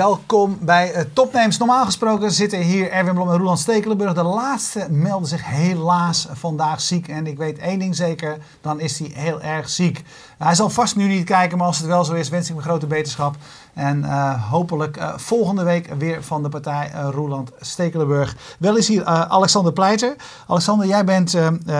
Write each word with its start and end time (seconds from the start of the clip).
Welkom 0.00 0.58
bij 0.60 0.96
uh, 0.96 1.02
Topnames. 1.12 1.58
Normaal 1.58 1.84
gesproken 1.84 2.30
zitten 2.32 2.58
hier 2.58 2.90
Erwin 2.90 3.14
Blom 3.14 3.30
en 3.30 3.38
Roland 3.38 3.58
Stekelenburg. 3.58 4.14
De 4.14 4.22
laatste 4.22 4.86
melden 4.90 5.28
zich 5.28 5.44
helaas 5.44 6.28
vandaag 6.32 6.80
ziek. 6.80 7.08
En 7.08 7.26
ik 7.26 7.38
weet 7.38 7.58
één 7.58 7.78
ding 7.78 7.96
zeker, 7.96 8.38
dan 8.60 8.80
is 8.80 8.98
hij 8.98 9.10
heel 9.14 9.42
erg 9.42 9.68
ziek. 9.68 10.04
Hij 10.38 10.54
zal 10.54 10.70
vast 10.70 10.96
nu 10.96 11.06
niet 11.06 11.24
kijken, 11.24 11.58
maar 11.58 11.66
als 11.66 11.78
het 11.78 11.86
wel 11.86 12.04
zo 12.04 12.14
is, 12.14 12.28
wens 12.28 12.48
ik 12.48 12.54
hem 12.54 12.64
grote 12.64 12.86
beterschap. 12.86 13.36
En 13.74 13.98
uh, 13.98 14.50
hopelijk 14.50 14.96
uh, 14.96 15.12
volgende 15.16 15.62
week 15.62 15.94
weer 15.98 16.24
van 16.24 16.42
de 16.42 16.48
partij 16.48 16.90
Roeland 17.10 17.50
Stekelenburg. 17.60 18.36
Wel 18.58 18.76
is 18.76 18.88
hier 18.88 19.04
Alexander 19.04 19.72
Pleiter. 19.72 20.16
Alexander, 20.46 20.86
jij 20.86 21.04
bent 21.04 21.36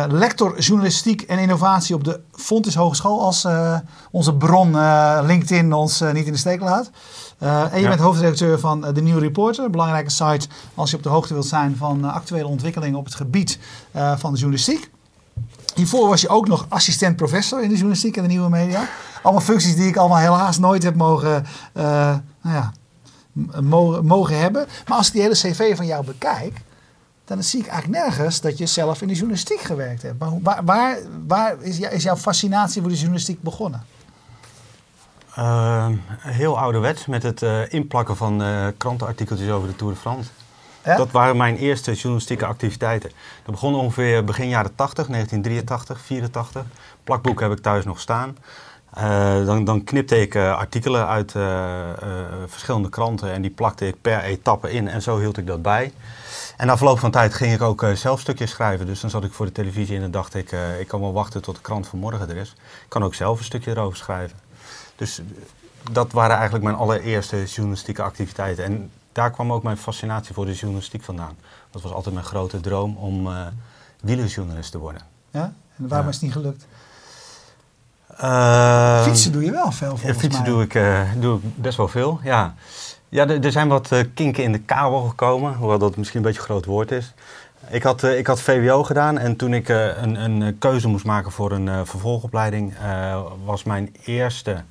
lector 0.08 0.58
journalistiek 0.58 1.22
en 1.22 1.38
innovatie 1.38 1.94
op 1.94 2.04
de 2.04 2.20
Fontys 2.32 2.74
Hogeschool. 2.74 3.20
Als 3.20 3.46
onze 4.10 4.34
bron 4.34 4.76
LinkedIn 5.26 5.72
ons 5.72 6.00
niet 6.12 6.26
in 6.26 6.32
de 6.32 6.38
steek 6.38 6.60
laat. 6.60 6.90
En 7.40 7.70
je 7.74 7.80
ja. 7.80 7.88
bent 7.88 8.00
hoofdredacteur 8.00 8.58
van 8.58 8.80
de 8.80 9.02
Nieuwe 9.02 9.20
Reporter. 9.20 9.64
Een 9.64 9.70
belangrijke 9.70 10.10
site 10.10 10.48
als 10.74 10.90
je 10.90 10.96
op 10.96 11.02
de 11.02 11.08
hoogte 11.08 11.32
wilt 11.32 11.46
zijn 11.46 11.76
van 11.76 12.04
actuele 12.04 12.46
ontwikkelingen 12.46 12.98
op 12.98 13.04
het 13.04 13.14
gebied 13.14 13.58
van 13.92 14.32
de 14.32 14.38
journalistiek. 14.38 14.90
Hiervoor 15.74 16.08
was 16.08 16.20
je 16.20 16.28
ook 16.28 16.48
nog 16.48 16.66
assistent 16.68 17.16
professor 17.16 17.62
in 17.62 17.68
de 17.68 17.74
journalistiek 17.74 18.16
en 18.16 18.22
de 18.22 18.28
nieuwe 18.28 18.48
media. 18.48 18.88
Allemaal 19.22 19.42
functies 19.42 19.76
die 19.76 19.88
ik 19.88 19.96
allemaal 19.96 20.18
helaas 20.18 20.58
nooit 20.58 20.82
heb 20.82 20.94
mogen, 20.94 21.46
nou 21.72 22.20
ja, 22.42 22.72
mogen, 23.60 24.04
mogen 24.04 24.38
hebben. 24.38 24.66
Maar 24.86 24.98
als 24.98 25.06
ik 25.06 25.12
die 25.12 25.22
hele 25.22 25.34
cv 25.34 25.76
van 25.76 25.86
jou 25.86 26.04
bekijk, 26.04 26.60
dan 27.24 27.42
zie 27.42 27.60
ik 27.60 27.66
eigenlijk 27.66 28.04
nergens 28.04 28.40
dat 28.40 28.58
je 28.58 28.66
zelf 28.66 29.02
in 29.02 29.08
de 29.08 29.14
journalistiek 29.14 29.60
gewerkt 29.60 30.02
hebt. 30.02 30.18
Maar 30.18 30.30
waar, 30.42 30.64
waar, 30.64 30.98
waar 31.26 31.56
is, 31.60 32.02
jouw 32.02 32.16
fascinatie 32.16 32.80
voor 32.80 32.90
de 32.90 32.96
journalistiek 32.96 33.42
begonnen? 33.42 33.84
Uh, 35.38 35.86
heel 36.18 36.58
ouderwets 36.58 37.06
met 37.06 37.22
het 37.22 37.42
uh, 37.42 37.72
inplakken 37.72 38.16
van 38.16 38.42
uh, 38.42 38.66
krantenartikeltjes 38.76 39.50
over 39.50 39.68
de 39.68 39.76
Tour 39.76 39.92
de 39.92 39.98
France. 39.98 40.30
Ja? 40.84 40.96
Dat 40.96 41.10
waren 41.10 41.36
mijn 41.36 41.56
eerste 41.56 41.92
journalistieke 41.92 42.46
activiteiten. 42.46 43.10
Dat 43.44 43.54
begon 43.54 43.74
ongeveer 43.74 44.24
begin 44.24 44.48
jaren 44.48 44.74
80, 44.74 45.06
1983, 45.06 46.00
84. 46.00 46.64
Plakboek 47.04 47.40
heb 47.40 47.52
ik 47.52 47.58
thuis 47.58 47.84
nog 47.84 48.00
staan. 48.00 48.36
Uh, 48.98 49.46
dan, 49.46 49.64
dan, 49.64 49.84
knipte 49.84 50.20
ik 50.20 50.36
artikelen 50.36 51.06
uit 51.06 51.32
verschillende 52.46 52.88
kranten 52.88 53.32
en 53.32 53.42
die 53.42 53.50
plakte 53.50 53.86
ik 53.86 54.00
per 54.00 54.20
etappe 54.20 54.72
in 54.72 54.88
en 54.88 55.02
zo 55.02 55.18
hield 55.18 55.36
ik 55.36 55.46
dat 55.46 55.62
bij. 55.62 55.92
En 56.56 56.66
na 56.66 56.76
verloop 56.76 56.98
van 56.98 57.10
tijd 57.10 57.34
ging 57.34 57.54
ik 57.54 57.62
ook 57.62 57.84
zelf 57.94 58.20
stukjes 58.20 58.50
schrijven. 58.50 58.86
Dus 58.86 59.00
dan 59.00 59.10
zat 59.10 59.24
ik 59.24 59.32
voor 59.32 59.46
de 59.46 59.52
televisie 59.52 59.94
en 59.94 60.00
dan 60.00 60.10
dacht 60.10 60.34
ik, 60.34 60.52
ik 60.78 60.88
kan 60.88 61.00
wel 61.00 61.12
wachten 61.12 61.42
tot 61.42 61.54
de 61.54 61.60
krant 61.60 61.86
van 61.86 61.98
morgen 61.98 62.28
er 62.28 62.36
is. 62.36 62.50
Ik 62.58 62.88
kan 62.88 63.04
ook 63.04 63.14
zelf 63.14 63.38
een 63.38 63.44
stukje 63.44 63.70
erover 63.70 63.96
schrijven. 63.96 64.49
Dus 65.00 65.20
dat 65.92 66.12
waren 66.12 66.34
eigenlijk 66.34 66.64
mijn 66.64 66.76
allereerste 66.76 67.44
journalistieke 67.44 68.02
activiteiten. 68.02 68.64
En 68.64 68.90
daar 69.12 69.30
kwam 69.30 69.52
ook 69.52 69.62
mijn 69.62 69.76
fascinatie 69.76 70.34
voor 70.34 70.46
de 70.46 70.54
journalistiek 70.54 71.02
vandaan. 71.02 71.36
Dat 71.70 71.82
was 71.82 71.92
altijd 71.92 72.14
mijn 72.14 72.26
grote 72.26 72.60
droom 72.60 72.96
om 72.96 73.26
uh, 73.26 73.46
wielerjournalist 74.00 74.70
te 74.70 74.78
worden. 74.78 75.02
Ja? 75.30 75.52
En 75.76 75.88
waarom 75.88 76.08
is 76.08 76.14
het 76.14 76.22
niet 76.22 76.32
gelukt? 76.32 76.66
Uh, 78.22 79.02
fietsen 79.02 79.32
doe 79.32 79.44
je 79.44 79.50
wel 79.50 79.72
veel 79.72 79.96
volgens 79.96 80.18
fietsen 80.18 80.42
mij. 80.42 80.50
Doe 80.50 80.62
ik, 80.62 80.74
uh, 80.74 81.00
doe 81.18 81.36
ik 81.36 81.42
best 81.56 81.76
wel 81.76 81.88
veel, 81.88 82.20
ja. 82.22 82.54
Ja, 83.08 83.28
er 83.28 83.52
zijn 83.52 83.68
wat 83.68 83.90
kinken 84.14 84.44
in 84.44 84.52
de 84.52 84.60
kabel 84.60 85.00
gekomen, 85.00 85.54
hoewel 85.54 85.78
dat 85.78 85.96
misschien 85.96 86.18
een 86.18 86.26
beetje 86.26 86.40
een 86.40 86.46
groot 86.46 86.64
woord 86.64 86.90
is. 86.90 87.14
Ik 87.68 87.82
had, 87.82 88.02
ik 88.02 88.26
had 88.26 88.40
VWO 88.40 88.82
gedaan 88.82 89.18
en 89.18 89.36
toen 89.36 89.54
ik 89.54 89.68
een, 89.68 90.14
een 90.14 90.58
keuze 90.58 90.88
moest 90.88 91.04
maken 91.04 91.32
voor 91.32 91.52
een 91.52 91.86
vervolgopleiding, 91.86 92.74
was 93.44 93.62
mijn 93.62 93.94
eerste 94.04 94.62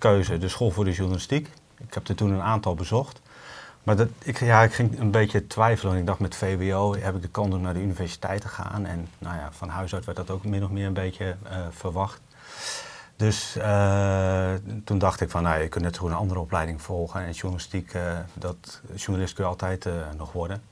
keuze 0.00 0.38
de 0.38 0.48
school 0.48 0.70
voor 0.70 0.84
de 0.84 0.92
journalistiek. 0.92 1.48
Ik 1.78 1.94
heb 1.94 2.08
er 2.08 2.14
toen 2.14 2.30
een 2.30 2.40
aantal 2.40 2.74
bezocht. 2.74 3.20
Maar 3.82 3.96
dat, 3.96 4.08
ik, 4.18 4.38
ja, 4.38 4.62
ik 4.62 4.72
ging 4.72 4.98
een 4.98 5.10
beetje 5.10 5.46
twijfelen. 5.46 5.96
Ik 5.96 6.06
dacht 6.06 6.18
met 6.18 6.34
VWO 6.34 6.94
heb 6.94 7.14
ik 7.14 7.22
de 7.22 7.28
kans 7.28 7.54
om 7.54 7.60
naar 7.60 7.74
de 7.74 7.80
universiteit 7.80 8.40
te 8.40 8.48
gaan. 8.48 8.86
En 8.86 9.08
nou 9.18 9.36
ja, 9.36 9.48
van 9.52 9.68
huis 9.68 9.94
uit 9.94 10.04
werd 10.04 10.16
dat 10.16 10.30
ook 10.30 10.44
min 10.44 10.64
of 10.64 10.70
meer 10.70 10.86
een 10.86 10.92
beetje 10.92 11.36
uh, 11.44 11.58
verwacht. 11.70 12.20
Dus 13.16 13.56
uh, 13.56 14.52
toen 14.84 14.98
dacht 14.98 15.20
ik 15.20 15.30
van, 15.30 15.42
nou, 15.42 15.62
je 15.62 15.68
kunt 15.68 15.84
net 15.84 15.96
gewoon 15.96 16.12
een 16.12 16.18
andere 16.18 16.40
opleiding 16.40 16.82
volgen. 16.82 17.20
En 17.20 17.32
journalistiek, 17.32 17.94
uh, 17.94 18.18
dat, 18.34 18.80
journalist 18.94 19.34
kun 19.34 19.44
je 19.44 19.50
altijd 19.50 19.88
nog 20.16 20.32
worden. 20.32 20.62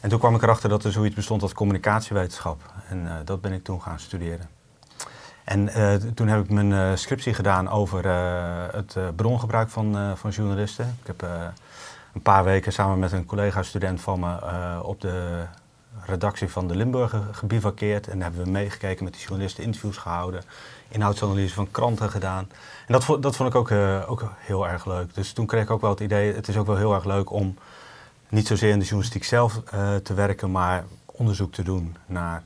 En 0.00 0.08
toen 0.08 0.18
kwam 0.18 0.34
ik 0.34 0.42
erachter 0.42 0.68
dat 0.68 0.84
er 0.84 0.92
zoiets 0.92 1.14
bestond 1.14 1.42
als 1.42 1.52
communicatiewetenschap. 1.52 2.72
En 2.88 3.22
dat 3.24 3.40
ben 3.40 3.52
ik 3.52 3.64
toen 3.64 3.82
gaan 3.82 4.00
studeren. 4.00 4.53
En 5.44 5.70
toen 6.14 6.28
heb 6.28 6.44
ik 6.44 6.50
mijn 6.50 6.98
scriptie 6.98 7.34
gedaan 7.34 7.70
over 7.70 8.06
het 8.72 8.96
brongebruik 9.16 9.68
van, 9.68 10.16
van 10.16 10.30
journalisten. 10.30 10.96
Ik 11.00 11.06
heb 11.06 11.22
een 12.12 12.22
paar 12.22 12.44
weken 12.44 12.72
samen 12.72 12.98
met 12.98 13.12
een 13.12 13.26
collega-student 13.26 14.00
van 14.00 14.20
me 14.20 14.36
op 14.82 15.00
de 15.00 15.44
redactie 16.06 16.48
van 16.48 16.68
de 16.68 16.76
Limburger 16.76 17.22
gebivakkeerd. 17.32 18.08
En 18.08 18.22
hebben 18.22 18.44
we 18.44 18.50
meegekeken 18.50 19.04
met 19.04 19.12
die 19.12 19.22
journalisten, 19.22 19.64
interviews 19.64 19.96
gehouden, 19.96 20.42
inhoudsanalyse 20.88 21.54
van 21.54 21.70
kranten 21.70 22.10
gedaan. 22.10 22.48
En 22.86 22.92
dat, 22.92 23.22
dat 23.22 23.36
vond 23.36 23.48
ik 23.48 23.54
ook, 23.54 23.70
ook 24.10 24.32
heel 24.38 24.68
erg 24.68 24.86
leuk. 24.86 25.14
Dus 25.14 25.32
toen 25.32 25.46
kreeg 25.46 25.62
ik 25.62 25.70
ook 25.70 25.80
wel 25.80 25.90
het 25.90 26.00
idee, 26.00 26.34
het 26.34 26.48
is 26.48 26.56
ook 26.56 26.66
wel 26.66 26.76
heel 26.76 26.94
erg 26.94 27.04
leuk 27.04 27.30
om 27.30 27.58
niet 28.28 28.46
zozeer 28.46 28.70
in 28.70 28.78
de 28.78 28.84
journalistiek 28.84 29.24
zelf 29.24 29.60
te 30.02 30.14
werken, 30.14 30.50
maar 30.50 30.84
onderzoek 31.06 31.52
te 31.52 31.62
doen 31.62 31.96
naar 32.06 32.42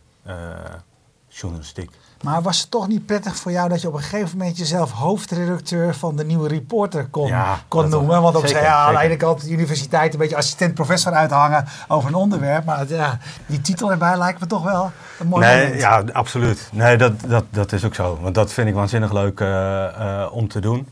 journalistiek. 1.29 1.91
Maar 2.23 2.43
was 2.43 2.61
het 2.61 2.71
toch 2.71 2.89
niet 2.89 3.07
prettig 3.07 3.37
voor 3.37 3.53
jou 3.53 3.69
dat 3.69 3.81
je 3.81 3.89
op 3.89 3.95
een 3.95 4.01
gegeven 4.01 4.39
moment 4.39 4.59
jezelf 4.59 4.91
hoofdredacteur 4.91 5.95
van 5.95 6.17
de 6.17 6.25
nieuwe 6.25 6.49
reporter 6.49 7.07
kon, 7.07 7.33
kon 7.69 7.89
noemen? 7.89 8.23
Want 8.23 8.37
ook 8.37 8.47
zei 8.47 8.65
ja, 8.65 8.87
aan 8.87 8.95
de 8.95 9.01
ene 9.01 9.17
kant 9.17 9.45
de 9.45 9.51
universiteit 9.51 10.13
een 10.13 10.19
beetje 10.19 10.37
assistent-professor 10.37 11.13
uithangen 11.13 11.65
over 11.89 12.09
een 12.09 12.15
onderwerp. 12.15 12.65
Maar 12.65 12.89
ja, 12.89 13.19
die 13.47 13.61
titel 13.61 13.91
erbij 13.91 14.19
lijkt 14.19 14.41
me 14.41 14.47
toch 14.47 14.63
wel 14.63 14.91
een 15.19 15.27
mooi 15.27 15.47
nee, 15.47 15.65
moment. 15.65 15.81
Ja, 15.81 16.03
absoluut. 16.13 16.69
Nee, 16.73 16.97
dat, 16.97 17.13
dat, 17.27 17.45
dat 17.51 17.73
is 17.73 17.85
ook 17.85 17.95
zo. 17.95 18.19
Want 18.23 18.35
dat 18.35 18.53
vind 18.53 18.69
ik 18.69 18.75
waanzinnig 18.75 19.13
leuk 19.13 19.41
uh, 19.41 19.49
uh, 19.49 20.27
om 20.31 20.49
te 20.49 20.61
doen. 20.61 20.89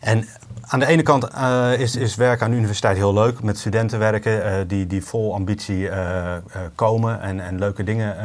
En 0.00 0.28
aan 0.60 0.78
de 0.78 0.86
ene 0.86 1.02
kant 1.02 1.28
uh, 1.34 1.72
is, 1.78 1.96
is 1.96 2.14
werken 2.14 2.44
aan 2.44 2.50
de 2.50 2.56
universiteit 2.56 2.96
heel 2.96 3.12
leuk. 3.12 3.42
Met 3.42 3.58
studenten 3.58 3.98
werken 3.98 4.68
die, 4.68 4.86
die 4.86 5.04
vol 5.04 5.34
ambitie 5.34 5.90
komen 6.74 7.20
en, 7.20 7.40
en 7.40 7.58
leuke 7.58 7.84
dingen 7.84 8.16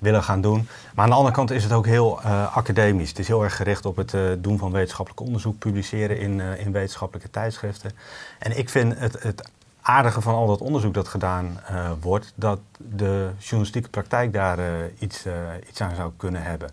willen 0.00 0.22
gaan 0.22 0.40
doen. 0.40 0.68
Maar 0.94 1.04
aan 1.04 1.10
de 1.10 1.16
andere 1.16 1.34
kant 1.34 1.50
is 1.50 1.62
het 1.62 1.72
ook 1.72 1.86
heel 1.86 2.20
uh, 2.24 2.56
academisch. 2.56 3.08
Het 3.08 3.18
is 3.18 3.28
heel 3.28 3.42
erg 3.42 3.56
gericht 3.56 3.86
op 3.86 3.96
het 3.96 4.12
uh, 4.12 4.22
doen 4.38 4.58
van 4.58 4.72
wetenschappelijk 4.72 5.22
onderzoek, 5.22 5.58
publiceren 5.58 6.18
in, 6.18 6.38
uh, 6.38 6.60
in 6.60 6.72
wetenschappelijke 6.72 7.30
tijdschriften. 7.30 7.90
En 8.38 8.58
ik 8.58 8.68
vind 8.68 8.98
het, 8.98 9.22
het 9.22 9.50
aardige 9.82 10.20
van 10.20 10.34
al 10.34 10.46
dat 10.46 10.60
onderzoek 10.60 10.94
dat 10.94 11.08
gedaan 11.08 11.60
wordt, 12.00 12.32
dat 12.34 12.58
de 12.78 13.30
journalistieke 13.38 13.88
praktijk 13.88 14.32
daar 14.32 14.58
iets, 14.98 15.24
iets 15.68 15.80
aan 15.80 15.94
zou 15.94 16.12
kunnen 16.16 16.42
hebben. 16.42 16.70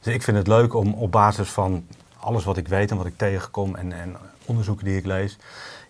Dus 0.00 0.14
ik 0.14 0.22
vind 0.22 0.36
het 0.36 0.46
leuk 0.46 0.74
om 0.74 0.94
op 0.94 1.12
basis 1.12 1.48
van 1.48 1.86
alles 2.18 2.44
wat 2.44 2.56
ik 2.56 2.68
weet 2.68 2.90
en 2.90 2.96
wat 2.96 3.06
ik 3.06 3.16
tegenkom 3.16 3.74
en, 3.74 3.92
en 3.92 4.16
onderzoeken 4.44 4.84
die 4.84 4.96
ik 4.96 5.04
lees, 5.06 5.38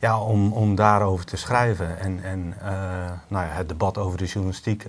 ja, 0.00 0.20
om, 0.20 0.52
om 0.52 0.74
daarover 0.74 1.24
te 1.24 1.36
schrijven. 1.36 1.98
En, 1.98 2.22
en 2.22 2.54
nou 3.28 3.46
ja, 3.46 3.50
het 3.50 3.68
debat 3.68 3.98
over 3.98 4.18
de 4.18 4.26
journalistiek 4.26 4.86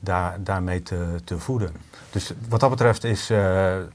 daar, 0.00 0.36
daarmee 0.42 0.82
te, 0.82 1.20
te 1.24 1.38
voeden. 1.38 1.72
Dus 2.10 2.32
wat 2.48 2.60
dat 2.60 2.70
betreft 2.70 3.04
is 3.04 3.30
uh, 3.30 3.38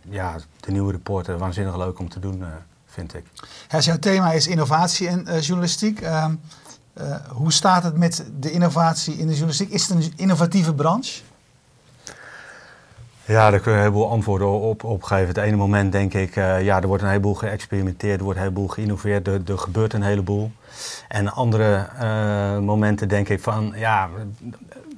ja, 0.09 0.35
de 0.59 0.71
nieuwe 0.71 0.91
reporter 0.91 1.37
waanzinnig 1.37 1.77
leuk 1.77 1.99
om 1.99 2.09
te 2.09 2.19
doen, 2.19 2.39
uh, 2.39 2.47
vind 2.85 3.13
ik. 3.13 3.25
Ja, 3.69 3.79
jouw 3.79 3.99
thema 3.99 4.31
is 4.31 4.47
innovatie 4.47 5.07
en 5.07 5.25
uh, 5.27 5.41
journalistiek. 5.41 6.01
Ehm, 6.01 6.35
hoe 7.29 7.51
staat 7.51 7.83
het 7.83 7.97
met 7.97 8.25
de 8.39 8.51
innovatie 8.51 9.13
in 9.13 9.25
de 9.25 9.31
journalistiek? 9.31 9.69
Is 9.69 9.87
het 9.87 9.97
een 9.97 10.13
innovatieve 10.15 10.73
branche? 10.73 11.21
Ja, 13.25 13.49
daar 13.49 13.59
kun 13.59 13.71
je 13.71 13.77
een 13.77 13.83
heleboel 13.83 14.09
antwoorden 14.09 14.47
op, 14.47 14.83
op 14.83 15.03
geven. 15.03 15.27
Het 15.27 15.37
ene 15.37 15.55
moment 15.55 15.91
denk 15.91 16.13
ik, 16.13 16.35
ja, 16.35 16.81
er 16.81 16.87
wordt 16.87 17.03
een 17.03 17.09
heleboel 17.09 17.33
geëxperimenteerd, 17.33 18.17
er 18.17 18.23
wordt 18.23 18.39
een 18.39 18.45
heleboel 18.45 18.67
geïnnoveerd, 18.67 19.27
er, 19.27 19.41
er 19.45 19.57
gebeurt 19.57 19.93
een 19.93 20.03
heleboel. 20.03 20.51
En 21.07 21.33
andere 21.33 21.87
momenten 22.61 23.07
denk 23.07 23.29
ik 23.29 23.41
van, 23.41 23.73
ja, 23.75 24.09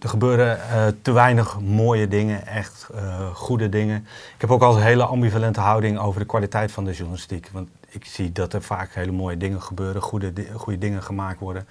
er 0.06 0.12
gebeuren 0.12 0.58
uh, 0.58 0.86
te 1.02 1.12
weinig 1.12 1.60
mooie 1.60 2.08
dingen, 2.08 2.48
echt 2.48 2.88
uh, 2.96 3.28
goede 3.36 3.70
dingen. 3.70 4.08
Ik 4.36 4.42
heb 4.42 4.52
ook 4.52 4.62
al 4.62 4.76
een 4.76 4.82
hele 4.82 5.06
ambivalente 5.06 5.60
houding 5.60 6.00
over 6.00 6.20
de 6.20 6.26
kwaliteit 6.26 6.72
van 6.72 6.86
de 6.86 6.92
journalistiek. 6.92 7.50
Want 7.52 7.70
ik 7.90 8.06
zie 8.06 8.32
dat 8.32 8.54
er 8.54 8.62
vaak 8.62 8.94
hele 8.94 9.12
mooie 9.12 9.38
dingen 9.38 9.62
gebeuren, 9.62 10.02
goede, 10.02 10.34
goede 10.54 10.78
dingen 10.78 11.04
gemaakt 11.04 11.40
worden. 11.40 11.68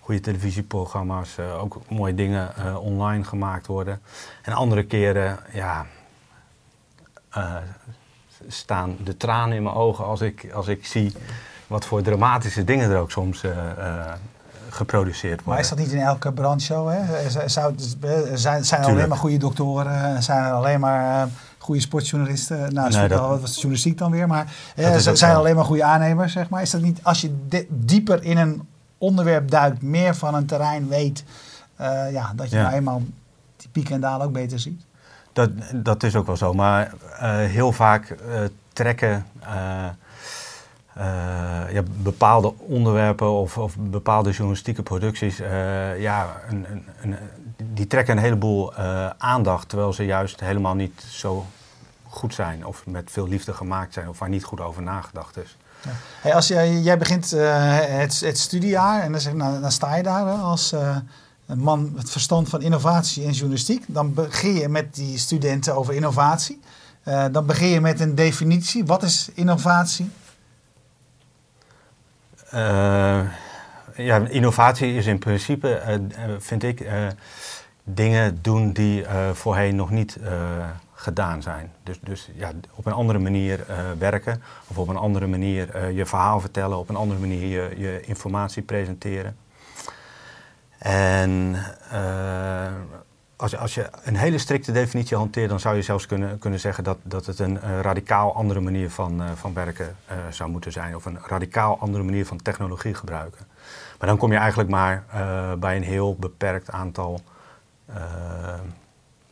Goede 0.00 0.20
televisieprogramma's, 0.20 1.36
uh, 1.40 1.62
ook 1.62 1.80
mooie 1.88 2.14
dingen 2.14 2.76
online 2.80 3.24
gemaakt 3.24 3.66
worden. 3.66 4.00
En 4.42 4.52
andere 4.52 4.84
keren, 4.84 5.38
ja, 5.52 5.86
staan 8.48 8.96
de 9.04 9.16
tranen 9.16 9.56
in 9.56 9.62
mijn 9.62 9.74
ogen 9.74 10.04
als 10.04 10.20
ik, 10.20 10.52
als 10.52 10.68
ik 10.68 10.86
zie 10.86 11.12
wat 11.66 11.86
voor 11.86 12.02
dramatische 12.02 12.64
dingen 12.64 12.90
er 12.90 12.98
ook 12.98 13.10
soms 13.10 13.44
geproduceerd 14.70 15.34
worden. 15.34 15.52
Maar 15.52 15.60
is 15.60 15.68
dat 15.68 15.78
niet 15.78 15.92
in 15.92 16.00
elke 16.00 16.32
branche 16.32 16.66
zo? 16.66 16.88
Hè? 16.88 17.30
Zou, 17.48 17.74
zijn, 18.34 18.64
zijn 18.64 18.82
er 18.82 18.88
alleen 18.88 19.08
maar 19.08 19.18
goede 19.18 19.36
doktoren? 19.36 20.22
Zijn 20.22 20.44
er 20.44 20.52
alleen 20.52 20.80
maar 20.80 21.28
goede 21.58 21.80
sportjournalisten? 21.80 22.74
Nou, 22.74 22.90
nee, 22.90 23.08
dat, 23.08 23.40
wat 23.40 23.54
journalistiek 23.54 23.98
dan 23.98 24.10
weer. 24.10 24.26
Maar 24.26 24.52
zijn 25.12 25.30
er 25.30 25.36
alleen 25.36 25.54
maar 25.54 25.64
goede 25.64 25.84
aannemers, 25.84 26.32
zeg 26.32 26.48
maar? 26.48 26.62
Is 26.62 26.70
dat 26.70 26.80
niet, 26.80 27.00
als 27.02 27.20
je 27.20 27.46
dieper 27.68 28.22
in 28.22 28.36
een 28.36 28.68
onderwerp 28.98 29.50
duikt, 29.50 29.82
meer 29.82 30.14
van 30.14 30.34
een 30.34 30.46
terrein 30.46 30.88
weet, 30.88 31.24
ja, 32.12 32.32
dat 32.36 32.50
je 32.50 32.56
nou 32.56 32.72
eenmaal 32.72 33.02
die 33.56 33.68
pieken 33.72 33.94
en 33.94 34.00
dalen 34.00 34.26
ook 34.26 34.32
beter 34.32 34.58
ziet? 34.58 34.82
Dat, 35.32 35.50
dat 35.74 36.02
is 36.02 36.16
ook 36.16 36.26
wel 36.26 36.36
zo. 36.36 36.52
Maar 36.52 36.92
heel 37.48 37.72
vaak 37.72 38.16
trekken 38.72 39.26
uh, 40.98 41.72
ja, 41.72 41.82
bepaalde 42.02 42.54
onderwerpen 42.58 43.30
of, 43.30 43.58
of, 43.58 43.76
bepaalde 43.78 44.30
journalistieke 44.30 44.82
producties, 44.82 45.40
uh, 45.40 46.00
ja, 46.00 46.36
een, 46.48 46.66
een, 46.70 46.84
een, 47.02 47.16
die 47.56 47.86
trekken 47.86 48.16
een 48.16 48.22
heleboel 48.22 48.72
uh, 48.72 49.10
aandacht, 49.18 49.68
terwijl 49.68 49.92
ze 49.92 50.04
juist 50.04 50.40
helemaal 50.40 50.74
niet 50.74 51.04
zo 51.10 51.46
goed 52.08 52.34
zijn 52.34 52.66
of 52.66 52.86
met 52.86 53.10
veel 53.10 53.28
liefde 53.28 53.52
gemaakt 53.52 53.94
zijn 53.94 54.08
of 54.08 54.18
waar 54.18 54.28
niet 54.28 54.44
goed 54.44 54.60
over 54.60 54.82
nagedacht 54.82 55.36
is. 55.36 55.56
Ja. 55.84 55.90
Hey, 56.20 56.34
als 56.34 56.48
jij, 56.48 56.78
jij 56.80 56.98
begint 56.98 57.30
het, 57.30 58.20
het, 58.20 58.38
studiejaar 58.38 59.02
en 59.02 59.12
dan, 59.12 59.20
zeg, 59.20 59.32
nou, 59.32 59.60
dan 59.60 59.72
sta 59.72 59.96
je 59.96 60.02
daar 60.02 60.26
als 60.26 60.74
een 61.46 61.58
man 61.58 61.92
met 61.94 62.10
verstand 62.10 62.48
van 62.48 62.62
innovatie 62.62 63.24
en 63.24 63.32
journalistiek, 63.32 63.84
dan 63.86 64.14
begin 64.14 64.54
je 64.54 64.68
met 64.68 64.94
die 64.94 65.18
studenten 65.18 65.76
over 65.76 65.94
innovatie. 65.94 66.60
dan 67.30 67.46
begin 67.46 67.68
je 67.68 67.80
met 67.80 68.00
een 68.00 68.14
definitie. 68.14 68.84
Wat 68.84 69.02
is 69.02 69.28
innovatie? 69.34 70.10
Uh, 72.54 73.20
ja, 73.94 74.16
innovatie 74.28 74.94
is 74.94 75.06
in 75.06 75.18
principe, 75.18 75.82
uh, 75.88 76.34
vind 76.38 76.62
ik, 76.62 76.88
dingen 77.84 78.38
doen 78.42 78.72
die 78.72 79.04
voorheen 79.32 79.76
nog 79.76 79.90
niet 79.90 80.18
gedaan 80.94 81.42
zijn. 81.42 81.72
Dus, 81.82 82.00
dus 82.00 82.30
ja, 82.34 82.50
op 82.74 82.86
een 82.86 82.92
andere 82.92 83.18
manier 83.18 83.66
werken 83.98 84.42
of 84.66 84.78
op 84.78 84.88
een 84.88 84.96
andere 84.96 85.26
manier 85.26 85.92
je 85.92 86.06
verhaal 86.06 86.40
vertellen, 86.40 86.78
op 86.78 86.88
een 86.88 86.96
andere 86.96 87.20
manier 87.20 87.46
je, 87.48 87.74
je 87.76 88.00
informatie 88.00 88.62
presenteren. 88.62 89.36
En 90.78 91.56
als, 93.38 93.56
als 93.56 93.74
je 93.74 93.88
een 94.02 94.16
hele 94.16 94.38
strikte 94.38 94.72
definitie 94.72 95.16
hanteert, 95.16 95.48
dan 95.48 95.60
zou 95.60 95.76
je 95.76 95.82
zelfs 95.82 96.06
kunnen, 96.06 96.38
kunnen 96.38 96.60
zeggen 96.60 96.84
dat, 96.84 96.98
dat 97.02 97.26
het 97.26 97.38
een 97.38 97.60
radicaal 97.60 98.34
andere 98.34 98.60
manier 98.60 98.90
van, 98.90 99.22
uh, 99.22 99.30
van 99.34 99.54
werken 99.54 99.96
uh, 100.10 100.16
zou 100.30 100.50
moeten 100.50 100.72
zijn. 100.72 100.96
Of 100.96 101.04
een 101.04 101.18
radicaal 101.22 101.78
andere 101.78 102.04
manier 102.04 102.26
van 102.26 102.42
technologie 102.42 102.94
gebruiken. 102.94 103.46
Maar 103.98 104.08
dan 104.08 104.18
kom 104.18 104.32
je 104.32 104.38
eigenlijk 104.38 104.70
maar 104.70 105.04
bij 105.58 105.76
een 105.76 105.82
heel 105.82 106.16
beperkt 106.16 106.70
aantal 106.70 107.20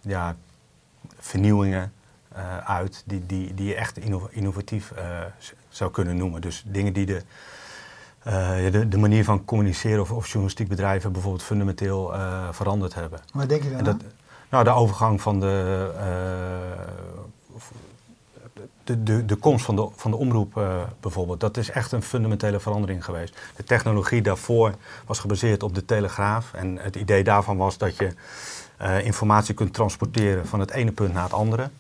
ja, 0.01 0.37
vernieuwingen 1.19 1.93
uit 2.65 3.03
die, 3.07 3.27
die, 3.27 3.55
die 3.55 3.67
je 3.67 3.75
echt 3.75 3.99
innovatief 4.31 4.93
zou 5.69 5.91
kunnen 5.91 6.17
noemen. 6.17 6.41
Dus 6.41 6.65
dingen 6.67 6.93
die 6.93 7.07
de 7.07 7.23
uh, 8.27 8.73
de, 8.73 8.89
de, 8.89 8.99
manier 8.99 9.25
van 9.25 9.45
communiceren 9.45 10.01
of, 10.01 10.11
of 10.11 10.27
journalistiek 10.27 10.69
bedrijven 10.69 11.13
bijvoorbeeld 11.13 11.43
fundamenteel 11.43 12.15
uh, 12.15 12.49
veranderd 12.51 12.95
hebben. 12.95 13.21
Wat 13.33 13.49
denk 13.49 13.63
je 13.63 13.71
dan? 13.71 13.85
Dat, 13.85 13.97
nou, 14.51 14.65
de 14.65 14.71
overgang 14.71 15.21
van 15.21 15.41
de, 15.41 15.91
uh, 15.95 16.03
de, 18.85 19.03
de, 19.03 19.25
de, 19.25 19.35
komst 19.37 19.65
van 19.65 19.77
de, 19.77 19.89
van 19.97 20.11
de 20.11 20.17
omroep 20.17 20.61
bijvoorbeeld, 21.01 21.41
dat 21.41 21.57
is 21.57 21.71
echt 21.71 21.93
een 21.93 22.03
fundamentele 22.03 22.61
verandering 22.61 23.05
geweest. 23.05 23.39
De 23.57 23.65
technologie 23.65 24.23
daarvoor 24.23 24.75
was 25.07 25.19
gebaseerd 25.19 25.63
op 25.63 25.75
de 25.75 25.85
telegraaf 25.85 26.53
en 26.53 26.79
het 26.81 26.97
idee 26.97 27.25
daarvan 27.25 27.57
was 27.57 27.79
dat 27.79 27.97
je 27.97 28.13
informatie 29.03 29.55
kunt 29.55 29.75
transporteren 29.75 30.47
van 30.47 30.61
het 30.61 30.71
ene 30.71 30.93
punt 30.93 31.13
naar 31.13 31.23
het 31.23 31.33
andere. 31.33 31.71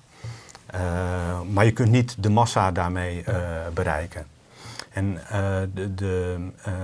maar 1.52 1.64
je 1.64 1.72
kunt 1.72 1.90
niet 1.90 2.16
de 2.18 2.30
massa 2.30 2.70
daarmee 2.70 3.24
bereiken. 3.74 4.26
En 4.96 5.12
uh, 5.32 5.60
de, 5.74 5.94
de, 5.94 6.36
uh, 6.68 6.74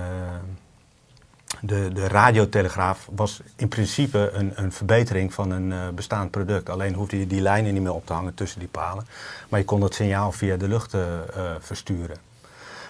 de, 1.61 1.89
de 1.93 2.07
radiotelegraaf 2.07 3.09
was 3.15 3.41
in 3.55 3.67
principe 3.67 4.29
een, 4.33 4.51
een 4.55 4.71
verbetering 4.71 5.33
van 5.33 5.51
een 5.51 5.71
uh, 5.71 5.89
bestaand 5.89 6.31
product. 6.31 6.69
Alleen 6.69 6.93
hoefde 6.93 7.19
je 7.19 7.27
die 7.27 7.41
lijnen 7.41 7.73
niet 7.73 7.81
meer 7.81 7.93
op 7.93 8.05
te 8.05 8.13
hangen 8.13 8.33
tussen 8.33 8.59
die 8.59 8.67
palen. 8.67 9.07
Maar 9.49 9.59
je 9.59 9.65
kon 9.65 9.79
dat 9.79 9.93
signaal 9.93 10.31
via 10.31 10.57
de 10.57 10.67
lucht 10.67 10.95
versturen. 11.59 12.17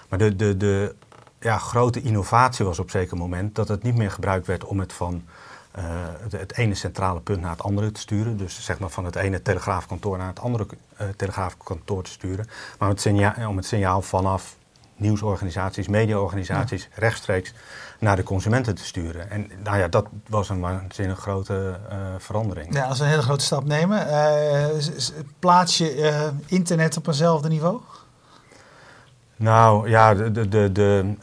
Maar 0.08 0.18
de, 0.18 0.36
de, 0.36 0.56
de 0.56 0.94
ja, 1.40 1.58
grote 1.58 2.02
innovatie 2.02 2.64
was 2.64 2.78
op 2.78 2.90
zeker 2.90 3.16
moment 3.16 3.54
dat 3.54 3.68
het 3.68 3.82
niet 3.82 3.96
meer 3.96 4.10
gebruikt 4.10 4.46
werd 4.46 4.64
om 4.64 4.80
het 4.80 4.92
van 4.92 5.24
het, 6.22 6.32
het, 6.32 6.56
ene 6.56 6.74
centrale 6.74 7.20
punt 7.20 7.40
naar 7.40 7.50
het 7.50 7.62
andere 7.62 7.92
te 7.92 8.00
sturen. 8.00 8.36
Dus 8.36 8.64
zeg 8.64 8.78
maar 8.78 8.90
van 8.90 9.04
het 9.04 9.16
ene 9.16 9.42
telegraafkantoor 9.42 10.18
naar 10.18 10.28
het 10.28 10.40
andere 10.40 10.66
telegraafkantoor 11.16 12.02
te 12.02 12.10
sturen. 12.10 12.46
Maar 12.78 12.88
het 12.88 13.00
signaal, 13.00 13.48
om 13.48 13.56
het 13.56 13.66
signaal 13.66 14.02
vanaf 14.02 14.56
nieuwsorganisaties, 14.96 15.88
mediaorganisaties 15.88 16.88
rechtstreeks 16.94 17.52
naar 17.98 18.16
de 18.16 18.22
consumenten 18.22 18.74
te 18.74 18.84
sturen. 18.84 19.30
En 19.30 19.50
nou 19.62 19.78
ja, 19.78 19.88
dat 19.88 20.06
was 20.28 20.48
een 20.48 20.60
waanzinnig 20.60 21.18
grote 21.18 21.78
uh, 21.90 21.96
verandering. 22.18 22.74
Ja, 22.74 22.84
als 22.84 22.98
we 22.98 23.04
een 23.04 23.10
hele 23.10 23.22
grote 23.22 23.44
stap 23.44 23.64
nemen. 23.64 24.06
Uh, 24.06 24.64
plaats 25.38 25.78
je 25.78 25.96
uh, 25.96 26.20
internet 26.46 26.96
op 26.96 27.06
eenzelfde 27.06 27.48
niveau? 27.48 27.80
Nou 29.36 29.88
ja, 29.88 30.14
de, 30.14 30.48
de, 30.48 30.72
de 30.72 31.14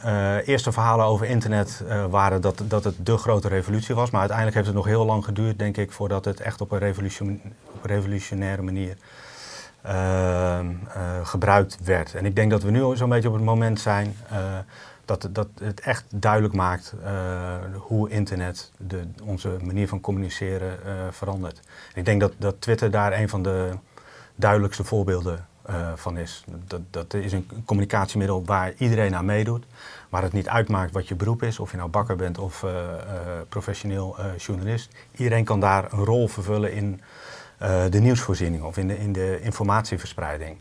eerste 0.44 0.72
verhalen 0.72 1.06
over 1.06 1.26
internet 1.26 1.82
waren 2.10 2.40
dat, 2.40 2.62
dat 2.64 2.84
het 2.84 3.06
de 3.06 3.16
grote 3.16 3.48
revolutie 3.48 3.94
was. 3.94 4.10
Maar 4.10 4.20
uiteindelijk 4.20 4.56
heeft 4.56 4.68
het 4.68 4.76
nog 4.76 4.86
heel 4.86 5.04
lang 5.04 5.24
geduurd, 5.24 5.58
denk 5.58 5.76
ik, 5.76 5.92
voordat 5.92 6.24
het 6.24 6.40
echt 6.40 6.60
op 6.60 6.72
een 6.72 6.94
revolutionaire 7.82 8.62
manier 8.62 8.96
Ehm, 8.96 8.96
eh, 8.96 9.31
gebruikt 11.22 11.78
werd. 11.84 12.14
En 12.14 12.24
ik 12.24 12.36
denk 12.36 12.50
dat 12.50 12.62
we 12.62 12.70
nu 12.70 12.96
zo'n 12.96 13.08
beetje 13.08 13.28
op 13.28 13.34
het 13.34 13.44
moment 13.44 13.80
zijn 13.80 14.16
eh, 14.28 14.58
dat, 15.04 15.28
dat 15.30 15.48
het 15.60 15.80
echt 15.80 16.04
duidelijk 16.08 16.54
maakt 16.54 16.94
uh, 17.04 17.10
hoe 17.74 18.10
internet 18.10 18.70
de, 18.76 19.02
onze 19.24 19.56
manier 19.62 19.88
van 19.88 20.00
communiceren 20.00 20.78
verandert. 21.10 21.60
ik 21.94 22.04
denk 22.04 22.20
dat, 22.20 22.32
dat 22.38 22.60
Twitter 22.60 22.90
daar 22.90 23.12
een 23.12 23.28
van 23.28 23.42
de 23.42 23.70
duidelijkste 24.34 24.84
voorbeelden 24.84 25.46
van 25.94 26.16
is. 26.16 26.44
Dat, 26.66 26.80
dat 26.90 27.14
is 27.14 27.32
een 27.32 27.48
communicatiemiddel 27.64 28.44
waar 28.44 28.72
iedereen 28.76 29.14
aan 29.16 29.24
meedoet, 29.24 29.64
waar 30.08 30.22
het 30.22 30.32
niet 30.32 30.48
uitmaakt 30.48 30.92
wat 30.92 31.08
je 31.08 31.14
beroep 31.14 31.42
is, 31.42 31.58
of 31.58 31.70
je 31.70 31.76
nou 31.76 31.88
bakker 31.88 32.16
bent 32.16 32.38
of 32.38 32.64
professioneel 33.48 34.16
journalist. 34.36 34.94
Iedereen 35.16 35.44
kan 35.44 35.60
daar 35.60 35.92
een 35.92 36.04
rol 36.04 36.28
vervullen 36.28 36.72
in 36.72 37.00
uh, 37.62 37.82
de 37.90 38.00
nieuwsvoorziening 38.00 38.62
of 38.62 38.76
in 38.76 38.88
de, 38.88 38.98
in 38.98 39.12
de 39.12 39.40
informatieverspreiding. 39.40 40.56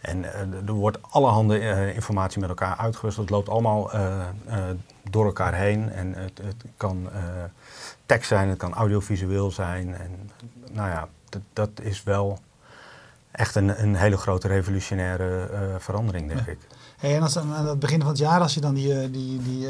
En 0.00 0.18
uh, 0.18 0.40
er 0.66 0.72
wordt 0.72 0.98
allerhande 1.02 1.60
uh, 1.60 1.94
informatie 1.94 2.40
met 2.40 2.48
elkaar 2.48 2.76
uitgewisseld. 2.76 3.28
Het 3.28 3.34
loopt 3.34 3.48
allemaal 3.48 3.90
door 5.10 5.24
elkaar 5.24 5.54
heen. 5.54 5.92
En 5.92 6.14
het, 6.14 6.38
het 6.42 6.64
kan 6.76 7.08
tekst 8.06 8.28
zijn, 8.28 8.48
het 8.48 8.58
kan 8.58 8.74
audiovisueel 8.74 9.50
zijn. 9.50 9.94
En 9.94 10.30
nou 10.72 10.88
ja, 10.88 11.08
dat 11.52 11.70
is 11.82 12.02
wel 12.02 12.38
echt 13.30 13.54
een, 13.54 13.82
een 13.82 13.94
hele 13.94 14.16
grote 14.16 14.48
revolutionaire 14.48 15.48
verandering, 15.78 16.28
denk 16.28 16.46
ik. 16.46 16.58
Hey, 16.98 17.16
en 17.16 17.22
als, 17.22 17.38
aan 17.38 17.66
het 17.66 17.78
begin 17.78 18.00
van 18.00 18.08
het 18.08 18.18
jaar, 18.18 18.40
als 18.40 18.54
je 18.54 18.60
dan 18.60 18.74
die, 18.74 19.10
die, 19.10 19.42
die 19.42 19.68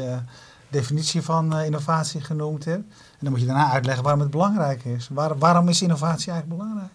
definitie 0.69 1.21
van 1.21 1.57
innovatie 1.59 2.21
genoemd 2.21 2.65
hebt 2.65 2.83
dan 3.19 3.31
moet 3.31 3.39
je 3.39 3.45
daarna 3.45 3.71
uitleggen 3.71 4.03
waarom 4.03 4.21
het 4.21 4.31
belangrijk 4.31 4.83
is. 4.83 5.09
Waar, 5.11 5.37
waarom 5.37 5.67
is 5.67 5.81
innovatie 5.81 6.31
eigenlijk 6.31 6.61
belangrijk? 6.61 6.91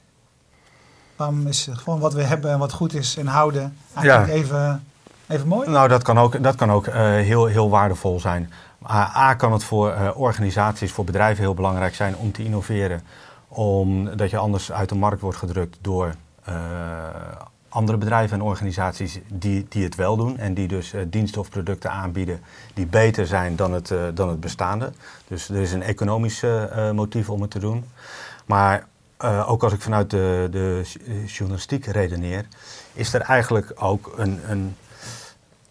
Waarom 1.16 1.46
is 1.46 1.68
gewoon 1.72 2.00
wat 2.00 2.12
we 2.12 2.22
hebben 2.22 2.50
en 2.50 2.58
wat 2.58 2.72
goed 2.72 2.94
is 2.94 3.16
en 3.16 3.26
houden 3.26 3.76
eigenlijk 3.94 4.32
even, 4.32 4.84
even 5.26 5.48
mooi? 5.48 5.68
Nou, 5.68 5.88
dat 5.88 6.02
kan 6.02 6.18
ook, 6.18 6.42
dat 6.42 6.54
kan 6.54 6.70
ook 6.70 6.86
uh, 6.86 6.94
heel, 6.94 7.46
heel 7.46 7.70
waardevol 7.70 8.20
zijn. 8.20 8.52
A, 8.90 9.34
kan 9.34 9.52
het 9.52 9.64
voor 9.64 9.92
uh, 9.92 10.08
organisaties, 10.14 10.92
voor 10.92 11.04
bedrijven 11.04 11.42
heel 11.42 11.54
belangrijk 11.54 11.94
zijn 11.94 12.16
om 12.16 12.32
te 12.32 12.44
innoveren. 12.44 13.02
Omdat 13.48 14.30
je 14.30 14.36
anders 14.36 14.72
uit 14.72 14.88
de 14.88 14.94
markt 14.94 15.20
wordt 15.20 15.38
gedrukt 15.38 15.78
door 15.80 16.14
uh, 16.48 16.54
andere 17.74 17.98
bedrijven 17.98 18.38
en 18.38 18.44
organisaties 18.44 19.20
die, 19.28 19.66
die 19.68 19.84
het 19.84 19.94
wel 19.94 20.16
doen 20.16 20.38
en 20.38 20.54
die 20.54 20.68
dus 20.68 20.94
uh, 20.94 21.00
diensten 21.06 21.40
of 21.40 21.50
producten 21.50 21.90
aanbieden 21.90 22.40
die 22.74 22.86
beter 22.86 23.26
zijn 23.26 23.56
dan 23.56 23.72
het, 23.72 23.90
uh, 23.90 24.02
dan 24.14 24.28
het 24.28 24.40
bestaande. 24.40 24.92
Dus 25.28 25.48
er 25.48 25.56
is 25.56 25.72
een 25.72 25.82
economisch 25.82 26.42
uh, 26.42 26.90
motief 26.90 27.30
om 27.30 27.40
het 27.40 27.50
te 27.50 27.58
doen. 27.58 27.84
Maar 28.46 28.86
ook 29.46 29.62
als 29.62 29.72
ik 29.72 29.80
vanuit 29.80 30.10
de, 30.10 30.48
de 30.50 30.82
journalistiek 31.26 31.86
redeneer, 31.86 32.46
is 32.92 33.14
er 33.14 33.20
eigenlijk 33.20 33.72
ook 33.74 34.12
een, 34.16 34.40
een 34.48 34.76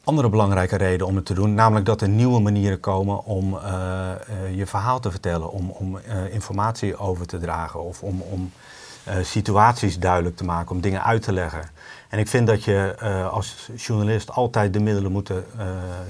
andere 0.03 0.29
belangrijke 0.29 0.75
reden 0.75 1.07
om 1.07 1.15
het 1.15 1.25
te 1.25 1.33
doen. 1.33 1.53
Namelijk 1.53 1.85
dat 1.85 2.01
er 2.01 2.09
nieuwe 2.09 2.39
manieren 2.39 2.79
komen 2.79 3.25
om 3.25 3.59
je 4.55 4.65
verhaal 4.65 4.99
te 4.99 5.11
vertellen, 5.11 5.51
om, 5.51 5.69
om 5.69 5.99
informatie 6.31 6.97
over 6.97 7.25
te 7.25 7.37
dragen 7.37 7.83
of 7.83 8.03
om, 8.03 8.21
om 8.21 8.51
situaties 9.21 9.99
duidelijk 9.99 10.37
te 10.37 10.43
maken, 10.43 10.75
om 10.75 10.81
dingen 10.81 11.03
uit 11.03 11.21
te 11.21 11.33
leggen. 11.33 11.69
En 12.09 12.19
ik 12.19 12.27
vind 12.27 12.47
dat 12.47 12.63
je 12.63 12.95
als 13.31 13.69
journalist 13.75 14.31
altijd 14.31 14.73
de 14.73 14.79
middelen, 14.79 15.11
moeten, 15.11 15.45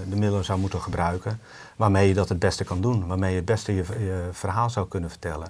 de 0.09 0.15
middelen 0.15 0.45
zou 0.45 0.59
moeten 0.59 0.81
gebruiken 0.81 1.39
waarmee 1.75 2.07
je 2.07 2.13
dat 2.13 2.29
het 2.29 2.39
beste 2.39 2.63
kan 2.63 2.81
doen, 2.81 3.07
waarmee 3.07 3.29
je 3.29 3.35
het 3.35 3.45
beste 3.45 3.73
je, 3.73 3.83
verhaal 4.31 4.69
zou 4.69 4.87
kunnen 4.87 5.09
vertellen. 5.09 5.47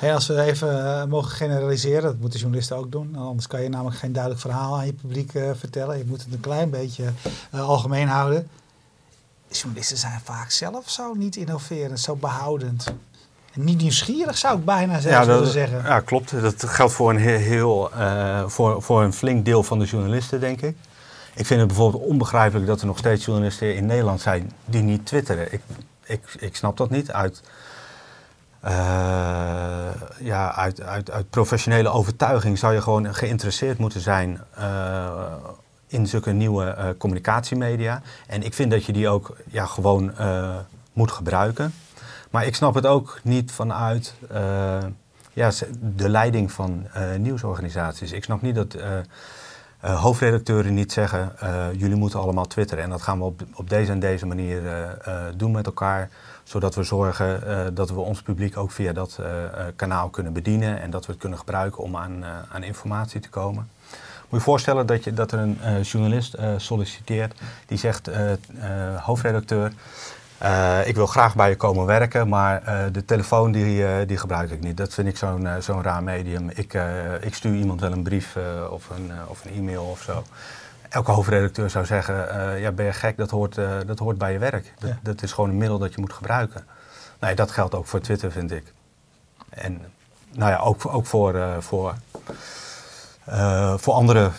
Als 0.00 0.26
we 0.26 0.40
even 0.40 1.08
mogen 1.08 1.30
generaliseren, 1.30 2.02
dat 2.02 2.18
moeten 2.18 2.38
journalisten 2.38 2.76
ook 2.76 2.92
doen, 2.92 3.16
anders 3.16 3.46
kan 3.46 3.62
je 3.62 3.68
namelijk 3.68 3.96
geen 3.96 4.12
duidelijk 4.12 4.42
verhaal 4.42 4.76
aan 4.76 4.86
je 4.86 4.92
publiek 4.92 5.30
vertellen. 5.30 5.98
Je 5.98 6.04
moet 6.06 6.22
het 6.22 6.32
een 6.32 6.40
klein 6.40 6.70
beetje 6.70 7.04
algemeen 7.50 8.08
houden 8.08 8.48
journalisten 9.48 9.96
zijn 9.96 10.20
vaak 10.24 10.50
zelf 10.50 10.90
zo 10.90 11.14
niet 11.14 11.36
innoverend, 11.36 12.00
zo 12.00 12.16
behoudend. 12.16 12.94
Niet 13.54 13.80
nieuwsgierig 13.80 14.38
zou 14.38 14.58
ik 14.58 14.64
bijna 14.64 15.00
zelfs 15.00 15.26
willen 15.26 15.46
zeggen. 15.46 15.82
Ja, 15.84 16.00
klopt. 16.00 16.40
Dat 16.40 16.64
geldt 16.66 16.92
voor 16.92 17.10
een 17.10 17.16
heel, 17.18 17.90
uh, 17.96 18.42
voor, 18.46 18.82
voor 18.82 19.02
een 19.02 19.12
flink 19.12 19.44
deel 19.44 19.62
van 19.62 19.78
de 19.78 19.84
journalisten, 19.84 20.40
denk 20.40 20.60
ik. 20.60 20.76
Ik 21.34 21.46
vind 21.46 21.58
het 21.58 21.68
bijvoorbeeld 21.68 22.04
onbegrijpelijk 22.04 22.66
dat 22.66 22.80
er 22.80 22.86
nog 22.86 22.98
steeds 22.98 23.24
journalisten 23.24 23.76
in 23.76 23.86
Nederland 23.86 24.20
zijn 24.20 24.52
die 24.64 24.82
niet 24.82 25.06
twitteren. 25.06 25.52
Ik, 25.52 25.60
ik, 26.04 26.20
ik 26.38 26.56
snap 26.56 26.76
dat 26.76 26.90
niet 26.90 27.12
uit, 27.12 27.42
uh, 28.64 28.70
ja, 30.18 30.54
uit, 30.54 30.82
uit, 30.82 31.10
uit 31.10 31.30
professionele 31.30 31.88
overtuiging. 31.88 32.58
Zou 32.58 32.74
je 32.74 32.82
gewoon 32.82 33.14
geïnteresseerd 33.14 33.78
moeten 33.78 34.00
zijn 34.00 34.40
uh, 34.58 35.10
in 35.86 36.06
zulke 36.06 36.32
nieuwe 36.32 36.94
communicatiemedia. 36.98 38.02
En 38.26 38.42
ik 38.42 38.54
vind 38.54 38.70
dat 38.70 38.84
je 38.84 38.92
die 38.92 39.08
ook 39.08 39.36
ja, 39.50 39.66
gewoon 39.66 40.12
moet 40.92 41.12
gebruiken. 41.12 41.74
Maar 42.32 42.46
ik 42.46 42.54
snap 42.54 42.74
het 42.74 42.86
ook 42.86 43.20
niet 43.22 43.52
vanuit 43.52 44.14
uh, 44.32 44.78
ja, 45.32 45.50
de 45.80 46.08
leiding 46.08 46.52
van 46.52 46.86
nieuwsorganisaties. 47.18 48.12
Ik 48.12 48.24
snap 48.24 48.42
niet 48.42 48.54
dat 48.54 48.76
hoofdredacteuren 49.80 50.74
niet 50.74 50.92
zeggen: 50.92 51.32
jullie 51.76 51.96
moeten 51.96 52.20
allemaal 52.20 52.46
twitteren. 52.46 52.84
En 52.84 52.90
dat 52.90 53.02
gaan 53.02 53.18
we 53.18 53.24
op, 53.24 53.42
op 53.54 53.68
deze 53.68 53.92
en 53.92 54.00
deze 54.00 54.26
manier 54.26 54.62
doen 55.36 55.50
met 55.50 55.66
elkaar. 55.66 56.10
Zodat 56.42 56.74
we 56.74 56.82
zorgen 56.82 57.40
dat 57.74 57.90
we 57.90 58.00
ons 58.00 58.22
publiek 58.22 58.56
ook 58.56 58.70
via 58.70 58.92
dat 58.92 59.18
kanaal 59.76 60.08
kunnen 60.08 60.32
bedienen. 60.32 60.80
En 60.80 60.90
dat 60.90 61.06
we 61.06 61.12
het 61.12 61.20
kunnen 61.20 61.38
gebruiken 61.38 61.82
om 61.82 61.96
aan, 61.96 62.24
aan 62.52 62.62
informatie 62.62 63.20
te 63.20 63.28
komen. 63.28 63.68
Moet 64.28 64.40
je 64.40 64.46
voorstellen 64.46 64.86
dat, 64.86 65.04
je, 65.04 65.12
dat 65.14 65.32
er 65.32 65.38
een 65.38 65.82
journalist 65.82 66.36
solliciteert 66.56 67.40
die 67.66 67.78
zegt, 67.78 68.10
uh, 70.42 70.78
hoofdredacteur, 70.80 70.88
ik 70.88 70.94
wil 70.94 71.06
graag 71.06 71.34
bij 71.34 71.48
je 71.48 71.56
komen 71.56 71.86
werken, 71.86 72.28
maar 72.28 72.62
de 72.92 73.04
telefoon 73.04 73.52
die, 73.52 74.06
die 74.06 74.16
gebruik 74.16 74.50
ik 74.50 74.60
niet. 74.60 74.76
Dat 74.76 74.94
vind 74.94 75.08
ik 75.08 75.16
zo'n 75.16 75.48
zo'n 75.58 75.82
raar 75.82 76.02
medium. 76.02 76.50
Ik, 76.50 76.78
ik 77.20 77.34
stuur 77.34 77.54
iemand 77.54 77.80
wel 77.80 77.92
een 77.92 78.02
brief 78.02 78.36
of, 78.70 78.90
een, 78.90 79.10
of 79.26 79.44
een 79.44 79.52
e-mail 79.54 79.84
of 79.84 80.02
zo. 80.02 80.24
Elke 80.88 81.10
hoofdredacteur 81.10 81.70
zou 81.70 81.84
zeggen, 81.84 82.14
ja 82.60 82.72
ben 82.72 82.84
je 82.84 82.92
gek, 82.92 83.16
dat 83.16 83.30
hoort, 83.30 83.54
dat 83.86 83.98
hoort 83.98 84.18
bij 84.18 84.32
je 84.32 84.38
werk. 84.38 84.74
Dat, 84.78 84.92
dat 85.02 85.22
is 85.22 85.32
gewoon 85.32 85.50
een 85.50 85.56
middel 85.56 85.78
dat 85.78 85.94
je 85.94 86.00
moet 86.00 86.12
gebruiken. 86.12 86.64
Nee, 87.20 87.34
dat 87.34 87.50
geldt 87.50 87.74
ook 87.74 87.86
voor 87.86 88.00
Twitter, 88.00 88.32
vind 88.32 88.50
ik. 88.50 88.72
En 89.48 89.80
nou 90.32 90.50
ja, 90.50 90.58
ook, 90.58 90.86
ook 90.86 91.06
voor, 91.06 91.56
voor 91.58 91.94
voor 93.76 93.94
andere 93.94 94.30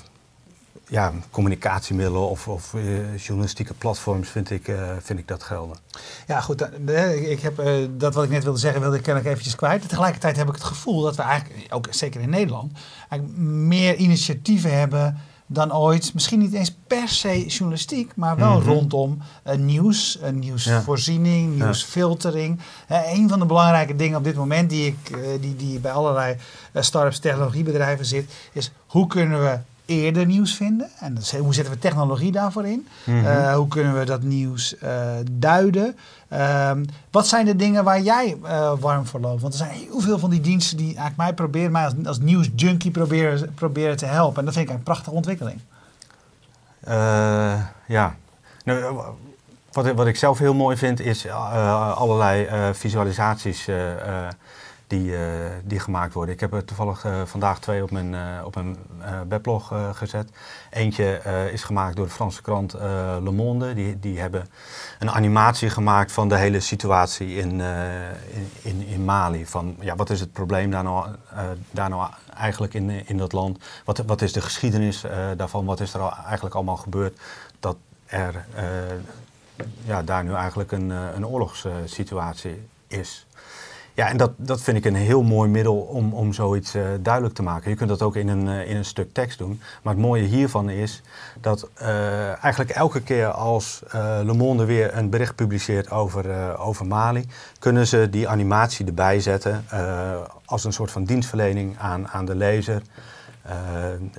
ja, 0.88 1.14
communicatiemiddelen 1.32 2.30
of, 2.30 2.48
of 2.48 2.74
uh, 2.74 3.18
journalistieke 3.18 3.74
platforms 3.74 4.30
vind 4.30 4.52
ik, 4.52 4.68
uh, 4.68 4.92
vind 5.00 5.20
ik 5.20 5.28
dat 5.28 5.44
gelden. 5.44 5.78
Ja, 6.28 6.42
goed. 6.42 6.70
Ik 7.22 7.40
heb 7.40 7.62
dat 7.98 8.14
wat 8.14 8.24
ik 8.24 8.30
net 8.30 8.44
wilde 8.44 8.60
zeggen, 8.60 8.82
wilde 8.82 8.98
ik 8.98 9.04
kennelijk 9.04 9.32
eventjes 9.32 9.56
kwijt. 9.56 9.90
Tegelijkertijd 9.90 10.38
heb 10.38 10.48
ik 10.48 10.54
het 10.54 10.64
gevoel 10.64 11.02
dat 11.02 11.16
we 11.16 11.22
eigenlijk, 11.22 11.74
ook 11.74 11.88
zeker 11.90 12.22
in 12.22 12.30
Nederland, 12.30 12.72
eigenlijk 13.10 13.42
meer 13.42 13.96
initiatieven 13.96 14.78
hebben 14.78 15.18
dan 15.48 15.74
ooit. 15.74 16.14
Misschien 16.14 16.40
niet 16.40 16.54
eens 16.54 16.76
per 16.88 17.10
se 17.10 17.46
journalistiek, 17.46 18.12
maar 18.16 18.36
wel 18.36 18.60
mhm. 18.60 18.68
rondom 18.68 19.22
uh, 19.48 19.56
nieuws, 19.56 20.20
uh, 20.24 20.30
nieuwsvoorziening, 20.30 21.58
ja. 21.58 21.64
nieuwsfiltering. 21.64 22.60
Uh, 22.92 23.14
een 23.14 23.30
van 23.30 23.40
de 23.40 23.46
belangrijke 23.46 23.96
dingen 23.96 24.18
op 24.18 24.24
dit 24.24 24.36
moment 24.36 24.70
die, 24.70 24.86
ik, 24.86 25.18
die, 25.42 25.56
die 25.56 25.80
bij 25.80 25.92
allerlei 25.92 26.36
start-ups, 26.74 27.20
technologiebedrijven 27.20 28.06
zit, 28.06 28.32
is 28.52 28.72
hoe 28.86 29.08
kunnen 29.08 29.42
we 29.44 29.58
eerder 29.86 30.26
nieuws 30.26 30.56
vinden. 30.56 30.90
En 31.00 31.18
hoe 31.40 31.54
zetten 31.54 31.74
we 31.74 31.80
technologie 31.80 32.32
daarvoor 32.32 32.66
in? 32.66 32.88
Mhm. 33.04 33.26
Eh, 33.26 33.56
hoe 33.56 33.68
kunnen 33.68 34.00
we 34.00 34.06
dat 34.06 34.22
nieuws 34.22 34.76
uh, 34.84 34.90
duiden? 35.32 35.96
Um, 36.34 36.86
wat 37.12 37.28
zijn 37.28 37.46
de 37.46 37.56
dingen 37.56 37.84
waar 37.84 38.02
jij 38.02 38.38
uh, 38.44 38.74
warm 38.80 39.06
voor 39.06 39.20
loopt? 39.20 39.42
Want 39.42 39.54
er 39.54 39.60
zijn 39.60 39.72
heel 39.72 40.00
veel 40.00 40.20
van 40.20 40.30
die 40.30 40.42
diensten 40.42 40.78
die 40.78 40.86
eigenlijk 40.86 41.18
mij 41.18 41.34
proberen, 41.34 41.72
mij 41.72 41.84
als, 41.86 41.94
als 42.06 42.20
nieuwsjunkie 42.20 42.92
proberen, 42.92 43.54
proberen 43.54 43.98
te 43.98 44.06
helpen. 44.06 44.40
En 44.40 44.46
dat 44.46 44.54
vind 44.54 44.70
ik 44.70 44.76
een 44.76 44.84
prachtige 44.84 45.16
ontwikkeling. 45.16 45.60
ja, 47.88 48.16
nou, 48.64 49.02
wat, 49.72 49.92
wat 49.92 50.08
ik 50.08 50.16
zelf 50.16 50.38
heel 50.38 50.54
mooi 50.54 50.78
vind 50.78 51.00
is 51.00 51.30
allerlei 51.30 52.48
visualisaties 52.74 53.68
die, 54.94 55.12
uh, 55.12 55.20
die 55.64 55.80
gemaakt 55.80 56.14
worden. 56.14 56.34
Ik 56.34 56.40
heb 56.40 56.54
er 56.54 56.66
toevallig 56.66 57.06
uh, 57.06 57.22
vandaag 57.26 57.60
twee 57.60 57.84
op 57.84 57.92
mijn, 57.92 58.14
uh, 58.14 58.46
op 58.46 58.56
mijn 58.56 58.78
weblog 59.28 59.74
gezet. 59.94 60.30
Eentje 60.70 61.22
is 61.52 61.64
gemaakt 61.64 61.96
door 61.96 62.06
de 62.06 62.12
Franse 62.12 62.42
krant 62.42 62.74
Le 63.24 63.32
Monde. 63.32 63.74
Die, 63.74 64.00
die 64.00 64.20
hebben 64.20 64.48
een 65.00 65.12
animatie 65.12 65.70
gemaakt 65.70 66.12
van 66.12 66.30
de 66.30 66.38
hele 66.38 66.60
situatie 66.60 67.36
in, 67.36 67.62
in, 68.32 68.50
in, 68.62 68.88
in, 68.88 69.06
Mali. 69.06 69.46
Van 69.46 69.76
ja, 69.80 69.96
wat 69.96 70.10
is 70.10 70.20
het 70.20 70.32
probleem 70.32 70.72
daar 70.72 70.84
nou, 70.84 71.08
daar 71.72 71.90
nou 71.90 72.10
eigenlijk 72.36 72.74
in, 72.74 73.08
in 73.08 73.18
dat 73.18 73.32
land? 73.32 73.64
Wat, 73.86 73.98
wat 73.98 74.22
is 74.22 74.34
de 74.34 74.42
geschiedenis 74.42 75.06
daarvan? 75.38 75.66
Wat 75.66 75.80
is 75.80 75.94
er 75.94 76.00
al 76.00 76.14
eigenlijk 76.26 76.56
allemaal 76.56 76.78
gebeurd 76.78 77.20
dat 77.60 77.78
er 78.06 78.46
ja, 79.86 80.04
daar 80.04 80.24
nu 80.24 80.34
eigenlijk 80.34 80.72
een, 80.72 80.90
een 80.90 81.28
oorlogssituatie 81.28 82.68
is? 82.88 83.26
Ja, 83.96 84.10
en 84.10 84.18
dat, 84.18 84.32
dat 84.38 84.62
vind 84.62 84.78
ik 84.78 84.86
een 84.86 84.96
heel 84.96 85.24
mooi 85.24 85.50
middel 85.50 85.76
om, 85.76 86.14
om 86.14 86.34
zoiets 86.34 86.76
uh, 86.76 86.84
duidelijk 87.02 87.36
te 87.36 87.44
maken. 87.44 87.70
Je 87.70 87.76
kunt 87.76 87.90
dat 87.90 88.02
ook 88.02 88.16
in 88.16 88.28
een, 88.28 88.48
uh, 88.48 88.70
in 88.70 88.76
een 88.76 88.86
stuk 88.86 89.14
tekst 89.14 89.38
doen. 89.38 89.62
Maar 89.82 89.94
het 89.94 90.02
mooie 90.02 90.24
hiervan 90.24 90.70
is 90.70 91.02
dat 91.42 91.70
uh, 91.82 92.44
eigenlijk 92.44 92.70
elke 92.70 93.02
keer 93.02 93.28
als 93.28 93.82
Le 94.24 94.34
Monde 94.34 94.66
weer 94.66 94.98
een 94.98 95.10
bericht 95.10 95.36
publiceert 95.36 95.92
over, 95.92 96.58
over 96.58 96.86
Mali, 96.86 97.28
kunnen 97.60 97.88
ze 97.88 98.10
die 98.10 98.30
animatie 98.30 98.86
erbij 98.86 99.20
zetten 99.20 99.66
als 100.46 100.64
een 100.64 100.74
soort 100.74 100.92
van 100.92 101.04
dienstverlening 101.04 101.78
aan, 101.78 102.08
aan 102.08 102.26
de 102.26 102.36
lezer. 102.36 102.82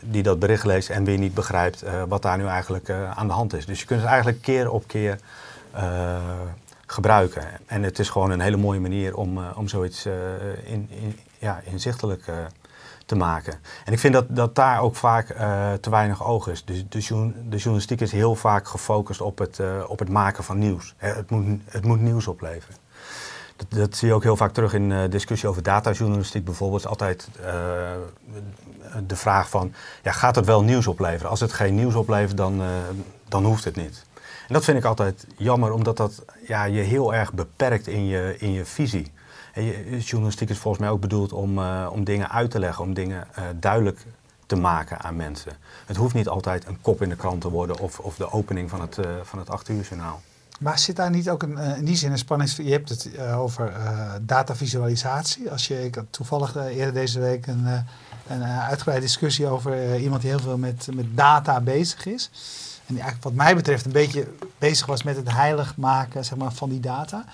die 0.02 0.22
dat 0.22 0.38
bericht 0.38 0.64
leest 0.64 0.90
en 0.90 1.04
weer 1.04 1.18
niet 1.18 1.34
begrijpt 1.34 1.84
wat 2.08 2.22
daar 2.22 2.38
nu 2.38 2.46
eigenlijk 2.46 2.90
aan 3.14 3.26
de 3.26 3.32
hand 3.32 3.54
is. 3.54 3.66
Dus 3.66 3.80
je 3.80 3.86
kunt 3.86 4.00
het 4.00 4.08
eigenlijk 4.08 4.42
keer 4.42 4.70
op 4.70 4.86
keer 4.86 5.18
gebruiken. 6.94 7.42
En 7.66 7.82
het 7.82 7.98
is 7.98 8.08
gewoon 8.08 8.30
een 8.30 8.40
hele 8.40 8.56
mooie 8.56 8.80
manier 8.80 9.16
om, 9.16 9.38
uh, 9.38 9.44
om 9.54 9.68
zoiets 9.68 10.06
uh, 10.06 10.14
in, 10.64 10.88
in, 10.90 11.18
ja, 11.38 11.60
inzichtelijk 11.64 12.26
uh, 12.26 12.34
te 13.06 13.14
maken. 13.14 13.60
En 13.84 13.92
ik 13.92 13.98
vind 13.98 14.14
dat, 14.14 14.24
dat 14.28 14.54
daar 14.54 14.80
ook 14.80 14.96
vaak 14.96 15.26
te 15.80 15.90
weinig 15.90 16.24
oog 16.24 16.48
is. 16.48 16.64
Dus 16.64 16.84
de, 16.88 17.32
de, 17.48 17.56
journalistiek 17.56 18.00
is 18.00 18.12
heel 18.12 18.34
vaak 18.34 18.68
gefocust 18.68 19.20
op 19.20 19.38
het, 19.38 19.60
op 19.86 19.98
het 19.98 20.08
maken 20.08 20.44
van 20.44 20.58
nieuws. 20.58 20.94
het, 20.96 21.30
moet, 21.30 21.60
het 21.64 21.84
moet 21.84 22.00
nieuws 22.00 22.26
opleveren. 22.26 22.76
Dat, 23.56 23.66
dat, 23.70 23.96
zie 23.96 24.08
je 24.08 24.14
ook 24.14 24.22
heel 24.22 24.36
vaak 24.36 24.52
terug 24.52 24.74
in 24.74 25.10
discussie 25.10 25.48
over 25.48 25.62
datajournalistiek 25.62 26.44
bijvoorbeeld. 26.44 26.86
altijd 26.86 27.28
de 29.06 29.16
vraag 29.16 29.48
van, 29.48 29.72
ja, 30.02 30.12
gaat 30.12 30.36
het 30.36 30.46
wel 30.46 30.62
nieuws 30.62 30.86
opleveren? 30.86 31.30
Als 31.30 31.40
het 31.40 31.52
geen 31.52 31.74
nieuws 31.74 31.94
oplevert, 31.94 32.36
dan, 32.36 32.62
dan 33.28 33.44
hoeft 33.44 33.64
het 33.64 33.76
niet. 33.76 34.04
En 34.48 34.54
dat 34.54 34.64
vind 34.64 34.78
ik 34.78 34.84
altijd 34.84 35.26
jammer, 35.36 35.72
omdat 35.72 35.96
dat 35.96 36.24
ja, 36.46 36.64
je 36.64 36.80
heel 36.80 37.14
erg 37.14 37.32
beperkt 37.32 37.86
in 37.86 38.06
je, 38.06 38.36
in 38.38 38.52
je 38.52 38.64
visie. 38.64 39.12
En 39.52 39.64
je, 39.64 39.98
journalistiek 40.00 40.50
is 40.50 40.58
volgens 40.58 40.82
mij 40.82 40.92
ook 40.92 41.00
bedoeld 41.00 41.32
om, 41.32 41.58
uh, 41.58 41.88
om 41.92 42.04
dingen 42.04 42.30
uit 42.30 42.50
te 42.50 42.58
leggen, 42.58 42.84
om 42.84 42.94
dingen 42.94 43.26
uh, 43.38 43.44
duidelijk 43.60 44.06
te 44.46 44.56
maken 44.56 45.00
aan 45.00 45.16
mensen. 45.16 45.52
Het 45.86 45.96
hoeft 45.96 46.14
niet 46.14 46.28
altijd 46.28 46.66
een 46.66 46.80
kop 46.80 47.02
in 47.02 47.08
de 47.08 47.16
krant 47.16 47.40
te 47.40 47.50
worden 47.50 47.78
of, 47.78 47.98
of 47.98 48.16
de 48.16 48.32
opening 48.32 48.70
van 48.70 48.80
het, 48.80 48.98
uh, 48.98 49.06
van 49.22 49.38
het 49.38 49.50
8 49.50 49.68
uur 49.68 49.82
journaal. 49.82 50.20
Maar 50.60 50.78
zit 50.78 50.96
daar 50.96 51.10
niet 51.10 51.30
ook 51.30 51.42
een, 51.42 51.58
in 51.58 51.84
die 51.84 51.96
zin 51.96 52.12
een 52.12 52.18
spanning? 52.18 52.50
Je 52.50 52.70
hebt 52.70 52.88
het 52.88 53.18
over 53.18 53.72
datavisualisatie. 54.20 55.50
Als 55.50 55.66
je, 55.66 55.84
ik 55.84 55.94
had 55.94 56.04
toevallig 56.10 56.56
eerder 56.56 56.92
deze 56.92 57.20
week 57.20 57.46
een, 57.46 57.66
een 58.26 58.42
uitgebreide 58.42 59.06
discussie 59.06 59.46
over 59.46 59.98
iemand 59.98 60.20
die 60.20 60.30
heel 60.30 60.40
veel 60.40 60.58
met, 60.58 60.88
met 60.94 61.16
data 61.16 61.60
bezig 61.60 62.06
is. 62.06 62.30
En 62.86 62.94
eigenlijk 62.94 63.24
wat 63.24 63.32
mij 63.32 63.54
betreft 63.54 63.84
een 63.84 63.92
beetje 63.92 64.26
bezig 64.58 64.86
was 64.86 65.02
met 65.02 65.16
het 65.16 65.32
heilig 65.32 65.76
maken 65.76 66.24
zeg 66.24 66.38
maar, 66.38 66.52
van 66.52 66.68
die 66.68 66.80
data. 66.80 67.24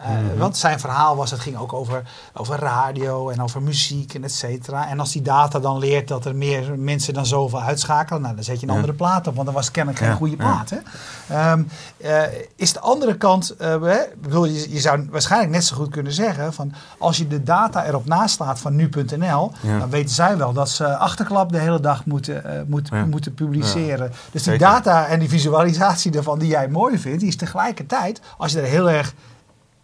Uh, 0.00 0.38
Want 0.38 0.56
zijn 0.56 0.80
verhaal 0.80 1.16
was, 1.16 1.30
het 1.30 1.40
ging 1.40 1.56
ook 1.56 1.72
over, 1.72 2.02
over 2.34 2.58
radio 2.58 3.28
en 3.30 3.42
over 3.42 3.62
muziek 3.62 4.14
en 4.14 4.24
et 4.24 4.32
cetera. 4.32 4.88
En 4.88 5.00
als 5.00 5.12
die 5.12 5.22
data 5.22 5.58
dan 5.58 5.78
leert 5.78 6.08
dat 6.08 6.24
er 6.24 6.36
meer 6.36 6.78
mensen 6.78 7.14
dan 7.14 7.26
zoveel 7.26 7.60
uitschakelen, 7.60 8.22
nou, 8.22 8.34
dan 8.34 8.44
zet 8.44 8.60
je 8.60 8.66
een 8.66 8.74
andere 8.74 8.92
plaat 8.92 9.26
op, 9.26 9.34
want 9.34 9.46
dan 9.46 9.54
was 9.54 9.70
kennelijk 9.70 10.04
geen 10.04 10.14
goede 10.14 10.36
plaat. 10.36 10.70
Hè? 10.70 11.52
Um, 11.52 11.68
uh, 11.96 12.22
is 12.56 12.72
de 12.72 12.80
andere 12.80 13.16
kant, 13.16 13.54
uh, 13.60 13.96
bedoel, 14.20 14.44
je, 14.44 14.72
je, 14.72 14.80
zou 14.80 15.06
waarschijnlijk 15.10 15.52
net 15.52 15.64
zo 15.64 15.76
goed 15.76 15.90
kunnen 15.90 16.12
zeggen, 16.12 16.52
van 16.52 16.72
als 16.98 17.16
je 17.16 17.26
de 17.26 17.42
data 17.42 17.86
erop 17.86 18.06
naslaat 18.06 18.58
van 18.58 18.76
nu.nl, 18.76 19.52
dan 19.62 19.90
weten 19.90 20.14
zij 20.14 20.36
wel 20.36 20.52
dat 20.52 20.70
ze 20.70 20.96
achterklap 20.96 21.52
de 21.52 21.58
hele 21.58 21.80
dag 21.80 22.04
moeten, 22.04 22.66
moet, 22.68 23.06
moeten 23.06 23.34
publiceren. 23.34 24.12
Dus 24.30 24.42
die 24.42 24.58
data 24.58 25.06
en 25.06 25.18
die 25.18 25.28
visualisatie 25.28 26.10
daarvan 26.10 26.38
die 26.38 26.48
jij 26.48 26.68
mooi 26.68 26.98
vindt, 26.98 27.20
die 27.20 27.28
is 27.28 27.36
tegelijkertijd, 27.36 28.20
als 28.36 28.52
je 28.52 28.60
er 28.60 28.66
heel 28.66 28.90
erg 28.90 29.14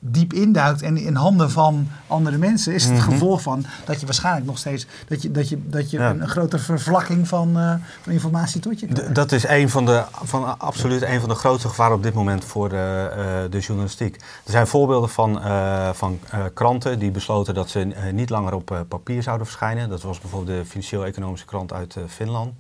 diep 0.06 0.32
induikt 0.32 0.82
en 0.82 0.96
in 0.96 1.14
handen 1.14 1.50
van 1.50 1.88
andere 2.06 2.38
mensen, 2.38 2.75
is 2.75 2.84
het 2.84 2.92
mhm. 2.92 3.02
gevolg 3.11 3.42
van 3.42 3.64
dat 3.84 4.00
je 4.00 4.06
waarschijnlijk 4.06 4.46
nog 4.46 4.58
steeds 4.58 4.87
dat 5.08 5.23
je, 5.23 5.30
dat 5.30 5.49
je, 5.49 5.68
dat 5.68 5.90
je 5.90 5.99
een, 5.99 6.28
grotere 6.28 6.62
vervlakking 6.62 7.28
van, 7.28 7.58
uh, 7.58 7.75
van, 8.02 8.12
informatie 8.12 8.61
tot 8.61 8.80
je 8.80 8.87
krijgt. 8.87 9.14
Dat 9.14 9.32
is 9.32 9.46
een 9.46 9.70
van 9.70 9.87
de, 9.87 10.04
van, 10.23 10.58
absoluut 10.58 11.02
een 11.02 11.20
van 11.20 11.28
de 11.28 11.34
grootste 11.34 11.68
gevaren 11.68 11.96
op 11.96 12.02
dit 12.02 12.14
moment 12.14 12.44
voor 12.44 12.68
de, 12.68 13.11
uh, 13.16 13.50
de 13.50 13.58
journalistiek. 13.58 14.16
Er 14.16 14.50
zijn 14.50 14.66
voorbeelden 14.66 15.08
van, 15.08 15.38
uh, 15.38 15.88
van 15.92 16.20
kranten 16.54 16.99
die 16.99 17.11
besloten 17.11 17.54
dat 17.54 17.70
ze 17.70 18.11
niet 18.12 18.30
langer 18.30 18.54
op 18.54 18.84
papier 18.88 19.23
zouden 19.23 19.46
verschijnen. 19.46 19.88
Dat 19.88 20.02
was 20.02 20.20
bijvoorbeeld 20.20 20.58
de 20.58 20.64
financieel-economische 20.64 21.46
krant 21.46 21.73
uit 21.73 21.96
Finland, 22.08 22.52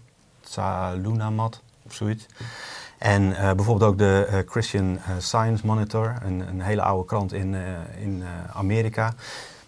Salunamat 0.42 1.60
of 1.82 1.94
zoiets. 1.94 2.26
En 2.98 3.22
uh, 3.22 3.36
bijvoorbeeld 3.36 3.90
ook 3.90 3.98
de 3.98 4.28
uh, 4.30 4.38
Christian 4.46 4.92
uh, 4.92 4.98
Science 5.18 5.66
Monitor, 5.66 6.14
een, 6.24 6.48
een, 6.48 6.60
hele 6.60 6.82
oude 6.82 7.06
krant 7.06 7.32
in, 7.32 7.56
in 8.00 8.22
Amerika. 8.52 9.14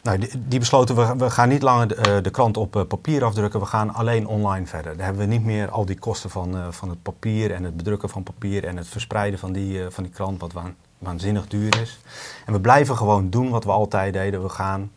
Nou, 0.03 0.27
die, 0.39 0.59
besloten, 0.59 0.97
we, 0.97 1.17
we 1.17 1.31
gaan 1.31 1.49
niet 1.49 1.63
langer 1.63 1.89
de, 1.89 2.21
de 2.23 2.31
krant 2.31 2.57
op 2.57 2.85
papier 2.89 3.25
afdrukken, 3.25 3.61
we 3.61 3.67
gaan 3.67 3.95
alleen 3.95 4.27
online 4.27 4.67
verder. 4.67 4.97
Daar 4.97 5.07
hebben 5.07 5.29
we 5.29 5.33
niet 5.33 5.45
meer 5.45 5.71
al 5.71 5.85
die 5.85 5.99
kosten 5.99 6.31
van, 6.31 6.73
van 6.73 6.89
het 6.89 7.03
papier 7.03 7.53
en 7.53 7.65
het 7.65 7.77
bedrukken 7.77 8.09
van 8.09 8.23
papier 8.23 8.65
en 8.65 8.77
het 8.77 8.89
verspreiden 8.89 9.39
van 9.39 9.53
die, 9.53 9.91
van 9.91 10.03
die 10.03 10.13
krant, 10.13 10.41
wat 10.41 10.53
waan, 10.53 10.75
waanzinnig 10.99 11.49
duur 11.49 11.81
is. 11.81 11.99
En 12.47 12.53
we 12.53 12.61
blijven 12.61 12.97
gewoon 12.97 13.31
doen 13.31 13.51
wat 13.51 13.65
we 13.65 13.71
altijd 13.71 14.13
deden. 14.13 14.43
We 14.43 14.49
gaan 14.49 14.91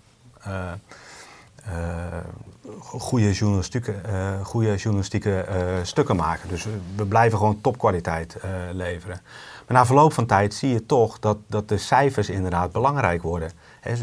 goede 2.79 3.31
journalistieke, 3.31 3.95
uh, 4.09 4.45
goede 4.45 4.75
journalistieke 4.75 5.45
uh, 5.49 5.55
stukken 5.83 6.15
maken. 6.15 6.49
Dus 6.49 6.67
we 6.95 7.05
blijven 7.05 7.37
gewoon 7.37 7.61
topkwaliteit 7.61 8.37
leveren. 8.71 9.21
Maar 9.67 9.77
na 9.77 9.85
verloop 9.85 10.13
van 10.13 10.25
tijd 10.25 10.53
zie 10.53 10.69
je 10.69 10.85
toch 10.85 11.19
dat, 11.19 11.37
dat 11.47 11.69
de 11.69 11.77
cijfers 11.77 12.29
inderdaad 12.29 12.71
belangrijk 12.71 13.21
worden. 13.21 13.51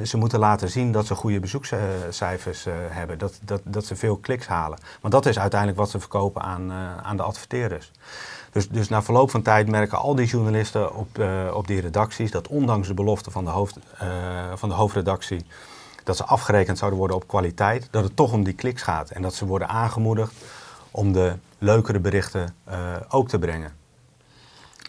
Ze, 0.05 0.17
moeten 0.17 0.39
laten 0.39 0.69
zien 0.69 0.93
dat 0.93 1.07
ze 1.07 1.15
goede 1.15 1.41
bezoekscijfers 1.41 2.67
hebben, 2.89 3.19
dat, 3.19 3.39
dat, 3.43 3.61
dat 3.65 3.85
ze 3.85 3.97
veel 3.97 4.17
kliks 4.17 4.47
halen. 4.47 4.79
Want 5.01 5.13
dat 5.13 5.27
is 5.27 5.39
uiteindelijk 5.39 5.81
wat 5.81 5.91
ze 5.91 6.01
verkopen 6.01 6.43
aan, 6.43 6.73
aan 7.03 7.17
de 7.17 7.23
adverteerders. 7.23 7.91
Dus, 8.53 8.69
dus 8.69 8.89
na 8.89 9.03
verloop 9.03 9.31
van 9.31 9.43
tijd 9.43 9.69
merken 9.69 9.99
al 9.99 10.15
die 10.15 10.27
journalisten 10.27 10.95
op, 10.95 11.23
op 11.53 11.67
die 11.67 11.81
redacties 11.81 12.31
dat 12.31 12.49
ondanks 12.49 12.89
de 12.89 12.95
belofte 12.95 13.31
van 13.31 13.45
de, 13.45 13.51
hoofd, 13.51 13.79
van 14.55 14.69
de 14.69 14.75
hoofdredactie 14.75 15.47
dat 16.07 16.17
ze 16.17 16.25
afgerekend 16.25 16.79
zouden 16.79 16.99
worden 16.99 17.17
op 17.17 17.29
kwaliteit, 17.29 17.89
dat 17.91 18.05
het 18.05 18.17
toch 18.17 18.33
om 18.33 18.45
die 18.45 18.53
kliks 18.53 18.83
gaat. 18.83 19.11
En 19.11 19.23
dat 19.23 19.35
ze 19.35 19.47
worden 19.47 19.69
aangemoedigd 19.69 20.33
om 20.91 21.13
de 21.13 21.37
leukere 21.59 21.99
berichten 21.99 22.55
uh, 22.69 22.97
ook 23.09 23.29
te 23.29 23.39
brengen. 23.39 23.77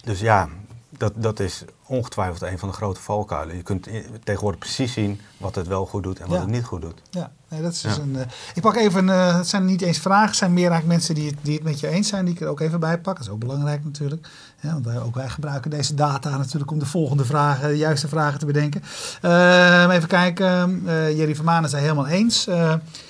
Dus 0.04 0.20
ja, 0.20 0.50
dat, 0.90 1.14
dat 1.16 1.40
is 1.40 1.64
ongetwijfeld 1.86 2.42
een 2.42 2.60
van 2.60 2.70
de 2.70 2.76
grote 2.76 3.02
valkuilen. 3.02 3.56
Je 3.56 3.64
kunt 3.64 3.88
tegenwoordig 4.24 4.60
precies 4.60 4.94
zien 4.94 5.22
wat 5.38 5.56
het 5.56 5.68
wel 5.68 5.86
goed 5.86 6.04
doet 6.04 6.20
en 6.20 6.28
wat 6.28 6.40
het 6.40 6.48
niet 6.48 6.64
goed 6.64 6.82
doet. 6.82 7.02
Ja, 7.10 7.32
nee, 7.48 7.62
dat 7.62 7.72
is 7.72 7.82
dus 7.82 7.98
een. 7.98 8.14
Uh, 8.16 8.22
ik 8.54 8.62
pak 8.62 8.76
even, 8.76 9.08
uh, 9.08 9.36
het 9.36 9.48
zijn 9.48 9.66
niet 9.66 9.82
eens 9.82 9.98
vragen, 9.98 10.28
het 10.28 10.36
zijn 10.36 10.54
meer 10.54 10.70
eigenlijk 10.70 10.92
mensen 10.92 11.16
die 11.16 11.28
het, 11.28 11.36
die 11.42 11.54
het 11.54 11.64
met 11.64 11.80
je 11.80 11.88
eens 11.88 12.08
zijn, 12.08 12.26
die 12.26 12.34
ik 12.34 12.42
er 12.42 12.48
ook 12.48 12.60
even 12.60 12.80
bij 12.80 13.00
pak. 13.00 13.16
Dat 13.16 13.26
is 13.26 13.32
ook 13.32 13.40
belangrijk 13.40 13.84
natuurlijk. 13.84 14.30
Ja, 14.62 14.72
want 14.72 14.86
wij, 14.86 15.02
ook 15.02 15.16
wij 15.16 15.30
gebruiken 15.30 15.70
deze 15.70 15.94
data 15.94 16.38
natuurlijk 16.38 16.72
om 16.72 16.80
de 16.80 16.86
volgende 16.86 17.26
vragen, 17.26 17.68
de 17.68 17.78
juiste 17.78 18.08
vragen 18.08 18.40
te 18.40 18.46
bedenken. 18.46 18.84
Uh, 19.22 19.94
even 19.94 20.08
kijken, 20.08 20.82
Jerry 20.86 21.36
Vermanen 21.36 21.70
zei 21.70 21.82
helemaal 21.82 22.08
eens 22.08 22.48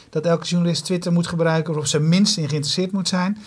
dat 0.09 0.25
elke 0.25 0.45
journalist 0.45 0.85
Twitter 0.85 1.11
moet 1.11 1.27
gebruiken 1.27 1.73
of 1.73 1.79
op 1.79 1.85
zijn 1.85 2.09
minst 2.09 2.37
in 2.37 2.49
geïnteresseerd 2.49 2.91
moet 2.91 3.07
zijn 3.07 3.37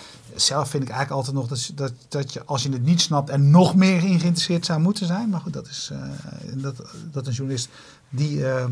zelf 0.43 0.69
vind 0.69 0.83
ik 0.83 0.89
eigenlijk 0.89 1.19
altijd 1.19 1.37
nog 1.37 1.49
dat, 1.49 1.71
dat, 1.75 1.93
dat 2.09 2.33
je, 2.33 2.45
als 2.45 2.63
je 2.63 2.69
het 2.69 2.83
niet 2.83 3.01
snapt, 3.01 3.31
er 3.31 3.41
nog 3.41 3.75
meer 3.75 3.97
in 3.97 4.21
geïnteresseerd 4.21 4.67
zou 4.67 4.81
moeten 4.81 5.07
zijn. 5.07 5.29
Maar 5.29 5.41
goed, 5.41 5.53
dat 5.53 5.67
is 5.67 5.91
uh, 5.93 6.63
dat, 6.63 6.83
dat 7.11 7.27
een 7.27 7.33
journalist 7.33 7.69
die 8.09 8.39
uh, 8.39 8.65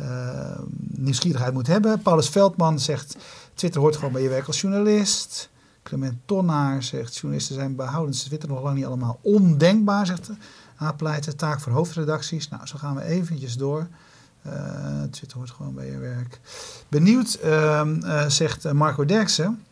uh, 0.00 0.58
nieuwsgierigheid 0.78 1.52
moet 1.52 1.66
hebben. 1.66 2.02
Paulus 2.02 2.28
Veldman 2.28 2.78
zegt: 2.78 3.16
Twitter 3.54 3.80
hoort 3.80 3.96
gewoon 3.96 4.12
bij 4.12 4.22
je 4.22 4.28
werk 4.28 4.46
als 4.46 4.60
journalist. 4.60 5.48
Clement 5.82 6.16
Tonnaar 6.24 6.82
zegt: 6.82 7.16
journalisten 7.16 7.54
zijn 7.54 7.76
behoudens 7.76 8.22
Twitter 8.22 8.48
nog 8.48 8.62
lang 8.62 8.76
niet 8.76 8.86
allemaal 8.86 9.18
ondenkbaar. 9.22 10.06
Zegt 10.06 10.30
Apleiten, 10.76 11.36
taak 11.36 11.60
voor 11.60 11.72
hoofdredacties. 11.72 12.48
Nou, 12.48 12.66
zo 12.66 12.78
gaan 12.78 12.94
we 12.94 13.04
eventjes 13.04 13.56
door. 13.56 13.86
Twitter 15.10 15.38
hoort 15.38 15.50
gewoon 15.50 15.74
bij 15.74 15.90
je 15.90 15.98
werk. 15.98 16.40
Benieuwd, 16.88 17.34
ehm, 17.34 18.28
zegt 18.30 18.72
Marco 18.72 19.04
Derksen 19.04 19.62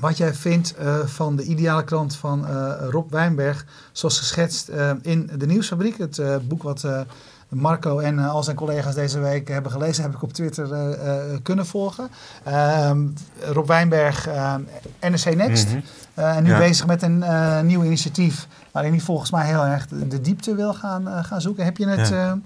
wat 0.00 0.16
jij 0.16 0.34
vindt 0.34 0.74
uh, 0.80 0.98
van 0.98 1.36
de 1.36 1.42
ideale 1.42 1.84
krant 1.84 2.16
van 2.16 2.46
uh, 2.50 2.72
Rob 2.90 3.10
Wijnberg, 3.12 3.66
zoals 3.92 4.18
geschetst 4.18 4.68
uh, 4.68 4.90
in 5.02 5.30
De 5.38 5.46
Nieuwsfabriek. 5.46 5.98
Het 5.98 6.48
boek 6.48 6.62
wat 6.62 6.86
Marco 7.48 7.98
en 7.98 8.18
al 8.18 8.42
zijn 8.42 8.56
collega's 8.56 8.94
deze 8.94 9.18
week 9.18 9.48
hebben 9.48 9.72
gelezen, 9.72 10.02
heb 10.02 10.14
ik 10.14 10.22
op 10.22 10.32
Twitter 10.32 10.96
kunnen 11.42 11.66
volgen. 11.66 12.08
Ehm, 12.44 13.06
Rob 13.40 13.68
Wijnberg, 13.68 14.28
NRC 15.00 15.34
Next. 15.34 15.68
Mm 15.68 15.82
-hmm. 16.14 16.24
en 16.24 16.42
nu 16.42 16.56
bezig 16.56 16.86
met 16.86 17.02
een 17.02 17.24
nieuw 17.66 17.84
initiatief 17.84 18.46
waarin 18.72 18.92
hij 18.92 19.00
volgens 19.00 19.30
mij 19.30 19.46
heel 19.46 19.64
erg 19.64 19.86
de, 19.86 20.20
diepte 20.20 20.54
wil 20.54 20.74
gaan, 20.74 21.24
gaan 21.24 21.40
zoeken. 21.40 21.64
Heb 21.64 21.76
je 21.76 21.86
het... 21.86 22.08
Ja 22.08 22.38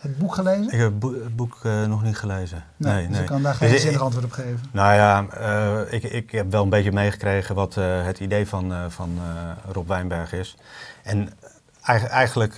het 0.00 0.18
boek 0.18 0.34
gelezen? 0.34 0.72
Ik 0.72 0.78
heb 0.78 1.02
het 1.02 1.36
boek 1.36 1.58
uh, 1.62 1.86
nog 1.86 2.02
niet 2.02 2.16
gelezen. 2.16 2.64
Nee, 2.76 2.92
nee, 2.92 3.02
dus 3.02 3.12
nee. 3.12 3.20
ik 3.20 3.26
kan 3.26 3.42
daar 3.42 3.54
geen 3.54 3.70
dus 3.70 3.82
zinnig 3.82 4.00
antwoord 4.00 4.24
op 4.24 4.32
geven. 4.32 4.60
Nou 4.70 4.94
ja, 4.94 5.26
uh, 5.40 5.92
ik, 5.92 6.02
ik 6.02 6.30
heb 6.30 6.50
wel 6.50 6.62
een 6.62 6.68
beetje 6.68 6.92
meegekregen 6.92 7.54
wat 7.54 7.76
uh, 7.76 8.04
het 8.04 8.20
idee 8.20 8.46
van, 8.46 8.90
van 8.90 9.18
Rob 9.72 9.88
Wijnberg 9.88 10.32
is. 10.32 10.56
En 11.02 11.32
eigenlijk 12.08 12.54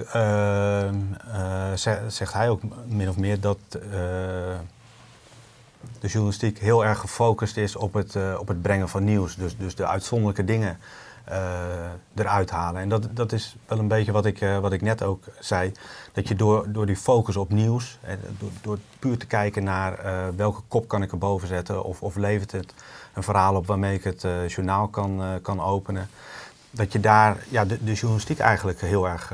zegt 2.07 2.33
hij 2.33 2.48
ook 2.48 2.62
min 2.87 3.09
of 3.09 3.16
meer 3.16 3.40
dat 3.40 3.59
de 6.00 6.09
journalistiek 6.09 6.59
heel 6.59 6.85
erg 6.85 6.98
gefocust 6.98 7.57
is 7.57 7.76
op 7.76 7.94
het, 7.94 8.16
op 8.38 8.48
het 8.48 8.62
brengen 8.62 8.88
van 8.88 9.05
nieuws. 9.05 9.37
Dus, 9.37 9.57
dus 9.57 9.74
de 9.74 9.87
uitzonderlijke 9.87 10.44
dingen 10.44 10.78
eruit 12.14 12.51
halen. 12.51 12.81
En 12.81 12.88
dat, 12.88 13.16
dat 13.16 13.33
is 13.33 13.57
wel 13.66 13.79
een 13.79 13.88
beetje 13.88 14.12
wat 14.12 14.27
ik, 14.27 14.40
uh, 14.40 14.59
wat 14.59 14.73
ik 14.73 14.83
net 14.83 15.03
ook 15.03 15.25
zei. 15.40 15.73
Dat 16.12 16.29
je 16.29 16.35
door, 16.35 16.73
door 16.73 16.87
die 16.87 16.97
focus 16.97 17.37
op 17.37 17.51
nieuws, 17.51 17.99
eh, 18.01 18.14
door, 18.38 18.51
door 18.62 18.79
puur 18.99 19.18
te 19.18 19.27
kijken 19.27 19.64
naar 19.64 20.05
uh, 20.05 20.29
welke 20.37 20.61
kop 20.68 20.88
kan 20.88 21.03
ik 21.03 21.12
erboven 21.12 21.49
zetten, 21.49 21.85
of, 21.85 22.03
of 22.03 22.16
levert 22.16 22.53
het 22.53 22.75
een 23.14 23.23
verhaal 23.23 23.55
op 23.55 23.66
waarmee 23.66 23.95
ik 23.95 24.05
het 24.05 24.27
journaal 24.47 24.88
kan, 24.88 25.38
kan 25.42 25.61
openen. 25.61 26.09
Dat 26.71 26.92
je 26.92 27.01
daar 27.01 27.45
ja, 27.49 27.64
de, 27.64 27.85
de 27.85 27.92
journalistiek 27.92 28.38
eigenlijk 28.38 28.81
heel 28.81 29.09
erg 29.09 29.33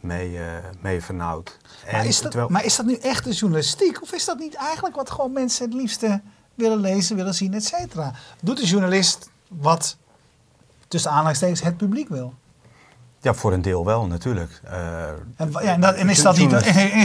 mee, 0.00 0.38
mee 0.80 1.02
vernauwt. 1.02 1.58
Maar 1.92 2.06
is, 2.06 2.20
dat, 2.20 2.48
maar 2.48 2.64
is 2.64 2.76
dat 2.76 2.86
nu 2.86 2.94
echt 2.94 3.24
de 3.24 3.32
journalistiek? 3.32 4.02
Of 4.02 4.12
is 4.12 4.24
dat 4.24 4.38
niet 4.38 4.54
eigenlijk 4.54 4.96
wat 4.96 5.10
gewoon 5.10 5.32
mensen 5.32 5.64
het 5.64 5.74
liefste 5.74 6.20
willen 6.54 6.80
lezen, 6.80 7.16
willen 7.16 7.34
zien, 7.34 7.54
et 7.54 7.64
cetera? 7.64 8.12
Doet 8.42 8.56
de 8.56 8.66
journalist 8.66 9.30
wat 9.48 9.96
tussen 10.94 11.12
aanhalingstekens 11.12 11.62
het 11.62 11.76
publiek 11.76 12.08
wil. 12.08 12.34
Ja, 13.20 13.34
voor 13.34 13.52
een 13.52 13.62
deel 13.62 13.84
wel, 13.84 14.06
natuurlijk. 14.06 14.60
Uh, 14.64 15.08
en, 15.36 15.50
ja, 15.50 15.60
en, 15.60 15.80
dat, 15.80 15.94
en, 15.94 16.08
is 16.08 16.22
dat 16.22 16.36
niet, 16.36 16.52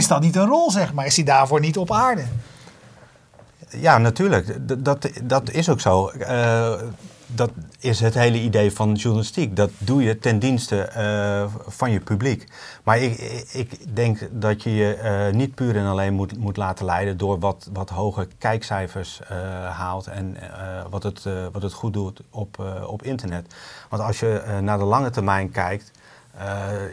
is 0.00 0.06
dat 0.06 0.20
niet 0.20 0.36
een 0.36 0.46
rol, 0.46 0.70
zeg 0.70 0.92
maar? 0.92 1.06
Is 1.06 1.16
hij 1.16 1.24
daarvoor 1.24 1.60
niet 1.60 1.76
op 1.76 1.92
aarde? 1.92 2.24
Ja, 3.68 3.98
natuurlijk. 3.98 4.56
Dat, 4.84 5.10
dat 5.22 5.50
is 5.50 5.68
ook 5.68 5.80
zo. 5.80 6.10
Uh, 6.18 6.72
dat 7.34 7.50
is 7.78 8.00
het 8.00 8.14
hele 8.14 8.40
idee 8.40 8.72
van 8.72 8.92
journalistiek. 8.92 9.56
Dat 9.56 9.70
doe 9.78 10.02
je 10.02 10.18
ten 10.18 10.38
dienste 10.38 10.92
uh, 10.96 11.60
van 11.66 11.90
je 11.90 12.00
publiek. 12.00 12.48
Maar 12.84 12.98
ik, 12.98 13.18
ik 13.52 13.96
denk 13.96 14.28
dat 14.30 14.62
je 14.62 14.74
je 14.74 14.98
uh, 15.02 15.36
niet 15.36 15.54
puur 15.54 15.76
en 15.76 15.86
alleen 15.86 16.14
moet, 16.14 16.38
moet 16.38 16.56
laten 16.56 16.84
leiden 16.84 17.16
door 17.16 17.38
wat, 17.38 17.68
wat 17.72 17.90
hoge 17.90 18.28
kijkcijfers 18.38 19.20
uh, 19.22 19.28
haalt 19.70 20.06
en 20.06 20.36
wat, 20.90 21.02
het, 21.02 21.22
wat 21.52 21.62
het 21.62 21.72
goed 21.72 21.92
doet 21.92 22.22
op, 22.30 22.82
op 22.86 23.02
internet. 23.02 23.54
Want 23.88 24.02
als 24.02 24.20
je 24.20 24.58
naar 24.62 24.78
de 24.78 24.84
lange 24.84 25.10
termijn 25.10 25.50
kijkt, 25.50 25.90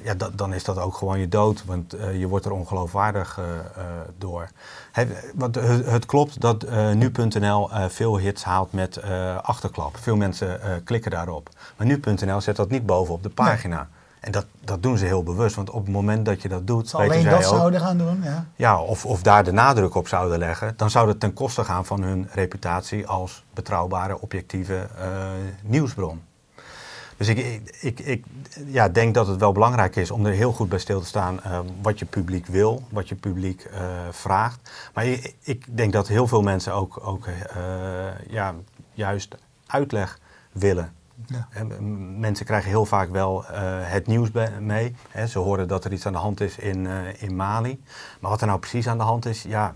ja, 0.04 0.14
dan 0.34 0.54
is 0.54 0.64
dat 0.64 0.80
ook 0.80 0.96
gewoon 0.96 1.20
je 1.20 1.28
dood, 1.28 1.66
want 1.66 1.96
uh, 1.96 2.20
je 2.20 2.28
wordt 2.28 2.46
er 2.46 2.52
ongeloofwaardig 2.52 3.40
uh, 3.40 3.46
door. 4.18 4.50
Het, 4.92 5.32
want 5.36 5.56
het, 5.56 5.86
het, 5.86 6.06
klopt 6.06 6.42
dat 6.42 6.66
nu.nl 6.94 7.70
veel 7.88 8.18
hits 8.18 8.44
haalt 8.44 8.74
met 8.74 9.02
achterklap. 9.42 9.98
Veel 9.98 10.16
mensen 10.16 10.60
klikken 10.84 11.12
daarop. 11.12 11.50
Maar 11.78 11.88
nu.nl 11.88 12.42
zet 12.42 12.56
dat 12.56 12.70
niet 12.70 12.86
bovenop 12.86 13.24
de 13.24 13.30
pagina. 13.30 13.88
En 14.20 14.32
dat, 14.32 14.46
dat 14.60 14.84
doen 14.84 14.98
ze 14.98 15.06
heel 15.06 15.24
bewust, 15.24 15.56
want 15.56 15.70
op 15.70 15.84
het 15.84 15.94
moment 15.94 16.26
dat 16.26 16.42
je 16.42 16.48
dat 16.48 16.68
doet, 16.68 16.94
alleen 16.94 17.24
dat 17.24 17.34
ook, 17.34 17.42
zouden 17.42 17.80
gaan 17.80 17.98
doen, 17.98 18.24
ja. 18.24 18.46
ja, 18.56 18.82
of, 18.82 19.06
of 19.06 19.22
daar 19.22 19.44
de 19.44 19.52
nadruk 19.52 19.96
op 19.96 20.08
zouden 20.08 20.38
leggen, 20.38 20.74
dan 20.78 20.90
zou 20.90 21.08
dat 21.08 21.20
ten 21.20 21.34
koste 21.34 21.64
gaan 21.64 21.86
van 21.86 22.02
hun 22.02 22.28
reputatie 22.32 23.08
als 23.08 23.44
betrouwbare, 23.54 24.22
objectieve 24.22 24.88
eh, 24.98 25.08
nieuwsbron. 25.62 26.22
Dus 27.18 27.28
ik, 27.28 28.00
ik, 28.00 28.26
ja, 28.66 28.90
denk 28.90 29.14
dat 29.14 29.28
het 29.28 29.40
wel 29.40 29.52
belangrijk 29.52 29.96
is 29.96 30.12
om 30.12 30.26
er 30.26 30.34
heel 30.34 30.52
goed 30.52 30.70
bij 30.70 30.80
stil 30.80 31.00
te 31.00 31.06
staan 31.06 31.44
eh, 31.44 31.60
wat 31.82 32.00
je 32.00 32.06
publiek 32.06 32.46
wil, 32.46 32.84
wat 32.90 33.10
je 33.10 33.16
publiek 33.16 33.62
eh, 33.64 33.82
vraagt. 34.12 34.72
Maar 34.94 35.06
ik, 35.06 35.36
ik 35.42 35.78
denk 35.78 35.94
dat 35.94 36.08
heel 36.08 36.28
veel 36.28 36.42
mensen 36.42 36.74
ook, 36.74 37.00
ook 37.04 37.26
eh, 37.26 37.36
ja, 38.30 38.56
juist 38.94 39.36
uitleg 39.68 40.20
willen. 40.52 40.94
Ja. 41.26 41.48
Mensen 42.18 42.46
krijgen 42.46 42.70
heel 42.70 42.86
vaak 42.86 43.10
wel 43.10 43.46
eh, 43.46 43.62
het 43.82 44.08
nieuws 44.08 44.30
mee. 44.60 44.96
Hè, 45.10 45.28
ze 45.28 45.40
horen 45.40 45.68
dat 45.68 45.86
er 45.86 45.94
iets 45.94 46.06
aan 46.06 46.14
de 46.14 46.20
hand 46.20 46.42
is 46.42 46.58
in, 46.58 46.88
in 47.18 47.36
Mali. 47.36 47.84
Maar 48.20 48.32
wat 48.32 48.42
er 48.42 48.48
nou 48.48 48.60
precies 48.60 48.88
aan 48.88 48.98
de 48.98 49.04
hand 49.04 49.26
is, 49.26 49.42
ja, 49.42 49.74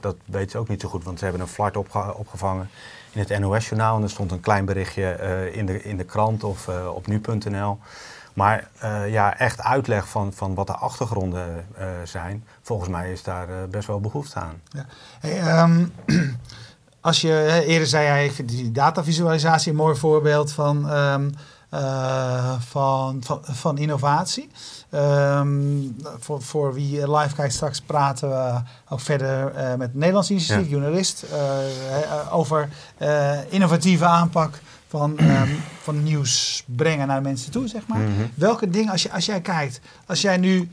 dat 0.00 0.16
weten 0.24 0.50
ze 0.50 0.58
ook 0.58 0.68
niet 0.68 0.80
zo 0.80 0.88
goed. 0.88 1.04
Want 1.04 1.18
ze 1.18 1.24
hebben 1.24 1.42
een 1.42 1.48
flight 1.48 1.76
opge- 1.76 2.14
opgevangen 2.14 2.70
in 3.14 3.20
het 3.20 3.38
NOS-journaal. 3.38 3.96
En 3.96 4.02
er 4.02 4.10
stond 4.10 4.32
een 4.32 4.40
klein 4.40 4.64
berichtje 4.64 5.10
eh, 5.10 5.56
in, 5.56 5.66
de, 5.66 5.82
in 5.82 5.96
de 5.96 6.04
krant 6.04 6.44
of 6.44 6.68
eh, 6.68 6.94
op 6.94 7.06
nu.nl. 7.06 7.78
Maar 8.32 8.68
eh, 8.78 9.10
ja, 9.12 9.38
echt 9.38 9.60
uitleg 9.60 10.08
van, 10.08 10.32
van 10.32 10.54
wat 10.54 10.66
de 10.66 10.72
achtergronden 10.72 11.66
zijn, 12.04 12.44
volgens 12.62 12.88
mij 12.88 13.12
is 13.12 13.22
daar 13.22 13.68
best 13.68 13.86
wel 13.86 14.00
behoefte 14.00 14.38
aan. 14.38 14.60
Ja. 14.68 14.86
Hey, 15.20 15.40
ehm, 15.40 15.84
als 17.00 17.20
je 17.20 17.62
eerder 17.66 17.86
zei, 17.86 18.06
ja, 18.06 18.14
ik 18.14 18.32
vind 18.32 18.48
die 18.48 18.72
datavisualisatie 18.72 19.70
een 19.70 19.76
mooi 19.76 19.96
voorbeeld 19.96 20.52
van, 20.52 20.90
ehm, 20.90 21.28
eh, 21.74 22.54
van, 22.58 23.22
van, 23.24 23.40
van 23.42 23.78
innovatie. 23.78 24.50
Ehm, 24.94 25.48
voor, 26.18 26.42
voor 26.42 26.74
wie 26.74 27.16
live 27.16 27.34
kijkt, 27.34 27.54
straks 27.54 27.80
praten 27.80 28.28
we 28.28 28.60
ook 28.88 29.00
verder 29.00 29.54
eh, 29.54 29.68
met 29.68 29.80
het 29.80 29.94
Nederlands 29.94 30.30
Initiatief, 30.30 30.70
journalist, 30.70 31.22
eh, 31.22 31.38
eh, 32.02 32.34
over 32.34 32.68
innovatieve 33.48 34.04
aanpak 34.04 34.60
van, 34.88 35.18
ehm, 35.18 35.48
van 35.82 36.02
nieuws 36.02 36.64
brengen 36.66 37.06
naar 37.06 37.22
mensen 37.22 37.50
toe, 37.50 37.68
zeg 37.68 37.86
maar. 37.86 37.98
Mhm. 37.98 38.10
Welke 38.34 38.70
dingen, 38.70 38.92
als, 38.92 39.02
je, 39.02 39.12
als 39.12 39.26
jij 39.26 39.40
kijkt, 39.40 39.80
als 40.06 40.20
jij 40.20 40.36
nu 40.36 40.68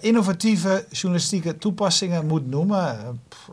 innovatieve 0.00 0.86
journalistieke 0.90 1.58
toepassingen 1.58 2.26
moet 2.26 2.50
noemen, 2.50 2.96
pff, 3.28 3.50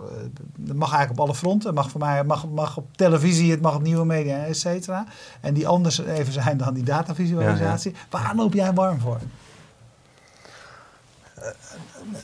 dat 0.56 0.76
mag 0.76 0.89
eigenlijk 0.89 1.19
op 1.19 1.26
alle 1.26 1.36
fronten. 1.36 1.67
Het 1.67 1.78
mag 1.78 1.89
voor 1.89 2.00
mij 2.00 2.24
mag, 2.24 2.48
mag 2.48 2.78
op 2.78 2.88
televisie, 2.95 3.52
het 3.52 3.62
mag 3.62 3.76
op 3.76 3.82
nieuwe 3.82 4.06
media, 4.06 4.45
et 4.45 4.58
cetera. 4.58 5.06
En 5.41 5.54
die 5.54 5.67
anders 5.67 6.00
even 6.00 6.34
zijn 6.34 6.58
dan 6.58 6.74
die 6.74 6.84
datavisualisatie. 6.84 7.93
Waar 8.10 8.36
loop 8.36 8.54
jij 8.54 8.74
warm 8.74 9.00
voor? 9.00 9.19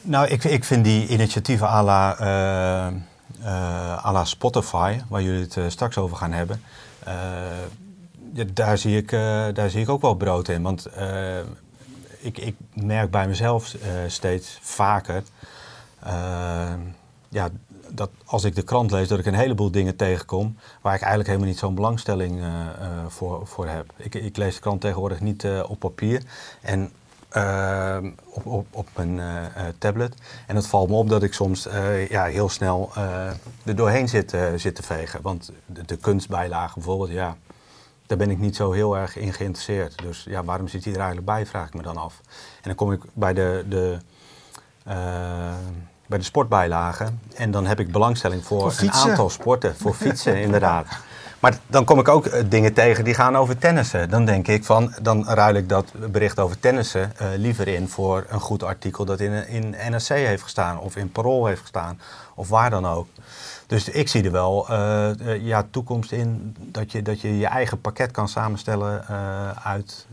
Nou, 0.02 0.28
ik, 0.28 0.44
ik 0.44 0.64
vind 0.64 0.84
die 0.84 1.08
initiatieven 1.08 1.68
à 1.68 1.84
la, 1.84 2.18
eh, 2.20 2.88
eh, 4.04 4.26
Spotify, 4.26 5.00
waar 5.10 5.22
jullie 5.22 5.42
het 5.42 5.58
eh, 5.58 5.64
straks 5.68 5.98
over 5.98 6.18
gaan 6.18 6.32
hebben, 6.32 6.62
daar, 8.54 8.78
zie 8.78 8.98
ik, 8.98 9.12
daar 9.56 9.70
zie 9.70 9.82
ik 9.82 9.90
ook 9.90 10.02
wel 10.02 10.14
brood 10.14 10.48
in. 10.48 10.62
Want 10.62 10.88
ik, 12.20 12.38
ik 12.38 12.56
merk 12.74 13.12
bij 13.12 13.28
mezelf 13.28 13.76
steeds 14.08 14.60
vaker 14.62 15.24
ja, 17.30 17.50
dat 17.90 18.10
als 18.26 18.44
ik 18.44 18.56
de 18.56 18.62
krant 18.62 18.92
lees, 18.92 19.08
dat 19.08 19.20
ik 19.20 19.26
een 19.26 19.34
heleboel 19.34 19.72
dingen 19.72 19.96
tegenkom 19.96 20.58
waar 20.82 20.94
ik 20.94 21.00
eigenlijk 21.00 21.30
helemaal 21.30 21.50
niet 21.50 21.60
zo'n 21.60 21.76
belangstelling 21.76 22.44
voor, 23.08 23.48
voor 23.48 23.68
heb. 23.68 23.94
Ik, 23.98 24.16
ik 24.16 24.38
lees 24.38 24.56
de 24.56 24.62
krant 24.62 24.82
tegenwoordig 24.82 25.20
niet 25.20 25.48
op 25.68 25.80
papier 25.80 26.24
en 26.62 26.92
eh, 27.36 27.98
op, 28.26 28.46
op, 28.46 28.68
op 28.72 28.88
mijn 28.96 29.20
eh, 29.20 29.46
eh, 29.46 29.74
tablet. 29.78 30.16
En 30.48 30.56
het 30.56 30.68
valt 30.68 30.90
me 30.90 30.96
op 30.96 31.10
dat 31.10 31.24
ik 31.24 31.34
soms 31.34 31.68
eh, 31.68 32.10
ja, 32.10 32.26
heel 32.26 32.50
snel 32.50 32.92
er 33.66 33.76
doorheen 33.76 34.10
zit, 34.10 34.38
zit 34.56 34.76
te 34.76 34.84
vegen. 34.84 35.22
Want 35.22 35.52
de, 35.66 35.86
de 35.86 35.98
kunstbijlagen 35.98 36.74
bijvoorbeeld, 36.74 37.10
ja, 37.10 37.38
daar 38.06 38.18
ben 38.18 38.30
ik 38.30 38.38
niet 38.38 38.56
zo 38.56 38.72
heel 38.72 38.98
erg 38.98 39.18
in 39.18 39.34
geïnteresseerd. 39.34 40.02
Dus 40.02 40.24
ja, 40.30 40.44
waarom 40.44 40.68
zit 40.68 40.84
hij 40.84 40.94
er 40.94 41.00
eigenlijk 41.00 41.28
bij, 41.28 41.46
vraag 41.46 41.68
ik 41.68 41.74
me 41.74 41.82
dan 41.82 41.98
af. 41.98 42.22
En 42.56 42.62
dan 42.64 42.76
kom 42.76 42.92
ik 42.92 43.02
bij 43.14 43.34
de, 43.34 43.66
de, 43.70 43.98
bij 46.08 46.18
de 46.18 46.24
sportbijlagen 46.24 47.20
en 47.36 47.52
dan 47.52 47.66
heb 47.66 47.80
ik 47.80 47.92
belangstelling 47.92 48.46
voor, 48.46 48.72
Voor 48.72 48.88
een 48.88 48.92
aantal 48.92 49.30
sporten. 49.30 49.76
Voor 49.76 49.94
fietsen, 49.94 50.42
inderdaad. 50.48 50.88
Maar 51.46 51.58
dan 51.68 51.86
kom 51.86 52.00
ik 52.00 52.08
ook 52.08 52.26
eh, 52.26 52.44
dingen 52.50 52.74
tegen 52.74 53.04
die 53.04 53.14
gaan 53.14 53.38
over 53.38 53.58
tennissen. 53.58 54.10
Dan 54.10 54.26
denk 54.26 54.48
ik 54.48 54.64
van, 54.64 54.94
dan 55.02 55.28
ruil 55.28 55.56
ik 55.56 55.70
dat 55.70 55.92
bericht 56.12 56.40
over 56.40 56.60
tennissen 56.60 57.18
eh, 57.18 57.28
liever 57.36 57.68
in 57.68 57.90
voor 57.90 58.26
een 58.30 58.40
goed 58.40 58.64
artikel 58.64 59.06
dat 59.06 59.20
in, 59.20 59.48
in 59.48 59.76
NRC 59.90 60.08
heeft 60.08 60.44
gestaan 60.44 60.80
of 60.80 60.96
in 60.96 61.12
Parool 61.12 61.46
heeft 61.46 61.62
gestaan 61.62 62.00
of 62.36 62.50
waar 62.50 62.70
dan 62.70 62.88
ook. 62.88 63.08
Dus 63.68 63.90
ik 63.90 64.08
zie 64.08 64.24
er 64.24 64.32
wel 64.32 64.70
eh, 64.70 65.10
eh, 65.34 65.46
ja, 65.46 65.68
toekomst 65.70 66.12
in 66.12 66.56
dat 66.60 66.92
je, 66.92 67.02
dat 67.02 67.22
je 67.22 67.38
je 67.38 67.46
eigen 67.48 67.82
pakket 67.82 68.12
kan 68.12 68.28
samenstellen 68.28 69.08
eh, 69.08 69.50
uit 69.64 70.08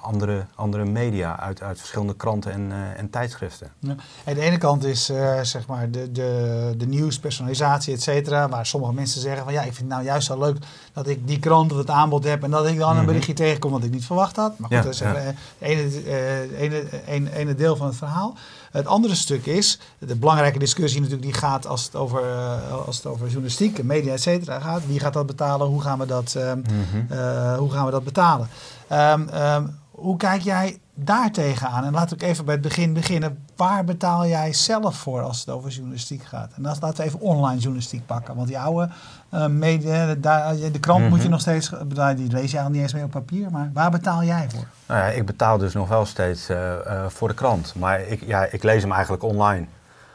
andere, 0.00 0.44
andere 0.54 0.84
media, 0.84 1.40
uit, 1.40 1.62
uit 1.62 1.78
verschillende 1.78 2.14
kranten 2.16 2.52
en, 2.52 2.72
en 2.96 3.10
tijdschriften. 3.10 3.68
Ja. 3.78 3.94
En 4.24 4.34
de 4.34 4.40
ene 4.40 4.58
kant 4.58 4.84
is 4.84 5.04
zeg 5.42 5.66
maar 5.66 5.90
de, 5.90 6.12
de, 6.12 6.74
de 6.76 6.86
nieuws, 6.86 7.18
personalisatie, 7.18 7.94
et 7.94 8.02
cetera. 8.02 8.48
Waar 8.48 8.66
sommige 8.66 8.92
mensen 8.92 9.20
zeggen 9.20 9.44
van 9.44 9.52
ja, 9.52 9.60
ik 9.60 9.66
vind 9.74 9.78
het 9.78 9.88
nou 9.88 10.04
juist 10.04 10.26
zo 10.26 10.38
leuk 10.38 10.56
dat 10.92 11.06
ik 11.08 11.26
die 11.26 11.38
krant 11.38 11.72
of 11.72 11.78
het 11.78 11.90
aanbod 11.90 12.24
heb. 12.24 12.42
En 12.42 12.50
dat 12.50 12.66
ik 12.66 12.78
dan 12.78 12.90
een 12.90 12.96
Mhm. 12.96 13.06
berichtje 13.06 13.32
tegenkom 13.32 13.70
wat 13.72 13.84
ik 13.84 13.90
niet 13.90 14.04
verwacht 14.06 14.36
had. 14.36 14.58
Maar 14.58 14.68
goed, 14.68 14.76
Ja, 14.78 14.82
dat 14.82 14.92
is 14.92 15.00
het 15.00 15.34
ene, 15.58 16.48
ene, 16.58 16.84
ene, 17.06 17.32
ene 17.32 17.54
deel 17.54 17.76
van 17.76 17.86
het 17.86 17.96
verhaal. 17.96 18.34
Het 18.74 18.86
andere 18.86 19.14
stuk 19.14 19.46
is, 19.46 19.78
de 19.98 20.16
belangrijke 20.16 20.58
discussie 20.58 21.00
natuurlijk 21.00 21.30
die 21.30 21.40
gaat 21.40 21.66
als 21.66 21.84
het 21.84 21.94
over, 21.96 22.22
eh, 22.22 22.86
als 22.86 22.96
het 22.96 23.06
over 23.06 23.26
journalistiek, 23.26 23.82
media, 23.82 24.12
et 24.12 24.22
cetera 24.22 24.60
gaat. 24.60 24.86
Wie 24.86 25.00
gaat 25.00 25.12
dat 25.12 25.26
betalen? 25.26 25.66
Hoe 25.66 25.80
gaan 25.80 25.98
we 25.98 26.06
dat, 26.06 26.34
ehm, 26.34 26.60
eh, 27.08 27.56
hoe 27.56 27.70
gaan 27.70 27.84
we 27.84 27.90
dat 27.90 28.04
betalen? 28.04 28.48
Ehm, 28.88 29.28
ehm, 29.28 29.66
hoe 29.90 30.16
kijk 30.16 30.42
jij 30.42 30.78
daar 30.94 31.30
tegenaan? 31.30 31.84
En 31.84 31.92
laat 31.92 32.12
ik 32.12 32.22
even 32.22 32.44
bij 32.44 32.54
het 32.54 32.62
begin 32.62 32.92
beginnen. 32.92 33.38
Waar 33.56 33.84
betaal 33.84 34.26
jij 34.26 34.52
zelf 34.52 34.96
voor 34.96 35.22
als 35.22 35.40
het 35.40 35.48
over 35.50 35.70
journalistiek 35.70 36.22
gaat? 36.24 36.52
En 36.56 36.62
dan 36.62 36.76
laten 36.80 36.96
we 36.96 37.02
even 37.04 37.20
online 37.20 37.58
journalistiek 37.60 38.06
pakken. 38.06 38.34
Want 38.36 38.48
die 38.48 38.58
oude 38.58 38.88
eh, 39.28 39.46
media, 39.46 40.14
daar, 40.14 40.56
de 40.72 40.80
krant 40.80 41.08
moet 41.08 41.16
je 41.18 41.22
Mhm. 41.22 41.30
nog 41.30 41.40
steeds, 41.40 41.70
die 42.16 42.30
lees 42.32 42.50
je 42.50 42.60
al 42.60 42.68
niet 42.70 42.82
eens 42.82 42.92
meer 42.94 43.04
op 43.04 43.10
papier. 43.10 43.50
Maar 43.50 43.70
waar 43.72 43.90
betaal 43.90 44.24
jij 44.24 44.46
voor? 44.50 44.64
Nou 44.86 45.00
ja, 45.00 45.06
ik 45.06 45.26
betaal 45.26 45.58
dus 45.58 45.72
nog 45.74 45.88
wel 45.88 46.04
steeds 46.06 46.48
eh, 46.48 46.72
eh, 46.86 47.06
voor 47.08 47.28
de 47.28 47.34
krant. 47.34 47.74
Maar 47.78 48.00
ik, 48.00 48.24
ja, 48.26 48.44
ik 48.50 48.62
lees 48.62 48.82
hem 48.82 48.92
eigenlijk 48.92 49.22
online. 49.22 49.66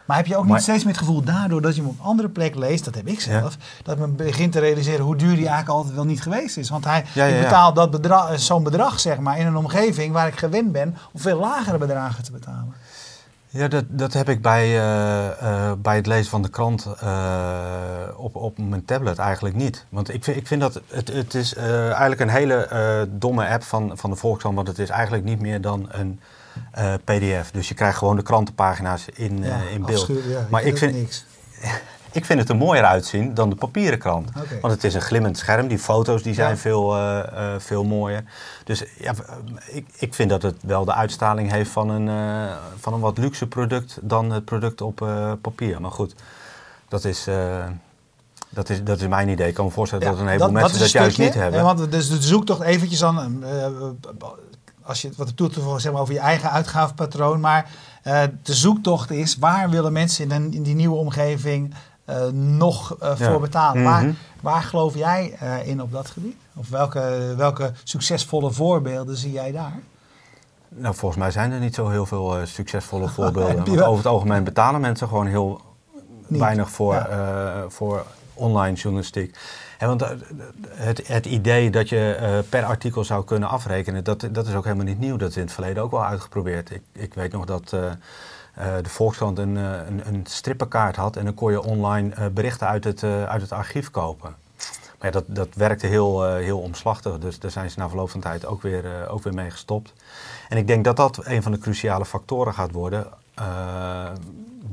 Maar 0.10 0.18
heb 0.18 0.28
je 0.28 0.36
ook 0.38 0.46
Maar- 0.46 0.54
niet 0.54 0.64
steeds 0.64 0.84
meer 0.84 0.94
het 0.94 1.02
gevoel 1.04 1.24
daardoor 1.24 1.62
dat 1.62 1.76
je 1.76 1.82
hem 1.82 1.90
op 1.90 2.00
een 2.00 2.06
andere 2.06 2.30
plek 2.30 2.56
leest, 2.56 2.86
dat 2.86 2.96
heb 2.96 3.08
ik 3.08 3.20
zelf, 3.20 3.58
dat 3.84 3.98
men 3.98 4.16
begint 4.16 4.52
te 4.52 4.60
realiseren 4.60 5.06
hoe 5.06 5.16
duur 5.16 5.36
die 5.36 5.48
eigenlijk 5.48 5.70
altijd 5.70 5.96
wel 5.96 6.06
niet 6.06 6.22
geweest 6.22 6.58
is. 6.58 6.70
Want 6.70 6.86
hij 6.86 7.06
Ja, 7.14 7.26
ja, 7.26 7.30
ik 7.36 7.38
ja. 7.42 7.44
betaal 7.48 7.74
dat 7.74 7.92
bedrag, 7.92 8.40
zo'n 8.40 8.64
bedrag 8.64 9.00
zeg 9.00 9.20
maar 9.20 9.40
in 9.40 9.46
een 9.48 9.56
omgeving 9.58 10.14
waar 10.14 10.28
ik 10.28 10.38
gewend 10.38 10.72
ben 10.72 10.98
om 11.12 11.20
veel 11.20 11.40
lagere 11.40 11.78
bedragen 11.78 12.24
te 12.24 12.32
betalen. 12.32 12.74
Ja, 13.52 13.68
dat, 13.68 13.84
dat 13.88 14.14
heb 14.14 14.30
ik 14.30 14.42
bij, 14.42 14.64
eh, 14.66 15.28
eh, 15.70 15.72
bij 15.78 15.96
het 15.96 16.06
lezen 16.08 16.30
van 16.30 16.42
de 16.42 16.50
krant 16.50 16.88
eh, 17.00 17.50
op, 18.18 18.36
op 18.36 18.58
mijn 18.58 18.86
tablet 18.86 19.18
eigenlijk 19.18 19.56
niet. 19.56 19.86
Want 19.90 20.14
ik 20.14 20.24
vind, 20.24 20.38
ik 20.38 20.48
vind 20.48 20.62
dat 20.62 20.82
het, 20.88 21.08
het 21.14 21.34
is 21.34 21.54
eh, 21.56 21.86
eigenlijk 21.88 22.22
een 22.22 22.30
hele 22.30 22.56
eh, 22.56 23.02
domme 23.10 23.48
app 23.48 23.64
van, 23.64 23.92
van 23.96 24.10
de 24.10 24.16
Volkskrant. 24.16 24.56
Want 24.56 24.68
het 24.68 24.80
is 24.80 24.90
eigenlijk 24.90 25.24
niet 25.24 25.42
meer 25.42 25.62
dan 25.62 25.88
een 25.92 26.20
eh, 26.72 26.94
pdf. 27.04 27.52
Dus 27.52 27.68
je 27.68 27.74
krijgt 27.74 27.98
gewoon 27.98 28.16
de 28.16 28.22
krantenpagina's 28.22 29.06
in, 29.14 29.44
eh, 29.44 29.74
in 29.74 29.86
beeld. 29.86 30.08
ja, 30.08 30.48
Maar 30.50 30.64
ik 30.64 30.78
vind- 30.78 30.94
niks. 30.94 31.26
Ik 32.12 32.26
vind 32.26 32.40
het 32.40 32.50
er 32.50 32.56
mooier 32.56 32.84
uitzien 32.84 33.34
dan 33.34 33.50
de 33.50 33.56
papieren 33.56 34.00
krant. 34.00 34.30
Want 34.62 34.74
het 34.74 34.84
is 34.84 34.94
een 34.94 35.02
glimmend 35.02 35.38
scherm. 35.38 35.68
Die 35.68 35.80
foto's 35.80 36.24
die 36.24 36.34
zijn 36.34 36.50
Ja. 36.50 36.58
veel, 36.58 36.96
eh, 36.98 37.54
veel 37.58 37.84
mooier. 37.84 38.24
Dus 38.64 38.84
ja, 39.00 39.14
ik, 39.68 39.86
ik 39.98 40.14
vind 40.14 40.30
dat 40.30 40.42
het 40.42 40.56
wel 40.62 40.86
de 40.86 40.94
uitstraling 40.94 41.52
heeft 41.52 41.70
van 41.72 41.90
een, 41.90 42.10
van 42.80 42.94
een 42.94 43.00
wat 43.00 43.18
luxe 43.18 43.48
product 43.48 43.98
dan 44.02 44.32
het 44.32 44.46
product 44.46 44.82
op 44.82 45.08
papier. 45.42 45.82
Maar 45.82 45.92
goed, 45.92 46.16
dat 46.88 47.04
is, 47.06 47.28
dat, 48.50 48.70
is, 48.70 48.84
dat 48.84 49.02
is 49.02 49.08
mijn 49.08 49.30
idee. 49.30 49.48
Ik 49.48 49.54
kan 49.54 49.66
me 49.66 49.72
voorstellen 49.72 50.06
dat 50.06 50.20
een 50.20 50.28
heleboel 50.28 50.52
mensen 50.52 50.80
dat, 50.80 50.92
juist 50.92 51.18
niet 51.18 51.34
hebben. 51.34 51.64
Want 51.64 51.92
dus 51.92 52.10
de 52.10 52.22
zoektocht 52.22 52.62
eventjes 52.62 53.02
eh, 53.02 53.16
als 54.90 55.02
je 55.02 55.10
wat 55.18 55.28
het 55.28 55.38
doet 55.38 55.54
zeg 55.78 55.92
maar, 55.92 56.02
over 56.02 56.14
je 56.14 56.20
eigen 56.20 56.52
uitgavenpatroon. 56.52 57.40
Maar 57.40 57.70
eh, 58.04 58.24
de 58.44 58.54
zoektocht 58.54 59.12
is, 59.12 59.38
waar 59.38 59.70
willen 59.70 59.94
mensen 59.94 60.32
in, 60.32 60.54
in 60.54 60.64
die 60.64 60.76
nieuwe 60.76 60.96
omgeving 60.96 61.74
eh, 62.06 62.28
nog 62.32 62.96
eh, 63.00 63.12
Ja. 63.18 63.32
voor 63.32 63.40
betalen? 63.40 63.82
Mhm. 63.82 63.92
waar, 63.92 64.14
waar 64.42 64.62
geloof 64.64 64.96
jij 64.96 65.38
in 65.66 65.82
op 65.82 65.92
dat 65.92 66.10
gebied? 66.10 66.36
Of 66.56 66.70
welke, 66.70 67.34
welke 67.38 67.72
succesvolle 67.84 68.52
voorbeelden 68.52 69.18
zie 69.18 69.32
jij 69.32 69.52
daar? 69.52 69.80
Nou, 70.70 70.96
volgens 70.96 71.22
mij 71.22 71.32
zijn 71.32 71.52
er 71.52 71.60
niet 71.60 71.76
zo 71.76 71.90
heel 71.90 72.06
veel 72.06 72.38
succesvolle 72.44 73.08
voorbeelden. 73.18 73.56
Want 73.66 73.82
over 73.82 73.98
het 73.98 74.06
algemeen 74.14 74.44
betalen 74.44 74.82
mensen 74.82 75.08
gewoon 75.08 75.28
heel 75.28 75.62
Niet. 76.28 76.40
weinig 76.40 76.70
voor, 76.70 76.94
Ja. 76.94 77.64
voor 77.68 78.06
online 78.34 78.76
journalistiek. 78.76 79.38
Want 79.80 80.06
het, 80.68 81.08
het 81.08 81.26
idee 81.26 81.70
dat 81.70 81.90
je 81.90 82.44
per 82.50 82.64
artikel 82.64 83.04
zou 83.04 83.24
kunnen 83.24 83.50
afrekenen, 83.50 84.04
dat, 84.04 84.28
dat 84.32 84.48
is 84.48 84.54
ook 84.54 84.64
helemaal 84.64 84.86
niet 84.86 85.00
nieuw. 85.00 85.18
Dat 85.18 85.30
is 85.30 85.36
in 85.36 85.42
het 85.42 85.52
verleden 85.52 85.84
ook 85.84 85.92
wel 85.92 86.06
uitgeprobeerd. 86.06 86.72
Ik, 86.72 86.82
ik 86.92 87.14
weet 87.14 87.32
nog 87.32 87.46
dat 87.46 87.70
de 87.70 88.90
Volkskrant 88.90 89.38
een, 89.38 89.56
een, 89.56 90.08
een 90.08 90.26
strippenkaart 90.28 90.96
had 90.96 91.16
en 91.16 91.26
dan 91.26 91.34
kon 91.34 91.52
je 91.52 91.64
online 91.64 92.30
berichten 92.30 92.68
uit 92.68 92.84
het, 92.84 93.04
uit 93.04 93.42
het 93.42 93.52
archief 93.52 93.92
kopen. 93.92 94.36
Maar 95.00 95.12
dat, 95.12 95.24
dat 95.28 95.48
werkte 95.54 95.88
heel, 95.88 96.34
heel 96.34 96.60
omslachtig. 96.60 97.20
Dus 97.20 97.40
daar 97.40 97.52
zijn 97.52 97.70
ze 97.70 97.80
na 97.80 97.88
verloop 97.88 98.10
van 98.10 98.20
tijd 98.20 98.46
ook 98.46 98.62
weer, 98.62 99.34
mee 99.34 99.50
gestopt. 99.50 99.94
En 100.50 100.58
ik 100.58 100.68
denk 100.68 100.84
dat 100.84 100.98
dat 100.98 101.26
een 101.26 101.44
van 101.44 101.52
de 101.52 101.58
cruciale 101.58 102.06
factoren 102.06 102.54
gaat 102.54 102.72
worden. 102.72 103.08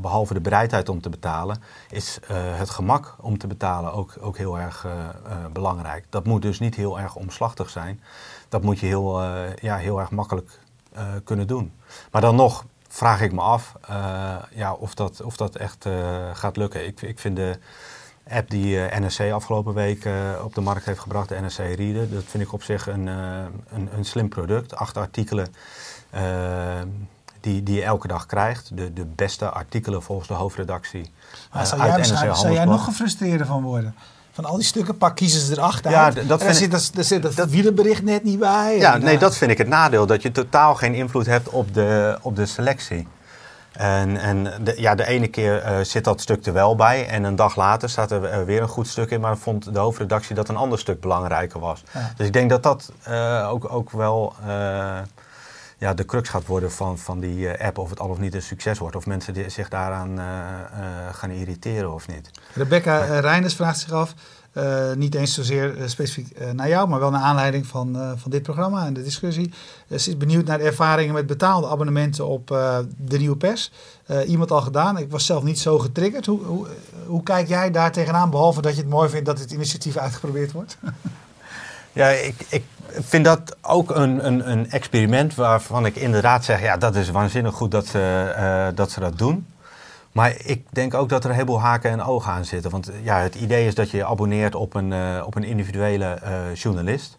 Behalve 0.06 0.34
de 0.34 0.40
bereidheid 0.40 0.88
om 0.88 1.00
te 1.00 1.08
betalen, 1.08 1.62
is 1.90 2.18
het 2.32 2.70
gemak 2.70 3.16
om 3.20 3.38
te 3.38 3.46
betalen 3.46 3.92
ook, 3.92 4.14
ook 4.20 4.36
heel 4.36 4.58
erg 4.58 4.86
belangrijk. 5.52 6.06
Dat 6.10 6.24
moet 6.24 6.42
dus 6.42 6.58
niet 6.58 6.74
heel 6.74 7.00
erg 7.00 7.14
omslachtig 7.14 7.70
zijn. 7.70 8.00
Dat 8.48 8.62
moet 8.62 8.78
je 8.78 8.86
heel, 8.86 9.22
ja, 9.60 9.76
heel 9.76 10.00
erg 10.00 10.10
makkelijk 10.10 10.58
kunnen 11.24 11.46
doen. 11.46 11.72
Maar 12.10 12.20
dan 12.20 12.36
nog 12.36 12.64
vraag 12.88 13.20
ik 13.20 13.32
me 13.32 13.40
af 13.40 13.72
ja, 14.50 14.72
of, 14.72 14.94
dat, 14.94 15.22
of 15.22 15.36
dat 15.36 15.56
echt 15.56 15.86
gaat 16.32 16.56
lukken. 16.56 16.86
Ik, 16.86 17.02
ik 17.02 17.18
vind 17.18 17.36
de 17.36 17.58
app 18.28 18.50
die 18.50 18.86
eh, 18.86 18.98
NRC 18.98 19.32
afgelopen 19.32 19.74
week 19.74 20.08
op 20.44 20.54
de 20.54 20.60
markt 20.60 20.84
heeft 20.84 20.98
gebracht, 20.98 21.28
de 21.28 21.40
NRC 21.40 21.56
Reader. 21.76 22.10
Dat 22.10 22.24
vind 22.24 22.42
ik 22.42 22.52
op 22.52 22.62
zich 22.62 22.86
een, 22.86 23.06
een, 23.06 23.88
een, 23.92 24.04
slim 24.04 24.28
product. 24.28 24.76
Acht 24.76 24.96
artikelen 24.96 25.54
die, 27.46 27.62
die 27.62 27.74
je 27.74 27.82
elke 27.82 28.08
dag 28.08 28.26
krijgt. 28.26 28.76
De, 28.76 28.92
de 28.92 29.04
beste 29.04 29.50
artikelen 29.50 30.02
volgens 30.02 30.28
de 30.28 30.34
hoofdredactie. 30.34 31.10
zou, 31.62 31.82
jij, 31.82 32.04
zou, 32.04 32.34
zou 32.34 32.52
jij 32.52 32.64
nog 32.64 32.84
gefrustreerder 32.84 33.46
van 33.46 33.62
worden? 33.62 33.94
Van 34.32 34.44
al 34.44 34.56
die 34.56 34.64
stukken, 34.64 34.98
pak 34.98 35.16
kiezen 35.16 35.40
ze 35.40 35.52
erachter 35.52 35.90
ja, 35.90 36.10
Dat 36.10 36.42
en 36.42 36.54
zit, 36.54 36.72
er, 36.72 37.04
zit 37.04 37.22
het 37.22 37.36
dat, 37.36 37.48
wielenbericht 37.48 38.02
net 38.02 38.24
niet 38.24 38.38
bij. 38.38 38.76
Ja, 38.78 38.96
nee, 38.96 39.18
dat 39.18 39.36
vind 39.36 39.50
ik 39.50 39.58
het 39.58 39.68
nadeel. 39.68 40.06
Dat 40.06 40.22
je 40.22 40.32
totaal 40.32 40.74
geen 40.74 40.94
invloed 40.94 41.26
hebt 41.26 41.48
op 41.48 41.74
de, 41.74 42.18
op 42.22 42.36
de 42.36 42.46
selectie. 42.46 43.08
En, 43.72 44.16
en 44.16 44.52
de, 44.64 44.74
ja, 44.76 44.94
de 44.94 45.06
ene 45.06 45.28
keer 45.28 45.64
uh, 45.64 45.84
zit 45.84 46.04
dat 46.04 46.20
stuk 46.20 46.46
er 46.46 46.52
wel 46.52 46.76
bij 46.76 47.08
en 47.08 47.24
een 47.24 47.36
dag 47.36 47.56
later 47.56 47.90
staat 47.90 48.10
er 48.10 48.22
uh, 48.22 48.44
weer 48.44 48.62
een 48.62 48.68
goed 48.68 48.88
stuk 48.88 49.10
in, 49.10 49.20
maar 49.20 49.36
vond 49.36 49.74
de 49.74 49.78
hoofdredactie 49.78 50.34
dat 50.34 50.48
een 50.48 50.56
ander 50.56 50.78
stuk 50.78 51.00
belangrijker 51.00 51.60
was. 51.60 51.82
Ja. 51.92 52.12
Dus 52.16 52.26
ik 52.26 52.32
denk 52.32 52.50
dat 52.50 52.62
dat 52.62 52.92
ook, 53.50 53.72
ook 53.72 53.90
wel 53.90 54.34
ja, 55.78 55.94
de 55.94 56.04
crux 56.04 56.28
gaat 56.28 56.46
worden 56.46 56.72
van, 56.72 56.98
van 56.98 57.20
die 57.20 57.64
app, 57.64 57.78
of 57.78 57.90
het 57.90 58.00
al 58.00 58.08
of 58.08 58.18
niet 58.18 58.34
een 58.34 58.42
succes 58.42 58.78
wordt, 58.78 58.96
of 58.96 59.06
mensen 59.06 59.34
die 59.34 59.48
zich 59.48 59.68
daaraan 59.68 60.18
gaan 61.12 61.30
irriteren 61.30 61.94
of 61.94 62.08
niet. 62.08 62.30
Rebecca 62.54 63.20
Reinders 63.20 63.54
vraagt 63.54 63.78
zich 63.78 63.92
af, 63.92 64.14
uh, 64.56 64.92
niet 64.92 65.14
eens 65.14 65.34
zozeer 65.34 65.76
uh, 65.76 65.86
specifiek 65.86 66.38
uh, 66.38 66.50
naar 66.50 66.68
jou, 66.68 66.88
maar 66.88 67.00
wel 67.00 67.10
naar 67.10 67.20
aanleiding 67.20 67.66
van, 67.66 68.14
van 68.16 68.30
dit 68.30 68.42
programma 68.42 68.86
en 68.86 68.92
de 68.92 69.02
discussie. 69.02 69.52
ze 69.88 69.94
is 69.94 70.16
benieuwd 70.16 70.46
naar 70.46 70.58
de 70.58 70.64
ervaringen 70.64 71.14
met 71.14 71.26
betaalde 71.26 71.68
abonnementen 71.68 72.26
op 72.26 72.46
de 72.96 73.18
nieuwe 73.18 73.36
pers. 73.36 73.72
iemand 74.26 74.50
al 74.50 74.60
gedaan. 74.60 74.98
Ik 74.98 75.10
was 75.10 75.26
zelf 75.26 75.42
niet 75.42 75.58
zo 75.58 75.78
getriggerd. 75.78 76.26
Hoe, 76.26 76.44
hoe, 76.44 76.66
hoe, 77.06 77.22
kijk 77.22 77.48
jij 77.48 77.70
daar 77.70 77.92
tegenaan, 77.92 78.30
behalve 78.30 78.62
dat 78.62 78.74
je 78.74 78.80
het 78.80 78.90
mooi 78.90 79.08
vindt 79.08 79.26
dat 79.26 79.38
het 79.38 79.50
initiatief 79.50 79.96
uitgeprobeerd 79.96 80.52
wordt? 80.52 80.78
ja, 81.92 82.08
ik, 82.08 82.46
ik 82.48 82.64
vind 83.00 83.24
dat 83.24 83.56
ook 83.62 83.90
een, 83.90 84.26
een, 84.26 84.50
een 84.50 84.70
experiment 84.70 85.34
waarvan 85.34 85.86
ik 85.86 85.96
inderdaad 85.96 86.44
zeg, 86.44 86.60
ja, 86.60 86.76
dat 86.76 86.96
is 86.96 87.10
waanzinnig 87.10 87.54
goed 87.54 87.70
dat 87.70 87.86
ze, 87.86 88.72
dat, 88.74 88.90
ze 88.90 89.00
dat 89.00 89.18
doen. 89.18 89.46
Maar 90.12 90.34
ik 90.44 90.66
denk 90.70 90.94
ook 90.94 91.08
dat 91.08 91.24
er 91.24 91.28
een 91.30 91.34
heleboel 91.34 91.60
haken 91.60 91.90
en 91.90 92.02
ogen 92.02 92.32
aan 92.32 92.44
zitten. 92.44 92.70
Want 92.70 92.90
ja, 93.02 93.18
het 93.18 93.34
idee 93.34 93.66
is 93.66 93.74
dat 93.74 93.90
je 93.90 94.06
abonneert 94.06 94.54
op 94.54 94.74
een, 94.74 94.90
uh, 94.90 95.22
op 95.26 95.34
een 95.34 95.44
individuele 95.44 96.18
uh, 96.24 96.54
journalist. 96.54 97.16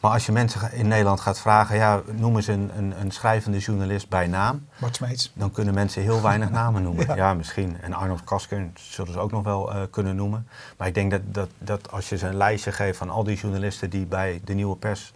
Maar 0.00 0.10
als 0.10 0.26
je 0.26 0.32
mensen 0.32 0.72
in 0.72 0.88
Nederland 0.88 1.20
gaat 1.20 1.38
vragen, 1.38 1.76
ja, 1.76 2.00
noem 2.10 2.36
eens 2.36 2.46
een, 2.46 2.70
een, 2.76 3.00
een 3.00 3.10
schrijvende 3.10 3.58
journalist 3.58 4.08
bij 4.08 4.26
naam. 4.26 4.66
Bart 4.78 4.96
Smeets. 4.96 5.32
Dan 5.34 5.50
kunnen 5.50 5.74
mensen 5.74 6.02
heel 6.02 6.22
weinig 6.22 6.50
namen 6.50 6.82
noemen. 6.82 7.14
ja. 7.16 7.34
misschien. 7.34 7.76
En 7.80 7.92
Arnold 7.92 8.24
Kasker 8.24 8.68
zullen 8.74 9.12
ze 9.12 9.18
ook 9.18 9.30
nog 9.30 9.44
wel 9.44 9.74
uh, 9.74 9.82
kunnen 9.90 10.16
noemen. 10.16 10.48
Maar 10.76 10.86
ik 10.86 10.94
denk 10.94 11.10
dat, 11.10 11.20
dat, 11.24 11.48
dat 11.58 11.90
als 11.90 12.08
je 12.08 12.18
ze 12.18 12.26
een 12.26 12.36
lijstje 12.36 12.72
geeft 12.72 12.98
van 12.98 13.10
al 13.10 13.24
die 13.24 13.36
journalisten 13.36 13.90
die 13.90 14.06
bij 14.06 14.40
de 14.44 14.54
nieuwe 14.54 14.76
pers 14.76 15.12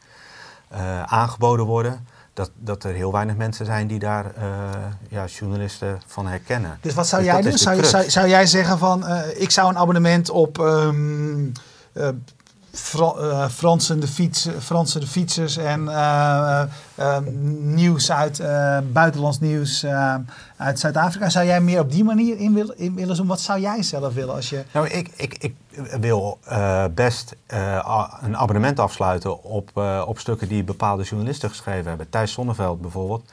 aangeboden 1.07 1.67
worden 1.67 2.07
dat, 2.35 2.51
dat 2.55 2.85
er 2.85 2.95
heel 2.95 3.13
weinig 3.13 3.37
mensen 3.37 3.67
zijn 3.67 3.87
die 3.87 3.99
daar 3.99 4.25
uh, 4.25 4.43
ja, 5.09 5.25
journalisten 5.25 6.01
van 6.07 6.27
herkennen. 6.27 6.79
Dus 6.81 6.95
wat 6.95 7.07
zou 7.07 7.23
dus 7.23 7.33
jij 7.33 7.43
doen? 7.43 7.59
Zou, 7.59 7.85
zou, 7.85 8.11
zou, 8.11 8.29
jij 8.29 8.47
zeggen 8.47 8.79
van 8.79 9.05
ik 9.37 9.51
zou 9.51 9.69
een 9.69 9.79
abonnement 9.79 10.31
op 10.31 10.59
um, 10.59 11.53
uh, 12.75 12.81
Fra 12.81 13.51
Fransen, 13.51 14.01
de 14.01 14.09
fiets, 14.09 14.49
Fransen 14.61 15.01
de 15.01 15.07
fietsers 15.07 15.57
en 15.57 15.91
nieuws 17.75 18.13
uit 18.13 18.43
buitenlands 18.93 19.41
nieuws 19.41 19.87
uit 20.57 20.79
Zuid-Afrika. 20.79 21.29
Zou 21.29 21.47
jij 21.47 21.61
meer 21.61 21.81
op 21.81 21.91
die 21.91 22.05
manier 22.05 22.39
in 22.39 22.55
willen, 22.55 22.79
in 22.79 22.95
willen 22.95 23.17
doen? 23.17 23.27
Wat 23.27 23.41
zou 23.41 23.61
jij 23.61 23.83
zelf 23.83 24.15
willen 24.15 24.35
als 24.35 24.51
je. 24.51 24.65
Nou, 24.73 24.89
ik, 24.89 25.11
ik, 25.17 25.37
ik 25.39 25.55
wil 26.01 26.39
best 26.95 27.37
een 28.23 28.37
abonnement 28.37 28.81
afsluiten 28.81 29.43
op, 29.43 29.71
op 30.07 30.19
stukken 30.19 30.49
die 30.49 30.65
bepaalde 30.65 31.03
journalisten 31.03 31.49
geschreven 31.49 31.89
hebben. 31.89 32.11
Thijs 32.11 32.33
Sonneveld 32.33 32.81
bijvoorbeeld, 32.81 33.33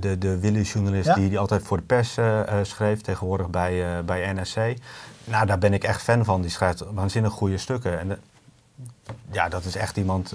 de, 0.00 0.18
de 0.18 0.38
Willy-journalist 0.38 1.06
ja. 1.06 1.14
die, 1.14 1.28
die 1.28 1.38
altijd 1.38 1.62
voor 1.62 1.76
de 1.76 1.82
pers 1.82 2.18
schreef, 2.62 3.00
tegenwoordig 3.00 3.48
bij, 3.48 4.04
bij 4.04 4.32
NRC. 4.32 4.76
Nou, 5.24 5.46
daar 5.46 5.58
ben 5.58 5.72
ik 5.72 5.84
echt 5.84 6.02
fan 6.02 6.24
van. 6.24 6.40
Die 6.40 6.50
schrijft 6.50 6.84
waanzinnig 6.94 7.32
goede 7.32 7.58
stukken. 7.58 8.00
En 8.00 8.18
ja, 9.30 9.48
dat 9.48 9.64
is 9.64 9.76
echt 9.76 9.96
iemand 9.96 10.34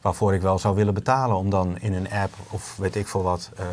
waarvoor 0.00 0.34
ik 0.34 0.42
wel 0.42 0.58
zou 0.58 0.74
willen 0.74 0.94
betalen 0.94 1.36
om 1.36 1.50
dan 1.50 1.78
in 1.78 1.92
een 1.92 2.10
app 2.10 2.34
of 2.48 2.76
weet 2.76 2.96
ik 2.96 3.08
veel 3.08 3.22
wat 3.22 3.50
uh, 3.60 3.66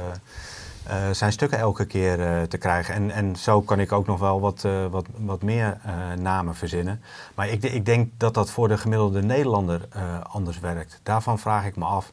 zijn 1.12 1.32
stukken 1.32 1.60
elke 1.60 1.86
keer 1.86 2.47
te 2.47 2.58
krijgen. 2.58 2.93
En, 2.93 3.12
en 3.12 3.36
zo 3.36 3.62
kan 3.62 3.79
ik 3.79 3.91
ook 3.91 4.08
nog 4.08 4.19
wel 4.19 4.39
wat, 4.39 4.65
wat, 4.89 5.05
wat 5.17 5.41
meer 5.41 5.77
namen 6.19 6.55
verzinnen. 6.55 7.01
Maar 7.36 7.49
ik, 7.49 7.63
ik, 7.63 7.86
denk 7.86 8.12
dat 8.17 8.34
dat 8.34 8.51
voor 8.51 8.67
de 8.67 8.77
gemiddelde 8.77 9.21
Nederlander 9.21 9.88
anders 10.29 10.60
werkt. 10.60 10.99
Daarvan 11.03 11.39
vraag 11.39 11.65
ik 11.65 11.75
me 11.75 11.86
af. 11.86 12.12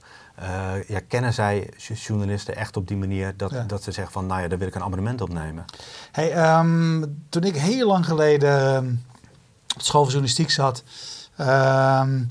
ja, 0.86 1.00
kennen 1.08 1.32
zij 1.32 1.70
journalisten 1.78 2.56
echt 2.56 2.76
op 2.76 2.88
die 2.88 2.96
manier 2.96 3.36
dat, 3.36 3.50
ja. 3.50 3.62
dat 3.62 3.82
ze 3.82 3.92
zeggen 3.92 4.12
van 4.12 4.26
nou 4.26 4.42
ja, 4.42 4.48
daar 4.48 4.58
wil 4.58 4.68
ik 4.68 4.74
een 4.74 4.82
abonnement 4.82 5.20
op 5.20 5.32
nemen? 5.32 5.64
Hey, 6.12 6.58
um, 6.58 7.24
toen 7.28 7.42
ik 7.42 7.56
heel 7.56 7.86
lang 7.86 8.06
geleden 8.06 9.04
op 9.76 9.82
school 9.82 10.02
van 10.02 10.10
journalistiek 10.10 10.50
zat. 10.50 10.82
Um, 11.40 12.31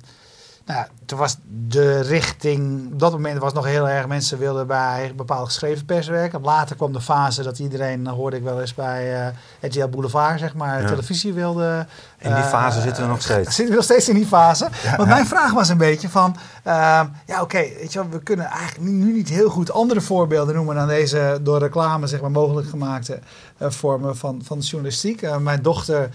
nou, 0.66 0.86
toen 1.06 1.18
was 1.20 1.38
de 1.68 2.00
richting, 2.00 2.92
op 2.94 3.00
dat 3.00 3.12
moment 3.12 3.40
was 3.40 3.54
nog 3.54 3.66
heel 3.66 3.90
erg, 3.90 4.08
mensen 4.08 4.38
wilden 4.38 4.68
bij 4.68 5.14
bepaald 5.16 5.46
geschreven 5.46 5.86
pers 5.86 6.08
werken. 6.08 6.42
Later 6.42 6.76
kwam 6.76 6.94
de 6.94 7.02
fase 7.02 7.44
dat 7.44 7.60
iedereen, 7.60 8.08
hoorde 8.08 8.38
ik 8.38 8.44
wel 8.44 8.62
eens 8.62 8.74
bij 8.74 9.28
uh, 9.28 9.34
RTL 9.70 9.88
Boulevard, 9.88 10.40
zeg 10.40 10.54
maar, 10.54 10.82
ja. 10.82 10.88
televisie 10.88 11.34
wilde. 11.34 11.86
In 12.18 12.34
die 12.34 12.44
fase 12.44 12.78
uh, 12.78 12.84
zitten 12.84 13.04
we 13.04 13.10
nog 13.10 13.22
steeds. 13.22 13.56
Zitten 13.56 13.68
we 13.68 13.76
nog 13.76 13.84
steeds 13.84 14.10
in 14.10 14.16
die 14.16 14.26
fase. 14.26 14.68
Ja. 14.84 14.96
Want 14.96 15.10
mijn 15.10 15.26
vraag 15.26 15.52
was 15.52 15.70
een 15.70 15.78
beetje 15.78 16.10
van, 16.10 16.36
uh, 16.68 16.74
ja 16.74 17.08
oké, 17.28 17.42
okay, 17.42 17.74
weet 17.80 17.94
je 17.94 18.00
wel, 18.00 18.10
we 18.10 18.20
kunnen 18.20 18.46
eigenlijk 18.46 18.90
nu 18.90 19.14
niet 19.14 19.30
heel 19.30 19.50
goed 19.50 19.72
andere 19.72 20.02
voorbeelden 20.02 20.56
noemen 20.56 20.76
dan 20.76 20.88
deze 20.88 21.40
door 21.42 21.60
reclame, 21.60 22.08
zeg 22.08 22.22
maar, 22.22 22.32
mogelijk 22.32 22.70
gemaakte 22.70 23.20
uh, 23.60 23.70
vormen 23.70 24.18
van, 24.18 24.42
van 24.44 24.60
journalistiek. 24.60 25.40
mijn 25.40 25.62
dochter, 25.62 26.10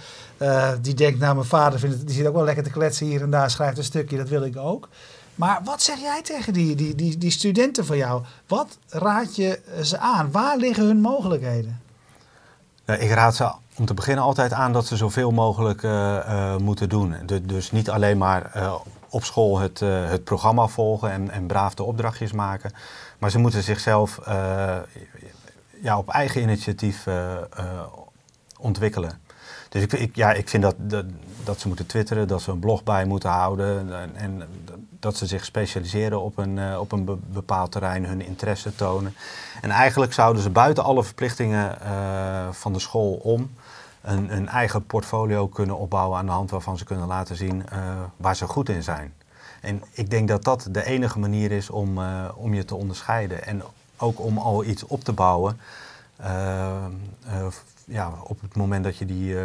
die 0.80 0.94
denkt, 0.94 1.18
nou 1.18 1.34
mijn 1.34 1.46
vader 1.46 1.82
het, 1.82 2.06
die 2.06 2.16
zit 2.16 2.26
ook 2.26 2.34
wel 2.34 2.44
lekker 2.44 2.64
te 2.64 2.70
kletsen 2.70 3.06
hier 3.06 3.22
en 3.22 3.30
daar, 3.30 3.50
schrijft 3.50 3.78
een 3.78 3.84
stukje, 3.84 4.16
dat 4.16 4.28
wil 4.28 4.42
ik 4.42 4.56
ook. 4.56 4.88
Maar 5.34 5.60
wat 5.64 5.82
zeg 5.82 5.98
jij 5.98 6.22
tegen 6.22 6.52
die, 6.52 6.74
die, 6.74 6.94
die, 6.94 7.18
die 7.18 7.30
studenten 7.30 7.86
van 7.86 7.96
jou? 7.96 8.22
Wat 8.46 8.78
raad 8.88 9.36
je 9.36 9.60
ze 9.82 9.98
aan? 9.98 10.30
Waar 10.30 10.56
liggen 10.56 10.84
hun 10.84 11.00
mogelijkheden? 11.00 11.80
Nou, 12.84 13.00
ik 13.00 13.10
raad 13.10 13.36
ze 13.36 13.52
om 13.76 13.86
te 13.86 13.94
beginnen 13.94 14.24
altijd 14.24 14.52
aan 14.52 14.72
dat 14.72 14.86
ze 14.86 14.96
zoveel 14.96 15.30
mogelijk 15.30 15.82
uh, 15.82 15.90
uh, 15.90 16.56
moeten 16.56 16.88
doen. 16.88 17.16
Dus 17.42 17.70
niet 17.70 17.90
alleen 17.90 18.18
maar 18.18 18.52
op 19.08 19.24
school 19.24 19.58
het, 19.58 19.80
het 19.80 20.24
programma 20.24 20.66
volgen 20.66 21.10
en, 21.10 21.30
en 21.30 21.46
braaf 21.46 21.74
de 21.74 21.82
opdrachtjes 21.82 22.32
maken. 22.32 22.72
Maar 23.18 23.30
ze 23.30 23.38
moeten 23.38 23.62
zichzelf 23.62 24.20
ja, 25.82 25.98
op 25.98 26.08
eigen 26.08 26.42
initiatief 26.42 27.06
ontwikkelen. 28.58 29.20
Dus 29.70 29.82
ik, 29.82 29.92
ik, 29.92 30.16
ja, 30.16 30.32
ik 30.32 30.48
vind 30.48 30.62
dat, 30.62 30.74
dat, 31.44 31.60
ze 31.60 31.66
moeten 31.68 31.86
twitteren, 31.86 32.28
dat 32.28 32.42
ze 32.42 32.50
een 32.50 32.58
blog 32.58 32.84
bij 32.84 33.04
moeten 33.04 33.30
houden. 33.30 33.94
En, 33.94 34.16
en 34.16 34.42
dat 35.00 35.16
ze 35.16 35.26
zich 35.26 35.44
specialiseren 35.44 36.20
op 36.20 36.38
een, 36.38 36.56
uh, 36.56 36.80
op 36.80 36.92
een 36.92 37.22
bepaald 37.32 37.72
terrein, 37.72 38.04
hun 38.04 38.20
interesse 38.20 38.74
tonen. 38.74 39.14
En 39.60 39.70
eigenlijk 39.70 40.12
zouden 40.12 40.42
ze 40.42 40.50
buiten 40.50 40.84
alle 40.84 41.04
verplichtingen 41.04 41.78
uh, 41.82 42.48
van 42.50 42.72
de 42.72 42.78
school 42.78 43.12
om 43.12 43.50
een, 44.00 44.36
een, 44.36 44.48
eigen 44.48 44.86
portfolio 44.86 45.48
kunnen 45.48 45.78
opbouwen 45.78 46.18
aan 46.18 46.26
de 46.26 46.32
hand 46.32 46.50
waarvan 46.50 46.78
ze 46.78 46.84
kunnen 46.84 47.06
laten 47.06 47.36
zien 47.36 47.64
uh, 47.72 47.78
waar 48.16 48.36
ze 48.36 48.46
goed 48.46 48.68
in 48.68 48.82
zijn. 48.82 49.14
En 49.60 49.82
ik 49.90 50.10
denk 50.10 50.28
dat 50.28 50.44
dat 50.44 50.68
de 50.70 50.84
enige 50.84 51.18
manier 51.18 51.52
is 51.52 51.70
om, 51.70 52.00
om 52.34 52.54
je 52.54 52.64
te 52.64 52.74
onderscheiden. 52.74 53.46
En 53.46 53.62
ook 53.96 54.20
om 54.20 54.38
al 54.38 54.64
iets 54.64 54.86
op 54.86 55.04
te 55.04 55.12
bouwen 55.12 55.60
ja, 57.90 58.12
op 58.22 58.40
het 58.40 58.56
moment 58.56 58.84
dat 58.84 58.96
je 58.96 59.06
die 59.06 59.36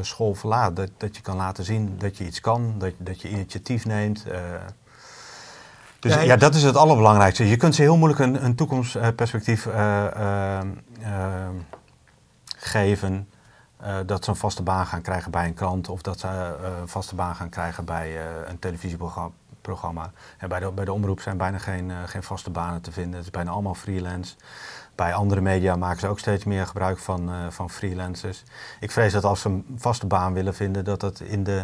school 0.00 0.34
verlaat, 0.34 0.76
dat, 0.76 0.90
dat 0.96 1.16
je 1.16 1.22
kan 1.22 1.36
laten 1.36 1.64
zien 1.64 1.98
dat 1.98 2.16
je 2.16 2.26
iets 2.26 2.40
kan, 2.40 2.74
dat, 2.78 2.92
dat 2.98 3.20
je 3.20 3.28
initiatief 3.28 3.84
neemt. 3.84 4.24
dus 5.98 6.14
ja, 6.14 6.20
ja, 6.20 6.36
dat 6.36 6.54
is 6.54 6.62
het 6.62 6.76
allerbelangrijkste. 6.76 7.48
Je 7.48 7.56
kunt 7.56 7.74
ze 7.74 7.82
heel 7.82 7.96
moeilijk 7.96 8.20
een, 8.20 8.44
een 8.44 8.54
toekomstperspectief 8.54 9.68
geven. 12.56 13.28
dat 14.06 14.24
ze 14.24 14.30
een 14.30 14.36
vaste 14.36 14.62
baan 14.62 14.86
gaan 14.86 15.02
krijgen 15.02 15.30
bij 15.30 15.46
een 15.46 15.54
krant 15.54 15.88
of 15.88 16.02
dat 16.02 16.18
ze 16.18 16.26
een 16.80 16.88
vaste 16.88 17.14
baan 17.14 17.34
gaan 17.34 17.48
krijgen 17.48 17.84
bij 17.84 18.20
een 18.46 18.58
televisieprogramma 18.58 19.32
programma. 19.66 20.12
En 20.38 20.48
bij, 20.48 20.60
de, 20.60 20.70
bij 20.70 20.84
de 20.84 20.92
omroep 20.92 21.20
zijn 21.20 21.36
bijna 21.36 21.58
geen, 21.58 21.92
geen 22.06 22.22
vaste 22.22 22.50
banen 22.50 22.82
te 22.82 22.92
vinden. 22.92 23.14
Het 23.14 23.24
is 23.24 23.30
bijna 23.30 23.50
allemaal 23.50 23.74
freelance. 23.74 24.34
Bij 24.96 25.14
andere 25.14 25.40
media 25.40 25.76
maken 25.76 26.00
ze 26.00 26.08
ook 26.08 26.18
steeds 26.18 26.44
meer 26.44 26.66
gebruik 26.66 26.98
van, 26.98 27.30
uh, 27.30 27.46
van 27.50 27.70
freelancers. 27.70 28.42
Ik 28.80 28.90
vrees 28.90 29.12
dat 29.12 29.24
als 29.24 29.40
ze 29.40 29.48
een 29.48 29.64
vaste 29.76 30.06
baan 30.06 30.32
willen 30.32 30.54
vinden, 30.54 30.84
dat 30.84 31.00
dat 31.00 31.20
in 31.20 31.44
de, 31.44 31.62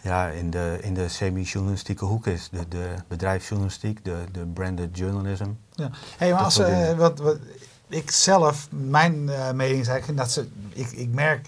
ja, 0.00 0.28
in 0.28 0.50
de, 0.50 0.78
in 0.80 0.94
de 0.94 1.08
semi-journalistieke 1.08 2.04
hoek 2.04 2.26
is. 2.26 2.48
De, 2.48 2.68
de 2.68 2.94
bedrijfsjournalistiek, 3.08 4.04
de, 4.04 4.24
de 4.32 4.46
branded 4.46 4.98
journalism. 4.98 5.48
Ja. 5.70 5.90
Hey, 6.16 6.32
maar 6.32 6.42
als, 6.42 6.58
uh, 6.58 6.92
wat, 6.92 7.18
wat, 7.18 7.38
ik 7.88 8.10
zelf, 8.10 8.68
mijn 8.70 9.24
mening 9.54 9.80
is 9.80 9.88
eigenlijk 9.88 10.18
dat 10.18 10.30
ze, 10.30 10.48
ik, 10.72 10.90
ik 10.90 11.08
merk 11.08 11.46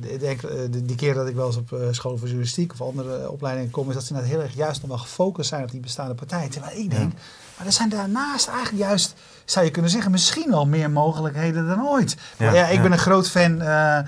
denk, 0.00 0.42
eh, 0.42 0.58
die 0.70 0.96
keer 0.96 1.14
dat 1.14 1.28
ik 1.28 1.34
wel 1.34 1.46
eens 1.46 1.56
op 1.56 1.72
eh, 1.72 1.78
school 1.90 2.16
voor 2.16 2.26
journalistiek 2.26 2.72
of 2.72 2.80
andere 2.80 3.30
opleidingen 3.30 3.70
kom, 3.70 3.88
is 3.88 3.94
dat 3.94 4.04
ze 4.04 4.12
net 4.12 4.24
heel 4.24 4.40
erg 4.40 4.54
juist 4.54 4.80
nog 4.80 4.90
wel 4.90 4.98
gefocust 4.98 5.48
zijn 5.48 5.62
op 5.62 5.70
die 5.70 5.80
bestaande 5.80 6.14
partijen. 6.14 6.50
Terwijl 6.50 6.78
ik 6.78 6.90
denk, 6.90 7.12
maar 7.56 7.66
er 7.66 7.72
zijn 7.72 7.88
daarnaast 7.88 8.48
eigenlijk 8.48 8.84
juist, 8.84 9.14
zou 9.44 9.64
je 9.64 9.70
kunnen 9.70 9.90
zeggen, 9.90 10.10
misschien 10.10 10.50
wel 10.50 10.66
meer 10.66 10.90
mogelijkheden 10.90 11.66
dan 11.66 11.88
ooit. 11.88 12.16
Ja, 12.36 12.52
ja 12.52 12.66
ik 12.66 12.82
ben 12.82 12.92
een 12.92 12.98
groot 12.98 13.28
fan 13.28 13.62
uh, 13.62 13.98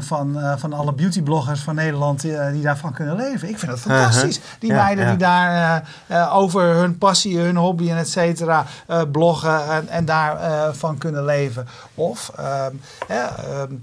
van, 0.00 0.38
van 0.58 0.72
alle 0.72 0.92
beautybloggers 0.92 1.60
van 1.60 1.74
Nederland 1.74 2.20
die 2.20 2.62
daarvan 2.62 2.92
kunnen 2.92 3.16
leven. 3.16 3.48
Ik 3.48 3.58
vind 3.58 3.70
dat 3.70 3.80
uh-huh. 3.80 4.02
fantastisch. 4.02 4.40
Die 4.58 4.72
meiden 4.72 5.08
die 5.08 5.16
daar 5.16 5.88
over 6.32 6.62
hun 6.62 6.98
passie, 6.98 7.38
hun 7.38 7.56
hobby 7.56 7.90
en 7.90 7.96
et 7.96 8.08
cetera 8.08 8.66
bloggen 9.12 9.70
en, 9.70 9.88
en 9.88 10.04
daarvan 10.04 10.98
kunnen 10.98 11.24
leven. 11.24 11.66
Of 11.94 12.32
ehm, 12.36 12.74
ehm, 13.08 13.74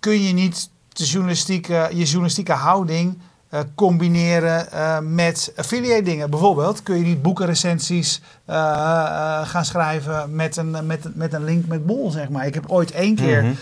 kun 0.00 0.22
je 0.22 0.32
niet 0.32 0.70
de 0.88 1.04
journalistieke, 1.04 1.88
je 1.92 2.04
journalistieke 2.04 2.52
houding 2.52 3.18
uh, 3.50 3.60
combineren 3.74 4.66
uh, 4.74 4.98
met 5.02 5.52
affiliate 5.56 6.02
dingen. 6.02 6.30
Bijvoorbeeld 6.30 6.82
kun 6.82 6.96
je 6.98 7.04
niet 7.04 7.22
boekenrecensies 7.22 8.20
uh, 8.50 8.54
gaan 9.48 9.64
schrijven 9.64 10.34
met 10.34 10.56
een, 10.56 10.86
met, 10.86 11.16
met 11.16 11.32
een 11.32 11.44
link 11.44 11.66
met 11.66 11.86
Bol, 11.86 12.10
zeg 12.10 12.28
maar. 12.28 12.46
Ik 12.46 12.54
heb 12.54 12.70
ooit 12.70 12.90
één 12.90 13.14
keer 13.14 13.42
mm 13.42 13.56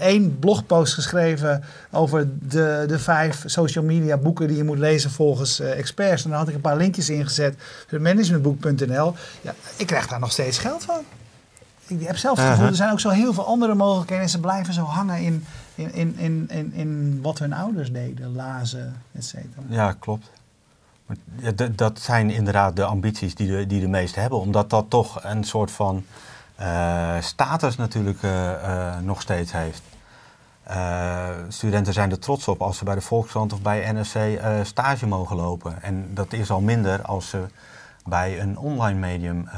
één 0.00 0.38
blogpost 0.38 0.94
geschreven 0.94 1.64
over 1.90 2.28
de, 2.40 2.84
de 2.88 2.98
vijf 2.98 3.42
social 3.46 3.84
media 3.84 4.16
boeken 4.16 4.48
die 4.48 4.56
je 4.56 4.64
moet 4.64 4.78
lezen 4.78 5.10
volgens 5.10 5.60
experts. 5.60 6.24
En 6.24 6.30
dan 6.30 6.38
had 6.38 6.48
ik 6.48 6.54
een 6.54 6.60
paar 6.60 6.76
linkjes 6.76 7.10
ingezet. 7.10 7.56
Managementboek.nl. 7.90 9.14
Ja, 9.40 9.54
ik 9.76 9.86
krijg 9.86 10.06
daar 10.06 10.20
nog 10.20 10.32
steeds 10.32 10.58
geld 10.58 10.84
van. 10.84 11.00
Ik 11.86 12.06
heb 12.06 12.16
zelf 12.16 12.38
het 12.38 12.48
gevoel, 12.48 12.66
er 12.66 12.74
zijn 12.74 12.92
ook 12.92 13.00
zo 13.00 13.08
heel 13.08 13.32
veel 13.32 13.46
andere 13.46 13.74
mogelijkheden. 13.74 14.24
En 14.24 14.30
ze 14.30 14.40
blijven 14.40 14.74
zo 14.74 14.82
hangen 14.82 15.18
in 15.18 15.44
in, 15.74 15.92
in, 15.92 16.18
in, 16.18 16.48
in, 16.50 16.72
in 16.72 17.18
wat 17.22 17.38
hun 17.38 17.52
ouders 17.52 17.92
deden, 17.92 18.34
lazen, 18.34 19.02
et 19.12 19.24
cetera. 19.24 19.62
Ja, 19.68 19.92
klopt. 19.92 20.30
Ja, 21.36 21.52
dat 21.72 22.00
zijn 22.00 22.30
inderdaad 22.30 22.76
de 22.76 22.84
ambities 22.84 23.34
die 23.34 23.46
de, 23.46 23.66
die 23.66 23.80
de 23.80 23.88
meesten 23.88 24.20
hebben, 24.20 24.40
omdat 24.40 24.70
dat 24.70 24.84
toch 24.88 25.24
een 25.24 25.44
soort 25.44 25.70
van 25.70 26.04
uh, 26.60 27.20
status 27.20 27.76
natuurlijk 27.76 28.22
uh, 28.22 28.50
uh, 28.50 28.98
nog 28.98 29.20
steeds 29.20 29.52
heeft. 29.52 29.82
studenten 31.48 31.92
zijn 31.92 32.10
er 32.10 32.18
trots 32.18 32.48
op 32.48 32.62
als 32.62 32.76
ze 32.76 32.84
bij 32.84 32.94
de 32.94 33.00
Volkskrant 33.00 33.52
of 33.52 33.62
bij 33.62 33.92
NRC 33.92 34.40
stage 34.64 35.06
mogen 35.06 35.36
lopen. 35.36 35.82
En 35.82 36.14
dat 36.14 36.32
is 36.32 36.50
al 36.50 36.60
minder 36.60 37.02
als 37.02 37.28
ze 37.28 37.46
bij 38.04 38.40
een 38.40 38.58
online 38.58 38.98
medium 38.98 39.48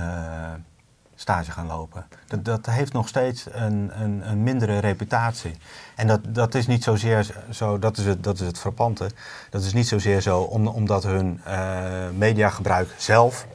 stage 1.14 1.50
gaan 1.50 1.66
lopen. 1.66 2.06
Dat, 2.26 2.44
dat 2.44 2.66
heeft 2.66 2.92
nog 2.92 3.08
steeds 3.08 3.46
een, 3.50 3.90
een, 4.00 4.28
een, 4.30 4.42
mindere 4.42 4.78
reputatie. 4.78 5.56
En 5.94 6.06
dat, 6.06 6.20
dat 6.24 6.54
is 6.54 6.66
niet 6.66 6.84
zozeer 6.84 7.34
zo, 7.50 7.78
dat 7.78 7.96
is 7.96 8.04
het, 8.04 8.24
dat 8.24 8.40
is 8.40 8.46
het 8.46 8.58
frappante. 8.58 9.10
Dat 9.50 9.62
is 9.62 9.72
niet 9.72 9.88
zozeer 9.88 10.20
zo 10.20 10.40
om, 10.40 10.66
omdat 10.66 11.02
hun 11.02 11.40
uh, 11.46 12.08
mediagebruik 12.16 12.88
zelf 12.96 13.46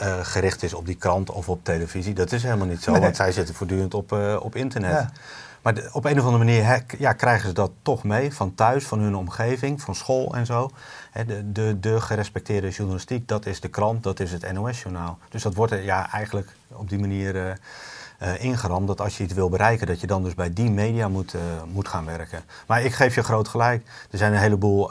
uh, 0.00 0.14
gericht 0.22 0.62
is 0.62 0.74
op 0.74 0.86
die 0.86 0.96
krant 0.96 1.30
of 1.30 1.48
op 1.48 1.64
televisie. 1.64 2.14
Dat 2.14 2.32
is 2.32 2.42
helemaal 2.42 2.66
niet 2.66 2.82
zo, 2.82 2.98
want 2.98 3.16
zij 3.16 3.32
zitten 3.32 3.54
voortdurend 3.54 3.94
op, 3.94 4.12
uh, 4.12 4.36
op 4.40 4.56
internet. 4.56 4.92
Ja. 4.92 5.10
Maar 5.62 5.74
op 5.92 6.04
een 6.04 6.18
of 6.18 6.24
andere 6.24 6.44
manier 6.44 6.84
ja, 6.98 7.12
krijgen 7.12 7.48
ze 7.48 7.54
dat 7.54 7.70
toch 7.82 8.04
mee 8.04 8.34
van 8.34 8.54
thuis, 8.54 8.84
van 8.86 8.98
hun 8.98 9.16
omgeving, 9.16 9.80
van 9.80 9.94
school 9.94 10.34
en 10.34 10.46
zo. 10.46 10.70
De, 11.12 11.52
de, 11.52 11.80
de, 11.80 12.00
gerespecteerde 12.00 12.68
journalistiek, 12.68 13.28
dat 13.28 13.46
is 13.46 13.60
de 13.60 13.68
krant, 13.68 14.02
dat 14.02 14.20
is 14.20 14.32
het 14.32 14.52
NOS-journaal. 14.52 15.18
Dus 15.28 15.42
dat 15.42 15.54
wordt 15.54 15.74
ja, 15.82 16.10
eigenlijk 16.12 16.52
op 16.72 16.88
die 16.88 16.98
manier 16.98 17.34
uh, 18.22 18.44
ingeramd 18.44 18.86
dat 18.86 19.00
als 19.00 19.16
je 19.16 19.24
iets 19.24 19.32
wil 19.32 19.48
bereiken, 19.48 19.86
dat 19.86 20.00
je 20.00 20.06
dan 20.06 20.22
dus 20.22 20.34
bij 20.34 20.52
die 20.52 20.70
media 20.70 21.08
moet, 21.08 21.34
uh, 21.34 21.40
moet 21.72 21.88
gaan 21.88 22.04
werken. 22.04 22.42
Maar 22.66 22.82
ik 22.82 22.94
geef 22.94 23.14
je 23.14 23.22
groot 23.22 23.48
gelijk. 23.48 23.86
Er 24.10 24.18
zijn 24.18 24.32
een 24.32 24.38
heleboel 24.38 24.90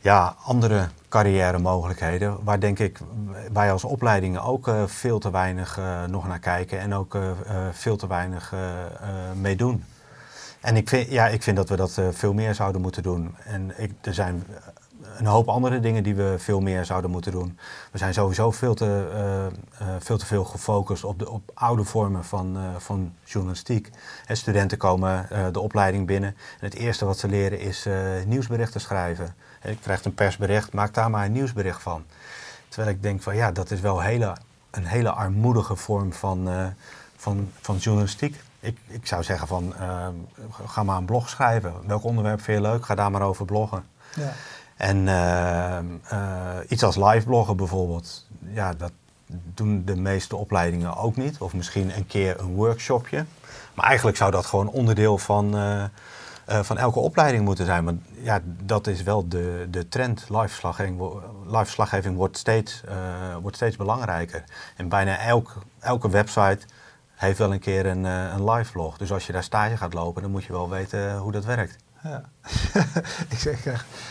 ja, 0.00 0.34
andere 0.44 0.88
carrière 1.08 1.58
mogelijkheden. 1.58 2.44
Waar 2.44 2.60
denk 2.60 2.78
ik 2.78 2.98
wij 3.52 3.72
als 3.72 3.84
opleidingen 3.84 4.42
ook 4.42 4.70
veel 4.86 5.18
te 5.18 5.30
weinig 5.30 5.80
nog 6.08 6.28
naar 6.28 6.38
kijken 6.38 6.80
en 6.80 6.94
ook 6.94 7.18
veel 7.72 7.96
te 7.96 8.06
weinig 8.06 8.54
mee 9.34 9.56
doen. 9.56 9.84
En 10.62 10.76
ik 10.76 10.88
vind, 10.88 11.10
ja, 11.10 11.28
ik 11.28 11.42
vind 11.42 11.56
dat 11.56 11.68
we 11.68 11.76
dat 11.76 12.00
veel 12.10 12.32
meer 12.32 12.54
zouden 12.54 12.80
moeten 12.80 13.02
doen. 13.02 13.34
En 13.44 13.72
ik, 13.76 13.92
er 14.00 14.14
zijn 14.14 14.46
een 15.18 15.26
hoop 15.26 15.48
andere 15.48 15.80
dingen 15.80 16.02
die 16.02 16.14
we 16.14 16.34
veel 16.38 16.60
meer 16.60 16.84
zouden 16.84 17.10
moeten 17.10 17.32
doen. 17.32 17.58
We 17.90 17.98
zijn 17.98 18.14
sowieso 18.14 18.50
veel 18.50 18.74
te, 18.74 19.06
veel, 19.98 20.18
te 20.18 20.26
veel 20.26 20.44
gefocust 20.44 21.04
op, 21.04 21.18
de, 21.18 21.30
op 21.30 21.50
oude 21.54 21.84
vormen 21.84 22.24
van, 22.24 22.58
van 22.78 23.14
journalistiek. 23.24 23.90
En 24.26 24.36
studenten 24.36 24.78
komen 24.78 25.26
de 25.52 25.60
opleiding 25.60 26.06
binnen 26.06 26.30
en 26.60 26.66
het 26.66 26.74
eerste 26.74 27.04
wat 27.04 27.18
ze 27.18 27.28
leren 27.28 27.60
is 27.60 27.86
nieuwsberichten 28.26 28.80
schrijven. 28.80 29.34
Ik 29.64 29.78
krijg 29.80 30.04
een 30.04 30.14
persbericht, 30.14 30.72
maak 30.72 30.94
daar 30.94 31.10
maar 31.10 31.24
een 31.24 31.32
nieuwsbericht 31.32 31.82
van. 31.82 32.04
Terwijl 32.68 32.94
ik 32.94 33.02
denk 33.02 33.22
van 33.22 33.36
ja, 33.36 33.52
dat 33.52 33.70
is 33.70 33.80
wel 33.80 34.00
hele, 34.00 34.36
een 34.70 34.86
hele 34.86 35.10
armoedige 35.10 35.76
vorm 35.76 36.12
van, 36.12 36.48
van, 37.16 37.50
van 37.60 37.76
journalistiek. 37.76 38.40
Ik, 38.62 38.78
ik 38.86 39.06
zou 39.06 39.22
zeggen 39.22 39.48
van 39.48 39.74
uh, 39.80 40.06
ga 40.66 40.82
maar 40.82 40.96
een 40.96 41.04
blog 41.04 41.28
schrijven. 41.28 41.72
Welk 41.86 42.04
onderwerp 42.04 42.40
vind 42.40 42.62
je 42.62 42.68
leuk? 42.68 42.84
Ga 42.86 42.94
daar 42.94 43.10
maar 43.10 43.22
over 43.22 43.44
bloggen. 43.44 43.84
Ja. 44.14 44.32
En 44.76 44.96
uh, 45.06 46.58
iets 46.68 46.82
als 46.82 46.96
live 46.96 47.26
bloggen 47.26 47.56
bijvoorbeeld, 47.56 48.26
ja, 48.40 48.74
dat 48.74 48.92
doen 49.54 49.82
de 49.84 49.96
meeste 49.96 50.36
opleidingen 50.36 50.96
ook 50.96 51.16
niet. 51.16 51.38
Of 51.38 51.54
misschien 51.54 51.96
een 51.96 52.06
keer 52.06 52.40
een 52.40 52.54
workshopje. 52.54 53.24
Maar 53.74 53.86
eigenlijk 53.86 54.16
zou 54.16 54.30
dat 54.30 54.46
gewoon 54.46 54.68
onderdeel 54.68 55.18
van 55.18 55.56
uh, 55.56 55.84
van 56.46 56.78
elke 56.78 56.98
opleiding 56.98 57.44
moeten 57.44 57.66
zijn. 57.66 57.84
Maar 57.84 57.94
ja, 58.22 58.40
dat 58.44 58.86
is 58.86 59.02
wel 59.02 59.28
de, 59.28 59.66
de 59.70 59.88
trend. 59.88 60.24
Live 60.28 60.54
slaggeving, 60.54 61.12
live 61.46 61.70
slaggeving 61.70 62.16
wordt, 62.16 62.38
steeds, 62.38 62.82
wordt 63.40 63.56
steeds 63.56 63.76
belangrijker. 63.76 64.44
En 64.76 64.88
bijna 64.88 65.18
elk, 65.18 65.56
elke 65.80 66.08
website 66.10 66.58
heeft 67.26 67.38
wel 67.38 67.52
een 67.52 67.58
keer 67.58 67.86
een, 67.86 68.04
uh, 68.04 68.32
een 68.32 68.50
live 68.50 68.70
vlog. 68.70 68.98
Dus 68.98 69.12
als 69.12 69.26
je 69.26 69.32
daar 69.32 69.42
stage 69.42 69.76
gaat 69.76 69.94
lopen, 69.94 70.22
dan 70.22 70.30
moet 70.30 70.44
je 70.44 70.52
wel 70.52 70.70
weten 70.70 71.16
hoe 71.16 71.32
dat 71.32 71.44
werkt. 71.44 71.76
Ja. 72.02 72.22
ik 73.34 73.38
zeg 73.38 73.64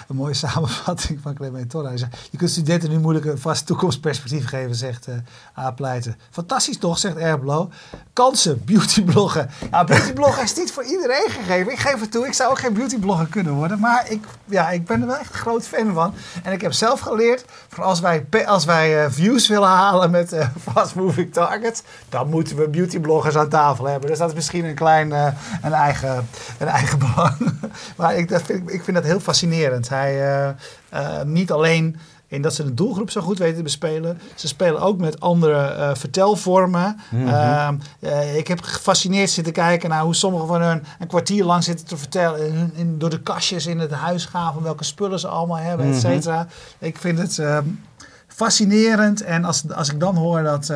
een 0.07 0.15
mooie 0.15 0.33
samenvatting 0.33 1.19
van 1.21 1.33
Clement 1.33 1.69
Torra. 1.69 1.87
Hij 1.87 1.97
zegt, 1.97 2.17
je 2.31 2.37
kunt 2.37 2.49
studenten 2.49 2.89
nu 2.89 2.99
moeilijk 2.99 3.25
een 3.25 3.37
vast 3.37 3.65
toekomstperspectief 3.65 4.47
geven, 4.47 4.75
zegt 4.75 5.07
uh, 5.07 5.15
A. 5.57 5.71
Pleiten. 5.71 6.15
Fantastisch 6.29 6.77
toch, 6.77 6.97
zegt 6.97 7.15
Erblo. 7.15 7.69
Kansen, 8.13 8.61
beautybloggen. 8.65 9.49
Ja, 9.71 9.83
beautybloggen 9.83 10.43
is 10.43 10.55
niet 10.55 10.71
voor 10.71 10.83
iedereen 10.83 11.29
gegeven. 11.29 11.71
Ik 11.71 11.79
geef 11.79 11.99
het 11.99 12.11
toe, 12.11 12.25
ik 12.25 12.33
zou 12.33 12.49
ook 12.51 12.59
geen 12.59 12.73
beautyblogger 12.73 13.27
kunnen 13.27 13.53
worden. 13.53 13.79
Maar 13.79 14.05
ik, 14.09 14.23
ja, 14.45 14.69
ik 14.69 14.85
ben 14.85 15.01
er 15.01 15.07
wel 15.07 15.17
echt 15.17 15.33
een 15.33 15.39
groot 15.39 15.67
fan 15.67 15.93
van. 15.93 16.13
En 16.43 16.51
ik 16.51 16.61
heb 16.61 16.73
zelf 16.73 16.99
geleerd, 16.99 17.45
van 17.69 17.83
als 17.83 17.99
wij, 17.99 18.25
als 18.45 18.65
wij 18.65 19.05
uh, 19.05 19.11
views 19.11 19.47
willen 19.47 19.67
halen 19.67 20.11
met 20.11 20.35
fast 20.71 20.95
moving 20.95 21.33
targets, 21.33 21.81
dan 22.09 22.29
moeten 22.29 22.55
we 22.55 22.69
beautybloggers 22.69 23.35
aan 23.35 23.49
tafel 23.49 23.85
hebben. 23.85 24.09
Dus 24.09 24.17
dat 24.17 24.29
is 24.29 24.35
misschien 24.35 24.65
een 24.65 24.75
klein, 24.75 25.11
een 25.61 25.73
eigen, 25.73 26.27
een 26.59 26.67
eigen 26.67 26.99
belang. 27.13 27.37
Maar 27.95 28.20
dat 28.29 28.41
vind, 28.41 28.73
ik 28.73 28.83
vind 28.83 28.97
dat 28.97 29.05
heel 29.05 29.19
fascinerend. 29.19 29.89
Hij 29.89 30.43
uh, 30.43 30.49
uh, 30.93 31.21
niet 31.23 31.51
alleen 31.51 31.97
in 32.27 32.41
dat 32.41 32.53
ze 32.53 32.63
de 32.63 32.73
doelgroep 32.73 33.09
zo 33.09 33.21
goed 33.21 33.37
weten 33.37 33.55
te 33.55 33.63
bespelen. 33.63 34.19
Ze 34.35 34.47
spelen 34.47 34.81
ook 34.81 34.97
met 34.97 35.19
andere 35.19 35.75
uh, 35.77 35.89
vertelvormen. 35.93 36.99
Mm 37.09 37.27
-hmm. 37.27 37.79
ik 38.35 38.47
heb 38.47 38.61
gefascineerd 38.61 39.29
zitten 39.29 39.53
kijken 39.53 39.89
naar 39.89 40.01
hoe 40.01 40.15
sommigen 40.15 40.47
van 40.47 40.61
hun 40.61 40.83
een 40.99 41.07
kwartier 41.07 41.43
lang 41.43 41.63
zitten 41.63 41.85
te 41.85 41.97
vertellen. 41.97 42.47
In, 42.47 42.71
in, 42.75 42.97
door 42.97 43.09
de 43.09 43.21
kastjes 43.21 43.65
in 43.65 43.79
het 43.79 43.91
huis 43.91 44.25
gaan 44.25 44.53
van 44.53 44.63
welke 44.63 44.83
spullen 44.83 45.19
ze 45.19 45.27
allemaal 45.27 45.57
hebben, 45.57 45.85
et 45.85 45.91
mhm. 45.91 46.01
cetera. 46.01 46.47
Ik 46.79 46.97
vind 46.97 47.17
het 47.17 47.41
fascinerend. 48.27 49.21
En 49.21 49.45
als, 49.45 49.63
als 49.73 49.89
ik 49.89 49.99
dan 49.99 50.15
hoor 50.15 50.43
dat 50.43 50.69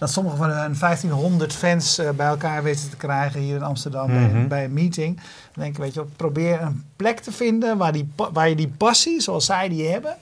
dat 0.00 0.10
sommigen 0.10 0.38
van 0.38 0.50
hun 0.50 0.76
1500 0.78 1.52
fans 1.52 1.98
eh, 1.98 2.10
bij 2.10 2.26
elkaar 2.26 2.62
weten 2.62 2.90
te 2.90 2.96
krijgen 2.96 3.40
hier 3.40 3.56
in 3.56 3.62
Amsterdam 3.62 4.06
bij, 4.06 4.16
Mhm. 4.20 4.48
bij 4.48 4.64
een 4.64 4.72
meeting. 4.72 5.16
Dan 5.16 5.62
denk 5.62 5.76
ik, 5.76 5.82
weet 5.82 5.94
je, 5.94 6.04
probeer 6.16 6.60
een 6.62 6.84
plek 6.96 7.20
te 7.20 7.32
vinden 7.32 7.76
waar, 7.78 7.92
die, 7.92 8.12
waar 8.32 8.48
je 8.48 8.54
die 8.56 8.72
passie, 8.76 9.20
zoals 9.20 9.44
zij 9.44 9.68
die 9.68 9.88
hebben, 9.88 10.14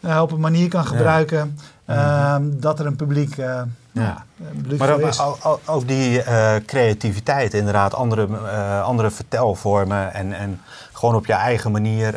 eh, 0.00 0.20
op 0.20 0.32
een 0.32 0.40
manier 0.40 0.68
kan 0.68 0.84
gebruiken 0.86 1.58
ehm, 1.86 2.42
dat 2.50 2.78
er 2.78 2.86
een 2.86 2.96
publiek, 2.96 3.36
eh 3.38 3.60
ja. 3.92 4.24
Maar 4.78 4.90
ook, 4.92 5.60
ook- 5.66 5.88
die 5.88 6.22
creativiteit, 6.66 7.54
inderdaad, 7.54 7.94
andere, 7.94 8.26
andere 8.82 9.10
vertelvormen 9.10 10.14
en, 10.14 10.32
en 10.32 10.60
gewoon 10.92 11.14
op 11.14 11.26
je 11.26 11.32
eigen 11.32 11.72
manier 11.72 12.14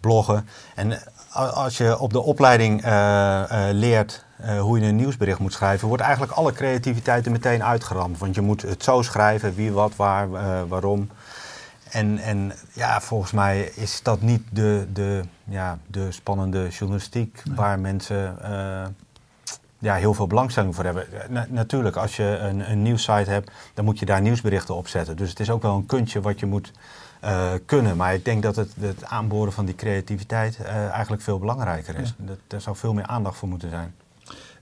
bloggen. 0.00 0.48
En 0.74 0.98
als 1.32 1.76
je 1.76 1.98
op 1.98 2.12
de 2.12 2.20
opleiding 2.22 2.82
leert 3.72 4.24
eh, 4.44 4.60
hoe 4.60 4.80
je 4.80 4.86
een 4.86 4.96
nieuwsbericht 4.96 5.38
moet 5.38 5.52
schrijven, 5.52 5.88
wordt 5.88 6.02
eigenlijk 6.02 6.32
alle 6.32 6.52
creativiteit 6.52 7.26
er 7.26 7.32
meteen 7.32 7.64
uitgeramd. 7.64 8.18
Want 8.18 8.34
je 8.34 8.40
moet 8.40 8.62
het 8.62 8.82
zo 8.82 9.02
schrijven, 9.02 9.54
wie, 9.54 9.72
wat, 9.72 9.96
waar, 9.96 10.32
eh, 10.32 10.62
waarom. 10.68 11.08
En, 11.90 12.18
en 12.18 12.52
ja, 12.72 13.00
volgens 13.00 13.32
mij 13.32 13.60
is 13.74 14.02
dat 14.02 14.20
niet 14.20 14.42
de, 14.50 14.86
de, 14.92 15.22
ja, 15.44 15.78
de 15.86 16.12
spannende 16.12 16.68
journalistiek 16.68 17.42
waar 17.54 17.78
mensen 17.78 18.42
eh, 18.42 18.84
ja, 19.78 19.94
heel 19.94 20.14
veel 20.14 20.26
belangstelling 20.26 20.74
voor 20.74 20.84
hebben. 20.84 21.06
Na- 21.28 21.46
natuurlijk, 21.48 21.96
als 21.96 22.16
je 22.16 22.38
een, 22.40 22.70
een 22.70 22.82
nieuwssite 22.82 23.30
hebt, 23.30 23.50
dan 23.74 23.84
moet 23.84 23.98
je 23.98 24.06
daar 24.06 24.20
nieuwsberichten 24.20 24.74
op 24.74 24.88
zetten. 24.88 25.16
Dus 25.16 25.28
het 25.28 25.40
is 25.40 25.50
ook 25.50 25.62
wel 25.62 25.76
een 25.76 25.86
kunstje 25.86 26.20
wat 26.20 26.40
je 26.40 26.46
moet 26.46 26.72
kunnen. 27.66 27.96
Maar 27.96 28.14
ik 28.14 28.24
denk 28.24 28.42
dat 28.42 28.56
het, 28.56 28.72
het 28.80 29.04
aanboren 29.04 29.52
van 29.52 29.64
die 29.64 29.74
creativiteit 29.74 30.64
eigenlijk 30.64 31.22
veel 31.22 31.38
belangrijker 31.38 31.98
is. 31.98 32.14
Dat, 32.16 32.38
daar 32.46 32.60
zou 32.60 32.76
veel 32.76 32.94
meer 32.94 33.06
aandacht 33.06 33.36
voor 33.36 33.48
moeten 33.48 33.70
zijn. 33.70 33.94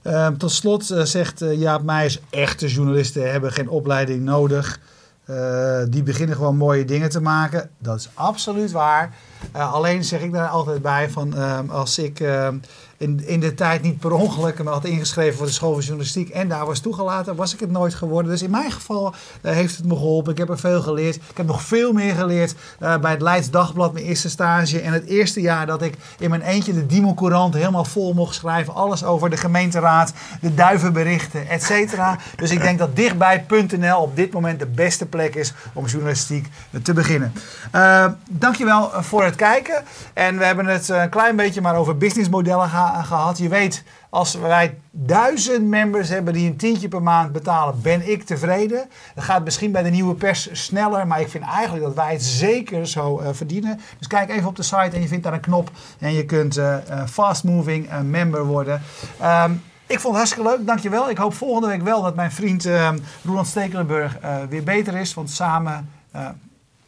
Ehm, 0.03 0.37
tot 0.37 0.51
slot 0.51 0.89
eh, 0.89 1.03
zegt 1.03 1.41
eh, 1.41 1.59
Jaap 1.59 1.83
Meijers, 1.83 2.19
echte 2.29 2.67
journalisten 2.67 3.31
hebben 3.31 3.51
geen 3.51 3.69
opleiding 3.69 4.23
nodig. 4.23 4.79
Eh, 5.25 5.81
die 5.89 6.03
beginnen 6.03 6.35
gewoon 6.35 6.57
mooie 6.57 6.85
dingen 6.85 7.09
te 7.09 7.21
maken. 7.21 7.69
Dat 7.77 7.99
is 7.99 8.09
absoluut 8.13 8.71
waar. 8.71 9.13
Alleen 9.51 10.03
zeg 10.03 10.21
ik 10.21 10.31
daar 10.31 10.47
altijd 10.47 10.81
bij 10.81 11.09
van 11.09 11.35
ehm, 11.35 11.69
als 11.69 11.97
ik 11.97 12.19
ehm, 12.19 12.57
in, 13.03 13.27
in 13.27 13.39
de 13.39 13.53
tijd 13.53 13.81
niet 13.81 13.99
per 13.99 14.11
ongeluk 14.11 14.63
me 14.63 14.69
had 14.69 14.85
ingeschreven 14.85 15.37
voor 15.37 15.45
de 15.45 15.51
school 15.51 15.73
van 15.73 15.81
journalistiek 15.81 16.29
en 16.29 16.47
daar 16.47 16.65
was 16.65 16.79
toegelaten, 16.79 17.35
was 17.35 17.53
ik 17.53 17.59
het 17.59 17.71
nooit 17.71 17.93
geworden. 17.93 18.31
Dus 18.31 18.41
in 18.41 18.49
mijn 18.49 18.71
geval 18.71 19.13
eh, 19.41 19.53
heeft 19.53 19.77
het 19.77 19.85
me 19.85 19.95
geholpen. 19.95 20.31
Ik 20.31 20.37
heb 20.37 20.49
er 20.49 20.59
veel 20.59 20.81
geleerd. 20.81 21.15
Ik 21.15 21.37
heb 21.37 21.45
nog 21.45 21.61
veel 21.61 21.93
meer 21.93 22.15
geleerd 22.15 22.55
eh, 22.79 22.97
bij 22.97 23.11
het 23.11 23.21
Leids 23.21 23.49
Dagblad, 23.49 23.93
mijn 23.93 24.05
eerste 24.05 24.29
stage. 24.29 24.81
En 24.81 24.93
het 24.93 25.05
eerste 25.05 25.41
jaar 25.41 25.65
dat 25.65 25.81
ik 25.81 25.97
in 26.19 26.29
mijn 26.29 26.41
eentje 26.41 26.73
de 26.73 26.85
Diemen 26.85 27.15
Courant 27.15 27.53
helemaal 27.53 27.85
vol 27.85 28.13
mocht 28.13 28.35
schrijven. 28.35 28.73
Alles 28.73 29.03
over 29.03 29.29
de 29.29 29.37
gemeenteraad, 29.37 30.13
de 30.41 30.53
duivenberichten, 30.53 31.49
et 31.49 31.63
cetera. 31.63 32.17
Dus 32.35 32.51
ik 32.51 32.61
denk 32.61 32.79
dat 32.79 32.95
dichtbij.nl 32.95 34.01
op 34.01 34.15
dit 34.15 34.33
moment 34.33 34.59
de 34.59 34.65
beste 34.65 35.05
plek 35.05 35.35
is 35.35 35.53
om 35.73 35.85
journalistiek 35.85 36.47
te 36.83 36.93
beginnen. 36.93 37.33
Uh, 37.75 38.05
dankjewel 38.29 38.91
voor 38.93 39.23
het 39.23 39.35
kijken. 39.35 39.83
En 40.13 40.37
we 40.37 40.45
hebben 40.45 40.65
het 40.65 40.89
een 40.89 41.09
klein 41.09 41.35
beetje 41.35 41.61
maar 41.61 41.75
over 41.75 41.97
businessmodellen 41.97 42.69
geha- 42.93 43.03
gehad. 43.03 43.37
Je 43.37 43.47
weet, 43.47 43.83
als 44.09 44.35
wij 44.35 44.77
duizend 44.91 45.65
members 45.67 46.09
hebben 46.09 46.33
die 46.33 46.49
een 46.49 46.57
tientje 46.57 46.87
per 46.87 47.01
maand 47.01 47.31
betalen, 47.31 47.81
ben 47.81 48.11
ik 48.11 48.23
tevreden. 48.23 48.89
Dat 49.15 49.23
gaat 49.23 49.43
misschien 49.43 49.71
bij 49.71 49.83
de 49.83 49.89
nieuwe 49.89 50.15
pers 50.15 50.49
sneller, 50.51 51.07
maar 51.07 51.21
ik 51.21 51.29
vind 51.29 51.43
eigenlijk 51.43 51.85
dat 51.85 51.95
wij 51.95 52.11
het 52.11 52.23
zeker 52.23 52.87
zo 52.87 53.19
uh, 53.19 53.27
verdienen. 53.31 53.79
Dus 53.97 54.07
kijk 54.07 54.29
even 54.29 54.47
op 54.47 54.55
de 54.55 54.63
site 54.63 54.89
en 54.93 55.01
je 55.01 55.07
vindt 55.07 55.23
daar 55.23 55.33
een 55.33 55.39
knop 55.39 55.71
en 55.99 56.13
je 56.13 56.25
kunt 56.25 56.57
uh, 56.57 56.75
uh, 56.89 57.05
fast 57.05 57.43
moving 57.43 57.89
member 58.03 58.45
worden. 58.45 58.81
Um, 59.23 59.63
ik 59.87 59.99
vond 59.99 60.17
het 60.17 60.23
hartstikke 60.23 60.49
leuk, 60.49 60.67
dankjewel. 60.67 61.09
Ik 61.09 61.17
hoop 61.17 61.33
volgende 61.33 61.67
week 61.67 61.81
wel 61.81 62.01
dat 62.01 62.15
mijn 62.15 62.31
vriend 62.31 62.65
uh, 62.65 62.89
Roland 63.23 63.47
Stekelenburg 63.47 64.17
weer 64.49 64.63
beter 64.63 64.95
is. 64.95 65.13
Want 65.13 65.29
samen 65.29 65.89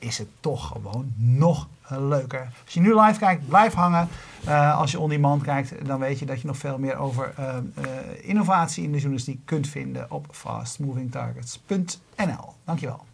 is 0.05 0.17
het 0.17 0.27
toch 0.39 0.67
gewoon 0.67 1.13
nog 1.15 1.67
leuker. 1.87 2.49
Als 2.63 2.73
je 2.73 2.79
nu 2.79 2.99
live 2.99 3.19
kijkt, 3.19 3.47
blijf 3.47 3.73
hangen. 3.73 4.07
Eh, 4.45 4.79
als 4.79 4.91
je 4.91 4.99
on-demand 4.99 5.41
kijkt, 5.41 5.85
dan 5.85 5.99
weet 5.99 6.19
je 6.19 6.25
dat 6.25 6.41
je 6.41 6.47
nog 6.47 6.57
veel 6.57 6.77
meer 6.77 6.97
over 6.97 7.33
eh, 7.37 7.57
eh, 7.57 7.63
innovatie 8.21 8.83
in 8.83 8.91
de 8.91 8.97
journalistiek 8.97 9.39
kunt 9.45 9.67
vinden 9.67 10.11
op 10.11 10.27
fastmovingtargets.nl. 10.31 12.53
Dankjewel. 12.63 13.05